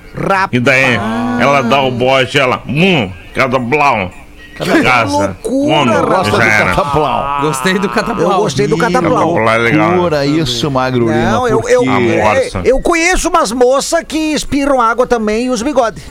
E 0.52 0.60
daí 0.60 0.96
ela 1.40 1.62
dá 1.62 1.82
o 1.82 1.92
bote, 1.92 2.40
ela, 2.40 2.58
bum, 2.66 3.12
cada 3.34 3.60
blau, 3.60 4.12
caça, 4.56 5.38
come, 5.44 5.86
Gosta 5.94 6.32
do 6.32 6.38
já 6.38 6.44
era. 6.46 6.66
cataplau. 6.74 7.42
Gostei 7.42 7.74
do 7.80 7.86
Eu 7.88 7.90
cataplau. 7.90 8.42
gostei 8.42 8.68
do 8.68 8.78
cataplau. 8.78 9.12
Cataplau 9.34 9.50
é 9.50 9.58
legal. 9.58 9.92
Loucura 9.92 10.26
isso, 10.26 10.72
Magro 10.72 11.08
Lima. 11.08 11.32
Não, 11.32 11.48
eu, 11.48 11.62
eu, 11.68 11.82
A 11.90 12.00
morsa. 12.00 12.62
eu 12.64 12.80
conheço 12.82 13.30
umas 13.30 13.52
moças 13.52 14.04
que 14.08 14.18
espirram 14.34 14.80
água 14.82 15.06
também 15.06 15.46
e 15.46 15.50
os 15.50 15.62
bigodes. 15.62 16.02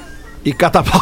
E 0.44 0.52
catapau. 0.52 1.00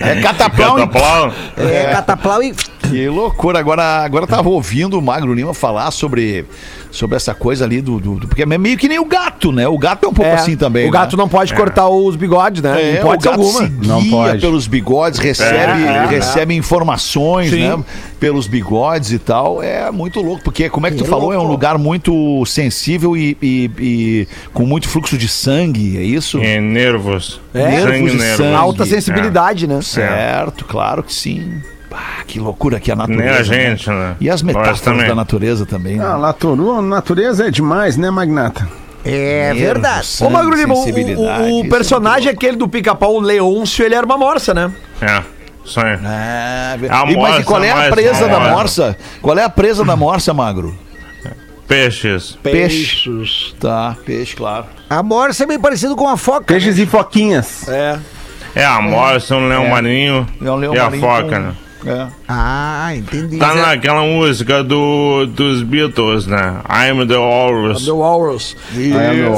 É 0.00 0.20
cataplau. 0.22 0.78
em- 0.78 0.86
Cataplau? 0.86 1.32
É, 1.58 1.84
cataplau 1.92 2.42
e. 2.42 2.54
Que 2.94 3.08
loucura. 3.08 3.58
Agora, 3.58 3.82
agora 4.04 4.26
tava 4.26 4.48
ouvindo 4.48 4.98
o 4.98 5.02
Magro 5.02 5.32
Lima 5.34 5.52
falar 5.54 5.90
sobre, 5.90 6.44
sobre 6.90 7.16
essa 7.16 7.34
coisa 7.34 7.64
ali 7.64 7.80
do, 7.80 7.98
do- 8.00 8.16
do- 8.20 8.28
Porque 8.28 8.42
é 8.42 8.46
meio 8.46 8.76
que 8.76 8.88
nem 8.88 8.98
o 8.98 9.04
gato, 9.04 9.50
né? 9.52 9.66
O 9.68 9.76
gato 9.78 10.04
é 10.06 10.08
um 10.08 10.12
pouco 10.12 10.30
É, 10.30 10.34
assim 10.34 10.56
também. 10.56 10.86
O 10.88 10.90
gato 10.90 11.16
né? 11.16 11.22
não 11.22 11.28
pode 11.28 11.52
cortar 11.54 11.88
os 11.88 12.16
bigodes, 12.16 12.62
né? 12.62 12.80
É, 12.80 12.92
não 12.94 13.00
o 13.00 13.04
pode 13.10 13.24
gato 13.24 13.40
alguma. 13.40 13.66
se 13.66 13.72
Não 13.86 14.04
pode. 14.10 14.40
pelos 14.40 14.66
bigodes, 14.66 15.18
recebe, 15.18 15.82
É, 15.82 16.04
é, 16.04 16.06
recebe 16.06 16.54
informações, 16.54 17.50
Sim. 17.50 17.68
né? 17.68 17.84
Pelos 18.20 18.46
bigodes 18.46 19.12
e 19.12 19.18
tal. 19.18 19.62
É 19.62 19.90
muito 19.90 20.20
louco, 20.20 20.42
porque 20.44 20.68
como 20.70 20.86
é 20.86 20.90
que 20.90 20.96
tu 20.96 21.04
falou? 21.04 21.32
É 21.32 21.38
um 21.38 21.46
lugar 21.46 21.76
muito 21.78 22.44
sensível 22.46 23.16
e, 23.16 23.36
e- 23.42 23.70
e 23.78 24.28
com 24.52 24.64
muito 24.64 24.88
fluxo 24.88 25.18
de 25.18 25.28
sangue, 25.28 25.96
é 25.98 26.02
isso? 26.02 26.38
E 26.42 26.60
nervos. 26.60 27.40
É, 27.52 27.62
Sangue 27.62 27.84
nervos 27.92 28.12
e 28.12 28.16
nervos. 28.16 28.36
sangue. 28.36 28.54
Alta 28.54 28.86
sensibilidade, 28.86 29.66
né? 29.66 29.80
Certo, 29.82 30.64
claro 30.64 31.02
que 31.02 31.12
sim. 31.12 31.54
Ah, 31.96 32.22
que 32.26 32.38
loucura 32.40 32.80
que 32.80 32.90
é 32.90 32.94
a 32.94 32.96
natureza. 32.96 33.22
Nem 33.24 33.30
a 33.32 33.38
né? 33.38 33.44
gente, 33.44 33.88
né? 33.90 34.16
E 34.20 34.28
as 34.28 34.42
metáforas 34.42 34.80
também. 34.80 35.06
da 35.06 35.14
natureza 35.14 35.64
também. 35.64 35.96
né? 35.96 36.04
Ah, 36.04 36.16
Latoru, 36.16 36.82
natureza 36.82 37.46
é 37.46 37.50
demais, 37.50 37.96
né, 37.96 38.10
Magnata? 38.10 38.68
É 39.04 39.48
Nervos, 39.52 39.62
verdade. 39.62 40.06
sangue, 40.06 40.30
Ô, 40.32 40.32
Magro 40.36 40.56
Lima, 40.56 40.74
o, 40.74 41.60
o- 41.60 41.64
é 41.64 41.68
personagem 41.68 42.24
muito 42.28 42.36
aquele 42.38 42.56
do 42.56 42.66
pica-pau, 42.68 43.14
o 43.16 43.20
Leôncio, 43.20 43.84
ele 43.84 43.94
era 43.94 44.04
uma 44.06 44.16
morsa, 44.16 44.54
né? 44.54 44.72
É, 45.00 45.22
isso 45.64 45.78
aí. 45.78 45.98
Ah, 46.02 46.76
ve- 46.78 46.88
A 46.88 47.00
e, 47.00 47.04
mas 47.04 47.10
e 47.12 47.16
morsa 47.16 47.44
qual 47.44 47.62
é 47.62 47.70
a 47.70 47.90
presa 47.90 48.26
da 48.28 48.40
morsa? 48.40 48.96
Qual 49.20 49.38
é 49.38 49.44
a 49.44 49.48
presa 49.50 49.84
da 49.84 49.94
morsa, 49.94 50.32
Magro? 50.34 50.74
Peixes. 51.68 52.38
Peixe. 52.42 53.54
Tá, 53.58 53.96
peixe, 54.04 54.36
claro. 54.36 54.66
A 54.88 55.02
morsa 55.02 55.44
é 55.44 55.46
bem 55.46 55.58
parecido 55.58 55.96
com 55.96 56.08
a 56.08 56.16
foca. 56.16 56.44
Peixes 56.44 56.78
e 56.78 56.84
foquinhas. 56.86 57.66
É. 57.68 57.98
É 58.54 58.64
a 58.64 58.80
morsa, 58.80 59.34
um 59.34 59.48
leão 59.48 59.66
marinho 59.68 60.26
É 60.40 60.50
um 60.50 60.56
leão 60.56 60.74
e 60.74 60.78
a 60.78 60.90
foca, 60.90 61.22
com- 61.24 61.38
né? 61.38 61.52
Yeah. 61.84 62.12
Ah, 62.26 62.90
entendi. 62.94 63.36
Tá 63.38 63.54
naquela 63.54 64.00
música 64.02 64.64
do, 64.64 65.26
dos 65.26 65.62
Beatles, 65.62 66.26
né? 66.26 66.56
I'm 66.70 67.06
the 67.06 67.16
Walrus. 67.18 67.84
The 67.84 67.92
Walrus. 67.92 68.56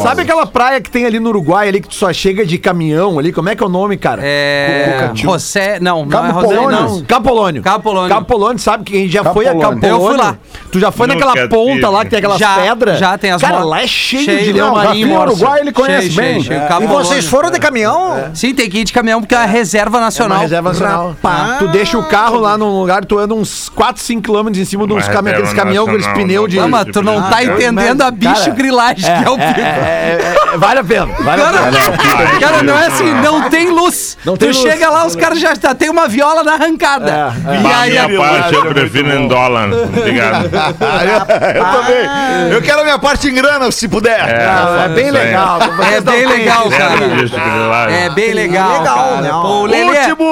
Sabe 0.03 0.23
aquela 0.23 0.47
praia 0.47 0.81
que 0.81 0.89
tem 0.91 1.05
ali 1.05 1.19
no 1.19 1.31
Uruguai, 1.31 1.69
ali 1.69 1.81
que 1.81 1.89
tu 1.89 1.95
só 1.95 2.13
chega 2.13 2.47
de 2.47 2.59
caminhão 2.59 3.19
ali? 3.19 3.33
Como 3.33 3.49
é 3.49 3.57
que 3.57 3.63
é 3.63 3.67
o 3.67 3.69
nome, 3.69 3.97
cara? 3.97 4.23
É. 4.25 5.11
José. 5.15 5.79
Não, 5.81 6.05
não 6.07 6.27
é 6.27 6.33
José, 6.33 6.55
não. 6.55 7.03
Capolônio. 7.03 7.63
Capolônio. 7.63 8.09
Capolônio, 8.09 8.59
sabe 8.61 8.85
que 8.85 8.97
a 8.97 9.01
gente 9.01 9.13
já 9.13 9.25
Capolônio. 9.25 9.53
foi 9.53 9.61
a 9.61 9.69
Capolônio. 9.69 9.89
Eu 9.89 10.09
fui 10.09 10.17
lá. 10.17 10.37
Tu 10.71 10.79
já 10.81 10.91
foi 10.93 11.07
Nunca 11.09 11.27
naquela 11.27 11.49
ponta 11.49 11.73
tive. 11.75 11.87
lá 11.87 12.05
que 12.05 12.11
tem 12.11 12.19
aquelas 12.19 12.39
pedras? 12.39 12.99
já 12.99 13.19
tem 13.19 13.31
as 13.33 13.41
Cara, 13.43 13.65
lá 13.65 13.83
é 13.83 13.87
cheio, 13.87 14.25
Cheio. 14.25 14.45
de 14.45 14.53
leão 14.53 14.73
marinho, 14.75 15.09
morsa. 15.09 15.35
Uruguai 15.35 15.61
ele 15.61 15.73
conhece 15.73 16.11
Cheio, 16.11 16.17
bem. 16.35 16.43
cheio, 16.43 16.61
cheio. 16.69 16.83
E 16.83 16.87
vocês 16.87 17.27
foram 17.27 17.51
de 17.51 17.59
caminhão? 17.59 18.31
Sim, 18.35 18.55
tem 18.55 18.69
que 18.71 18.79
ir 18.79 18.85
de 18.85 18.93
caminhão 18.93 19.21
porque 19.21 19.35
é 19.35 19.39
a 19.39 19.45
reserva 19.47 19.97
É 19.97 20.01
uma 20.01 20.05
nacional. 20.07 20.41
reserva 20.41 20.69
nacional. 20.71 21.17
Tu 21.59 21.69
deixa 21.69 21.99
o 21.99 22.05
carro 22.05 22.39
lá 22.39 22.57
num 22.77 22.81
lugar, 22.83 23.05
tu 23.05 23.19
anda 23.19 23.35
uns 23.35 23.69
4, 23.71 24.03
5 24.03 24.23
quilômetros 24.23 24.61
em 24.61 24.65
cima 24.65 24.87
de 24.87 24.93
uns 24.93 25.09
caminhões, 25.09 25.39
aqueles 25.39 25.53
caminhões 25.55 25.85
com 25.89 25.91
aqueles 25.97 26.07
pneus 26.09 26.49
de. 26.51 26.57
não 26.57 26.63
Não, 26.65 26.69
mas 26.71 26.85
tu 26.93 27.03
não 27.03 27.23
tá 27.23 27.37
Ah, 27.39 27.45
entendendo 27.45 28.03
a 28.03 28.11
bicho 28.11 28.35
Cara, 28.35 28.51
grilagem, 28.51 29.05
que 29.05 29.25
é 29.27 29.31
o 29.31 29.39
É, 29.39 29.47
pico. 29.49 29.61
é, 29.61 30.19
é, 30.55 30.57
vale 30.59 30.81
a 30.81 30.85
pena. 30.85 31.07
Vale 31.21 31.43
a 31.43 31.47
pena. 31.47 31.97
Cara, 31.97 32.41
cara, 32.41 32.63
não 32.63 32.79
é 32.79 32.87
assim, 32.87 33.13
não 33.23 33.49
tem 33.51 33.71
luz. 33.71 34.17
Não 34.25 34.35
tu 34.37 34.41
tem 34.41 34.49
luz. 34.49 34.59
chega 34.61 34.89
lá, 34.91 35.07
os 35.07 35.15
caras 35.17 35.39
já 35.41 35.55
tá, 35.57 35.75
tem 35.75 35.89
uma 35.91 36.09
viola 36.09 36.43
na 36.43 36.55
arrancada. 36.55 37.11
É, 37.47 37.57
é. 37.57 37.61
E 37.63 37.67
A 37.67 37.79
aí, 37.81 37.91
minha 37.91 38.05
a- 38.05 38.19
parte 38.21 38.55
eu 38.55 38.67
prefiro 38.67 39.13
em 39.13 39.29
dólar. 39.29 39.69
Obrigado. 39.73 40.47
eu 41.57 41.65
também. 41.65 42.53
Eu 42.53 42.63
quero 42.63 42.81
a 42.81 42.85
minha 42.85 42.99
parte 42.99 43.29
em 43.29 43.35
grana, 43.35 43.71
se 43.71 43.89
puder. 43.89 44.19
É 44.21 44.89
bem 44.89 45.11
legal. 45.11 45.59
é 45.63 46.01
bem 46.01 46.27
legal, 46.27 46.69
cara. 46.71 47.93
É 47.93 48.11
bem 48.11 48.33
legal, 48.33 48.83
cara. 48.83 49.37
Último, 49.37 50.25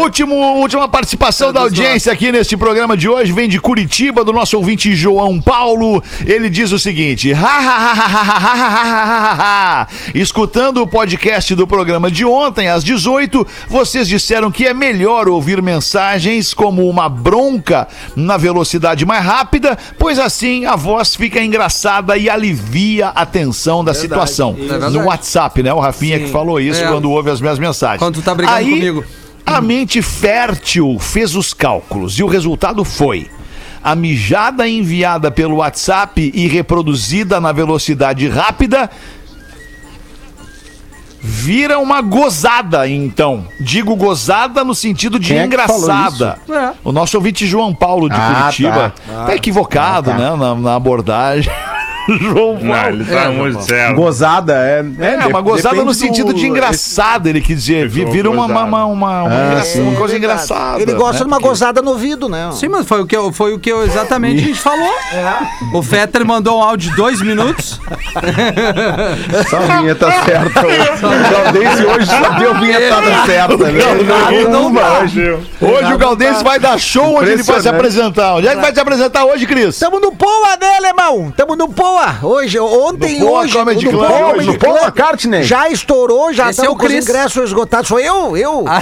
último, 0.00 0.34
última 0.34 0.88
participação 0.88 1.52
da 1.52 1.60
audiência 1.60 1.87
audiência 1.88 2.12
aqui 2.12 2.30
neste 2.30 2.54
programa 2.54 2.94
de 2.94 3.08
hoje 3.08 3.32
vem 3.32 3.48
de 3.48 3.58
Curitiba, 3.58 4.22
do 4.22 4.30
nosso 4.30 4.58
ouvinte 4.58 4.94
João 4.94 5.40
Paulo. 5.40 6.02
Ele 6.26 6.50
diz 6.50 6.70
o 6.70 6.78
seguinte: 6.78 7.32
Escutando 10.14 10.82
o 10.82 10.86
podcast 10.86 11.54
do 11.54 11.66
programa 11.66 12.10
de 12.10 12.26
ontem, 12.26 12.68
às 12.68 12.84
18, 12.84 13.46
vocês 13.68 14.06
disseram 14.06 14.50
que 14.50 14.66
é 14.66 14.74
melhor 14.74 15.28
ouvir 15.28 15.62
mensagens 15.62 16.52
como 16.52 16.86
uma 16.86 17.08
bronca 17.08 17.88
na 18.14 18.36
velocidade 18.36 19.06
mais 19.06 19.24
rápida, 19.24 19.78
pois 19.98 20.18
assim 20.18 20.66
a 20.66 20.76
voz 20.76 21.16
fica 21.16 21.42
engraçada 21.42 22.18
e 22.18 22.28
alivia 22.28 23.08
a 23.08 23.24
tensão 23.24 23.82
da 23.82 23.92
verdade, 23.92 24.02
situação. 24.02 24.54
É 24.58 24.90
no 24.90 25.04
WhatsApp, 25.06 25.62
né? 25.62 25.72
O 25.72 25.80
Rafinha 25.80 26.18
Sim. 26.18 26.24
que 26.24 26.30
falou 26.30 26.60
isso 26.60 26.84
é. 26.84 26.88
quando 26.88 27.10
ouve 27.10 27.30
as 27.30 27.40
minhas 27.40 27.58
mensagens. 27.58 27.98
Quando 27.98 28.16
tu 28.16 28.22
tá 28.22 28.34
brigando 28.34 28.58
Aí, 28.58 28.70
comigo. 28.70 29.04
A 29.48 29.62
mente 29.62 30.02
fértil 30.02 30.98
fez 31.00 31.34
os 31.34 31.54
cálculos 31.54 32.18
e 32.18 32.22
o 32.22 32.26
resultado 32.26 32.84
foi. 32.84 33.30
A 33.82 33.94
mijada 33.94 34.68
enviada 34.68 35.30
pelo 35.30 35.56
WhatsApp 35.56 36.30
e 36.34 36.46
reproduzida 36.46 37.40
na 37.40 37.50
velocidade 37.50 38.28
rápida 38.28 38.90
vira 41.18 41.78
uma 41.78 42.02
gozada, 42.02 42.86
então. 42.86 43.48
Digo 43.58 43.96
gozada 43.96 44.62
no 44.62 44.74
sentido 44.74 45.18
de 45.18 45.28
Quem 45.28 45.38
é 45.38 45.48
que 45.48 45.56
falou 45.56 45.84
engraçada. 45.84 46.38
É. 46.50 46.72
O 46.84 46.92
nosso 46.92 47.16
ouvinte 47.16 47.46
João 47.46 47.74
Paulo 47.74 48.10
de 48.10 48.16
Ah, 48.16 48.34
Curitiba 48.42 48.94
tá, 49.26 49.34
equivocado, 49.34 50.10
Ah, 50.10 50.14
tá. 50.14 50.18
né, 50.18 50.36
na, 50.36 50.54
na 50.54 50.74
abordagem. 50.74 51.50
João 52.08 52.56
Paulo. 52.56 52.64
Não, 52.64 52.88
ele 52.88 53.04
tá 53.04 53.30
muito 53.30 53.62
certo. 53.62 53.94
Gozada, 53.96 54.54
é. 54.54 54.78
É, 54.98 55.26
uma 55.26 55.42
de- 55.42 55.48
gozada 55.48 55.84
no 55.84 55.92
sentido 55.94 56.28
do- 56.32 56.34
de 56.38 56.46
engraçado, 56.46 57.26
ele 57.28 57.40
quis 57.40 57.64
dizer. 57.64 57.88
Vira 57.88 58.30
uma, 58.30 58.46
uma, 58.46 58.64
uma, 58.64 58.84
uma, 58.86 59.22
uma 59.22 59.34
Ah, 59.60 59.62
uma 59.76 59.96
coisa 59.96 60.14
É 60.14 60.18
engraçada. 60.18 60.80
Ele 60.80 60.92
gosta 60.94 61.14
né? 61.14 61.18
de 61.20 61.26
uma 61.26 61.38
gozada 61.38 61.82
no 61.82 61.90
ouvido, 61.90 62.28
né? 62.28 62.50
Sim, 62.52 62.68
mas 62.68 62.86
foi 62.86 63.00
o 63.02 63.06
que 63.06 63.16
eu, 63.16 63.32
foi 63.32 63.52
o 63.54 63.58
que 63.58 63.70
eu 63.70 63.84
exatamente 63.84 64.42
a 64.42 64.46
gente 64.46 64.60
falou. 64.60 64.88
O 65.74 65.82
Fetter 65.82 66.24
mandou 66.24 66.58
um 66.58 66.62
áudio 66.62 66.90
de 66.90 66.96
dois 66.96 67.20
minutos. 67.20 67.80
Só 69.50 69.56
a 69.56 69.78
vinheta 69.78 70.10
certa. 70.24 70.60
O 71.08 71.30
Gaudense 71.30 71.84
hoje 71.84 72.06
só 72.06 72.30
deu 72.38 72.54
vinhetada 72.54 73.26
certa, 73.26 73.56
né? 73.56 73.80
Não 74.50 74.66
Uma 74.68 74.80
dá. 74.80 75.00
hoje. 75.00 75.36
Hoje 75.60 75.94
o 75.94 75.98
Galdense 75.98 76.42
vai 76.44 76.58
dar 76.58 76.78
show 76.78 77.16
onde 77.18 77.30
ele 77.30 77.42
vai 77.42 77.60
se 77.60 77.68
apresentar. 77.68 78.34
Onde 78.36 78.48
é 78.48 78.54
que 78.54 78.60
vai 78.60 78.72
se 78.74 78.80
apresentar 78.80 79.24
hoje, 79.24 79.46
Cris? 79.46 79.78
Tamo 79.78 80.00
no 80.00 80.12
Poa, 80.12 80.56
né, 80.60 80.76
alemão? 80.76 81.32
Tamo 81.36 81.56
no 81.56 81.68
Poa. 81.68 81.97
Hoje, 82.22 82.58
ontem, 82.58 83.18
Poa 83.20 83.40
hoje. 83.40 83.52
Comedy 83.52 83.84
no 83.86 83.90
Club 83.90 84.06
Poa 84.08 84.34
hoje. 84.36 84.48
McCartney. 84.50 85.42
Já 85.42 85.68
estourou, 85.68 86.32
já 86.32 86.50
Esse 86.50 86.64
é 86.64 86.70
o 86.70 86.76
com 86.76 86.86
os 86.86 86.92
ingressos 86.92 87.44
esgotados. 87.44 87.88
Sou 87.88 87.98
eu, 87.98 88.36
eu. 88.36 88.64
Ah, 88.66 88.80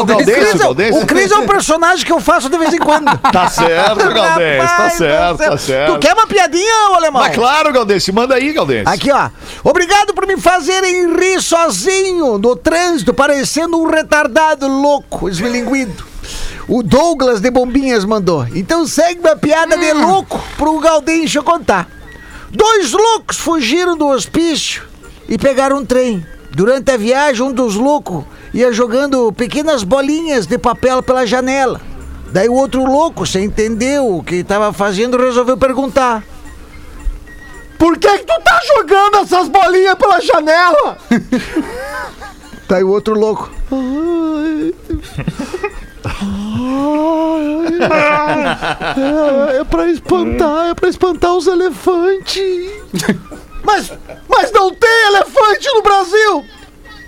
o 0.00 0.06
Cris-. 0.06 0.24
Cris 0.26 0.54
é- 0.54 0.58
Galdense. 0.58 0.98
O 0.98 1.06
Cris 1.06 1.30
é 1.30 1.36
um 1.36 1.46
personagem 1.46 2.04
que 2.04 2.12
eu 2.12 2.20
faço 2.20 2.48
de 2.48 2.58
vez 2.58 2.72
em 2.72 2.78
quando. 2.78 3.06
Tá 3.36 3.48
certo, 3.48 3.96
Galdense. 3.98 4.58
Tá 4.58 4.66
Rapaz, 4.66 4.92
certo, 4.94 5.38
tá 5.38 5.58
certo. 5.58 5.92
Tu 5.94 5.98
quer 6.00 6.14
uma 6.14 6.26
piadinha, 6.26 6.90
ô 6.90 6.94
alemão? 6.94 7.22
Mas 7.22 7.34
claro, 7.34 7.72
Galdense. 7.72 8.12
Manda 8.12 8.34
aí, 8.34 8.52
Galdense. 8.52 8.88
Aqui, 8.88 9.10
ó. 9.10 9.28
Obrigado 9.62 10.14
por 10.14 10.26
me 10.26 10.36
fazerem 10.38 11.14
rir 11.16 11.40
sozinho 11.42 12.38
no 12.38 12.56
trânsito, 12.56 13.12
parecendo 13.12 13.78
um 13.80 13.88
retardado 13.88 14.66
louco, 14.68 15.28
esmilinguido. 15.28 16.04
O 16.68 16.82
Douglas 16.82 17.40
de 17.40 17.50
Bombinhas 17.50 18.04
mandou. 18.04 18.46
Então 18.54 18.86
segue 18.86 19.20
uma 19.20 19.36
piada 19.36 19.76
de 19.76 19.92
louco 19.92 20.40
pro 20.56 20.78
Galdêncio 20.80 21.42
contar. 21.42 21.95
Dois 22.50 22.92
loucos 22.92 23.38
fugiram 23.38 23.96
do 23.96 24.06
hospício 24.06 24.84
e 25.28 25.36
pegaram 25.36 25.78
um 25.78 25.84
trem. 25.84 26.24
Durante 26.50 26.90
a 26.90 26.96
viagem, 26.96 27.42
um 27.42 27.52
dos 27.52 27.74
loucos 27.74 28.24
ia 28.54 28.72
jogando 28.72 29.32
pequenas 29.32 29.82
bolinhas 29.82 30.46
de 30.46 30.56
papel 30.56 31.02
pela 31.02 31.26
janela. 31.26 31.80
Daí 32.32 32.48
o 32.48 32.54
outro 32.54 32.84
louco, 32.84 33.26
sem 33.26 33.44
entender 33.44 34.00
o 34.00 34.22
que 34.22 34.36
estava 34.36 34.72
fazendo, 34.72 35.16
resolveu 35.16 35.56
perguntar. 35.56 36.24
Por 37.78 37.98
que, 37.98 38.18
que 38.18 38.24
tu 38.24 38.40
tá 38.42 38.60
jogando 38.76 39.18
essas 39.18 39.48
bolinhas 39.48 39.94
pela 39.96 40.20
janela? 40.20 40.98
Daí 42.68 42.82
o 42.82 42.88
outro 42.88 43.18
louco. 43.18 43.50
É, 48.96 49.58
é 49.58 49.64
pra 49.64 49.88
espantar, 49.88 50.70
é 50.70 50.74
pra 50.74 50.88
espantar 50.88 51.34
os 51.34 51.46
elefantes. 51.46 52.70
Mas, 53.64 53.92
mas 54.28 54.52
não 54.52 54.72
tem 54.72 55.06
elefante 55.08 55.68
no 55.74 55.82
Brasil! 55.82 56.44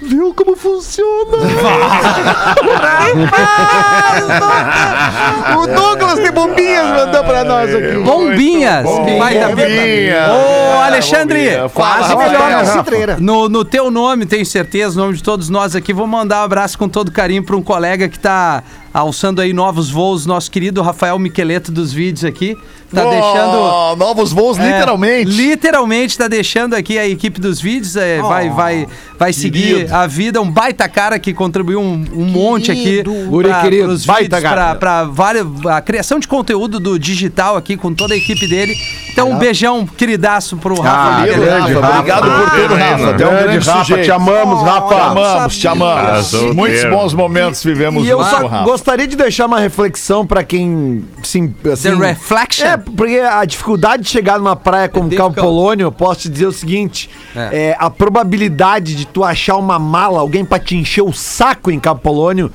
Viu 0.01 0.33
como 0.33 0.55
funciona? 0.57 1.37
o 5.59 5.67
Douglas 5.67 6.19
de 6.21 6.31
Bombinhas 6.31 6.87
mandou 6.87 7.25
pra 7.25 7.45
nós 7.45 7.75
aqui. 7.75 7.97
Bombinhas. 7.99 8.87
que 8.87 9.19
vai 9.19 9.35
dar- 9.39 9.49
Bombinha. 9.49 10.29
Ô, 10.33 10.83
Alexandre, 10.83 11.45
Bombinha. 11.51 11.69
Quase 11.71 12.13
Fala, 12.13 12.29
melhor 12.29 12.65
citreira. 12.67 13.17
No, 13.19 13.49
no 13.49 13.65
teu 13.65 13.91
nome, 13.91 14.27
tenho 14.27 14.45
certeza, 14.47 14.97
no 14.97 15.05
nome 15.07 15.17
de 15.17 15.23
todos 15.23 15.49
nós 15.49 15.75
aqui, 15.75 15.93
vou 15.93 16.07
mandar 16.07 16.43
um 16.43 16.45
abraço 16.45 16.79
com 16.79 16.89
todo 16.89 17.11
carinho 17.11 17.43
para 17.43 17.57
um 17.57 17.63
colega 17.63 18.09
que 18.09 18.19
tá 18.19 18.63
alçando 18.93 19.41
aí 19.41 19.53
novos 19.53 19.91
voos, 19.91 20.27
nosso 20.27 20.51
querido 20.51 20.83
Rafael 20.83 21.19
Miqueleto 21.19 21.73
dos 21.73 21.93
vídeos 21.93 22.25
aqui. 22.25 22.57
Tá 22.95 23.05
Oh, 23.07 23.11
deixando. 23.11 23.97
Novos 23.97 24.33
voos, 24.33 24.59
é, 24.59 24.63
literalmente. 24.67 25.31
literalmente 25.31 26.17
tá 26.17 26.27
deixando 26.27 26.75
aqui 26.75 26.99
a 26.99 27.07
equipe 27.07 27.39
dos 27.41 27.61
vídeos. 27.61 27.97
é, 27.97 28.21
vai, 28.23 28.49
vai, 28.51 28.87
vai 29.19 29.33
seguir 29.33 29.93
a 29.93 30.07
vida. 30.07 30.41
Um 30.41 30.51
baita 30.51 30.89
cara 30.89 31.19
que 31.19 31.35
contribuiu 31.35 31.81
um, 31.81 32.05
um 32.15 32.25
monte 32.25 32.71
aqui. 32.73 33.03
Guri 33.03 33.49
pra- 33.49 33.61
querido, 33.61 33.85
pros 33.89 34.07
baita 34.07 34.37
vídeos, 34.37 34.43
cara. 34.43 34.75
pra, 34.75 35.03
pra 35.03 35.05
várias, 35.05 35.47
a 35.67 35.81
criação 35.83 36.19
de 36.19 36.27
conteúdo 36.27 36.81
do 36.81 36.99
digital 36.99 37.57
aqui 37.57 37.77
com 37.77 37.93
toda 37.93 38.15
a 38.15 38.17
equipe 38.17 38.47
dele. 38.47 38.75
Então, 39.13 39.31
um 39.33 39.37
beijão, 39.39 39.85
queridaço 39.87 40.57
pro 40.57 40.81
Rafa. 40.81 41.23
Ah, 41.23 41.27
grande 41.27 41.73
Rafa. 41.75 41.99
Obrigado 41.99 42.23
por 42.23 42.51
tudo, 42.51 42.75
Ah, 42.75 42.79
Rafa. 42.79 43.15
Tu 43.15 43.23
é 43.23 43.27
um 43.27 43.31
Grande 43.31 43.43
grande 43.45 43.67
Rafa, 43.69 43.79
sujeito. 43.85 44.05
te 44.05 44.11
amamos, 44.13 44.59
Te 44.61 44.65
Rafa. 44.65 44.95
amamos, 45.03 45.57
te 45.59 45.69
Ah, 45.69 45.73
amamos. 45.73 46.27
solteiro. 46.27 46.55
Muitos 46.55 46.85
bons 46.85 47.15
momentos 47.15 47.63
vivemos 47.65 48.07
E 48.07 48.09
eu 48.09 48.23
só 48.25 48.45
o 48.45 48.47
Rafa. 48.47 48.65
gostaria 48.65 49.07
de 49.07 49.17
deixar 49.17 49.47
uma 49.47 49.59
reflexão 49.61 50.27
pra 50.27 50.43
quem 50.45 51.05
sim, 51.23 51.53
assim, 51.73 51.91
The 51.99 52.07
Reflection. 52.07 52.67
É, 52.67 52.78
porque 52.79 53.17
a 53.19 53.45
dificuldade 53.45 54.03
de 54.03 54.09
chegar 54.09 54.39
numa 54.39 54.57
praia 54.57 54.89
como 54.89 55.09
difficult. 55.09 55.35
Campo 55.35 55.47
Polônio, 55.47 55.85
eu 55.85 55.93
posso 55.93 56.23
te 56.23 56.29
dizer 56.29 56.47
o 56.47 56.53
seguinte: 56.53 57.11
É. 57.35 57.71
é, 57.71 57.77
a 57.79 57.91
probabilidade 57.91 58.95
de 58.95 59.07
tu 59.07 59.25
achar 59.25 59.57
uma 59.57 59.79
mala, 59.79 60.21
alguém 60.21 60.45
pra 60.45 60.59
te 60.59 60.77
encher 60.77 61.03
o 61.03 61.13
saco 61.13 61.71
em 61.71 61.79
Campo 61.79 62.03
Polônio, 62.03 62.51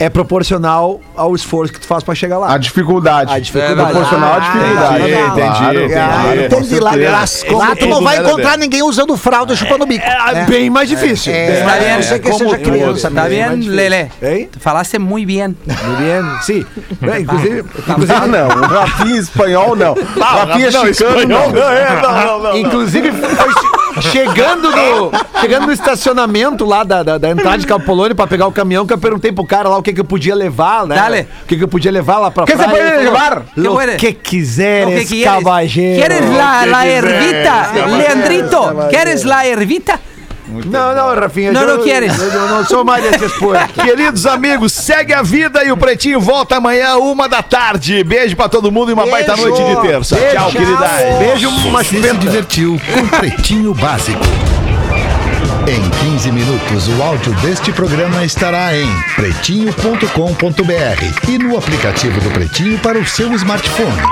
é 0.00 0.08
proporcional 0.08 0.98
ao 1.14 1.34
esforço 1.34 1.72
que 1.72 1.78
tu 1.80 1.86
faz 1.86 2.02
pra 2.02 2.14
chegar 2.14 2.38
lá. 2.38 2.54
A 2.54 2.58
dificuldade. 2.58 3.32
A 3.32 3.38
dificuldade. 3.38 3.80
É 3.80 3.84
proporcional 3.84 4.32
à 4.32 4.36
Ah, 4.36 4.40
dificuldade. 4.40 5.02
Entendi, 5.02 5.20
entendi, 5.20 5.94
Ah, 5.94 6.34
entendi. 6.34 6.44
entendi. 6.46 6.80
Lá, 6.80 6.90
lá, 6.96 7.58
lá 7.68 7.76
tu 7.76 7.86
não 7.86 8.02
vai 8.02 8.16
encontrar 8.18 8.56
ninguém 8.58 8.82
usando 8.82 9.14
fralda 9.16 9.54
chupando 9.54 9.84
bico. 9.86 10.04
É, 10.04 10.44
bem 10.46 10.70
mais 10.70 10.88
difícil. 10.88 11.32
É, 11.32 11.50
Bem 11.52 11.64
mais 11.64 11.84
a 11.84 11.94
não 11.96 12.02
ser 12.02 12.18
que 12.18 12.32
seja 12.32 12.58
criança. 12.58 13.10
Tá 13.10 13.24
bem, 13.28 13.56
Lelê? 13.68 14.08
Hein? 14.22 14.48
Tu 14.50 14.58
falaste 14.58 14.98
muito 14.98 15.26
bem. 15.26 15.48
Muy 15.48 15.96
bien, 15.98 16.24
sim. 16.42 16.64
É, 17.02 17.20
inclusive, 17.20 17.64
Ah, 17.86 18.26
não. 18.26 18.48
O 18.48 18.66
Rafinha 18.66 19.20
espanhol, 19.20 19.76
não. 19.76 19.94
Rafinha 20.18 20.70
chicano, 20.70 20.88
espanhol, 20.88 21.26
não. 21.26 21.50
não, 21.52 21.70
é, 21.70 22.02
não, 22.02 22.42
não. 22.42 22.56
Inclusive, 22.56 23.12
foi 23.12 23.28
chegando 24.00 24.70
no, 24.70 25.10
chegando 25.40 25.66
no 25.66 25.72
estacionamento 25.72 26.64
lá 26.64 26.84
da, 26.84 27.02
da, 27.02 27.18
da 27.18 27.30
entrada 27.30 27.58
de 27.58 27.66
Campo 27.66 27.86
Polônio 27.86 28.14
pra 28.14 28.26
pegar 28.26 28.46
o 28.46 28.52
caminhão, 28.52 28.86
que 28.86 28.92
eu 28.92 28.98
perguntei 28.98 29.32
pro 29.32 29.44
cara 29.44 29.68
lá 29.68 29.78
o 29.78 29.82
que, 29.82 29.92
que 29.92 30.00
eu 30.00 30.04
podia 30.04 30.34
levar, 30.34 30.86
né? 30.86 30.94
Dale. 30.94 31.28
O 31.42 31.46
que, 31.46 31.56
que 31.56 31.64
eu 31.64 31.68
podia 31.68 31.90
levar 31.90 32.18
lá 32.18 32.30
pra 32.30 32.44
Que 32.44 32.52
você 32.56 32.64
praia. 32.64 32.70
pode 32.70 32.82
Ele 32.82 33.10
falou, 33.10 33.12
levar? 33.12 33.96
Que 33.96 34.06
O 34.06 34.10
que 34.10 34.12
quiseres, 34.12 35.08
¿Qué 35.08 35.24
caballero. 35.24 35.98
¿Quieres 36.06 36.30
la, 36.36 36.66
la 36.66 36.86
ervita. 36.86 37.72
Leandrito? 37.96 38.88
¿Quieres 38.90 39.24
la 39.24 39.46
ervita? 39.46 40.00
Não, 40.66 40.94
não, 40.94 41.14
Rafinha. 41.14 41.52
Não, 41.52 41.62
eu- 41.62 41.76
não 41.78 41.84
queres. 41.84 42.18
Eu, 42.18 42.28
eu 42.28 42.48
não 42.48 42.64
sou 42.64 42.84
mais 42.84 43.02
desse 43.02 43.24
esporte. 43.26 43.72
Queridos 43.80 44.26
amigos, 44.26 44.72
segue 44.72 45.12
a 45.14 45.22
vida 45.22 45.64
e 45.64 45.70
o 45.72 45.76
Pretinho 45.76 46.20
volta 46.20 46.56
amanhã, 46.56 46.96
uma 46.96 47.28
da 47.28 47.42
tarde. 47.42 48.02
Beijo 48.04 48.36
pra 48.36 48.48
todo 48.48 48.70
mundo 48.72 48.90
e 48.90 48.94
uma 48.94 49.06
baita 49.06 49.34
Beijo. 49.34 49.48
noite 49.50 49.76
de 49.76 49.82
terça. 49.88 50.16
Beijo, 50.16 50.36
tchau, 50.36 50.50
queridade. 50.50 51.18
Beijo, 51.18 51.50
Você 51.70 52.02
se 52.02 52.16
divertiu 52.16 52.80
com 52.94 53.08
Pretinho 53.18 53.74
Básico. 53.74 54.20
Em 55.68 55.88
15 56.10 56.32
minutos, 56.32 56.88
o 56.88 57.02
áudio 57.02 57.32
deste 57.34 57.70
programa 57.70 58.24
estará 58.24 58.74
em 58.76 58.88
pretinho.com.br 59.14 60.08
e 61.28 61.38
no 61.38 61.56
aplicativo 61.56 62.20
do 62.20 62.30
Pretinho 62.30 62.76
para 62.80 62.98
o 62.98 63.06
seu 63.06 63.32
smartphone. 63.34 64.02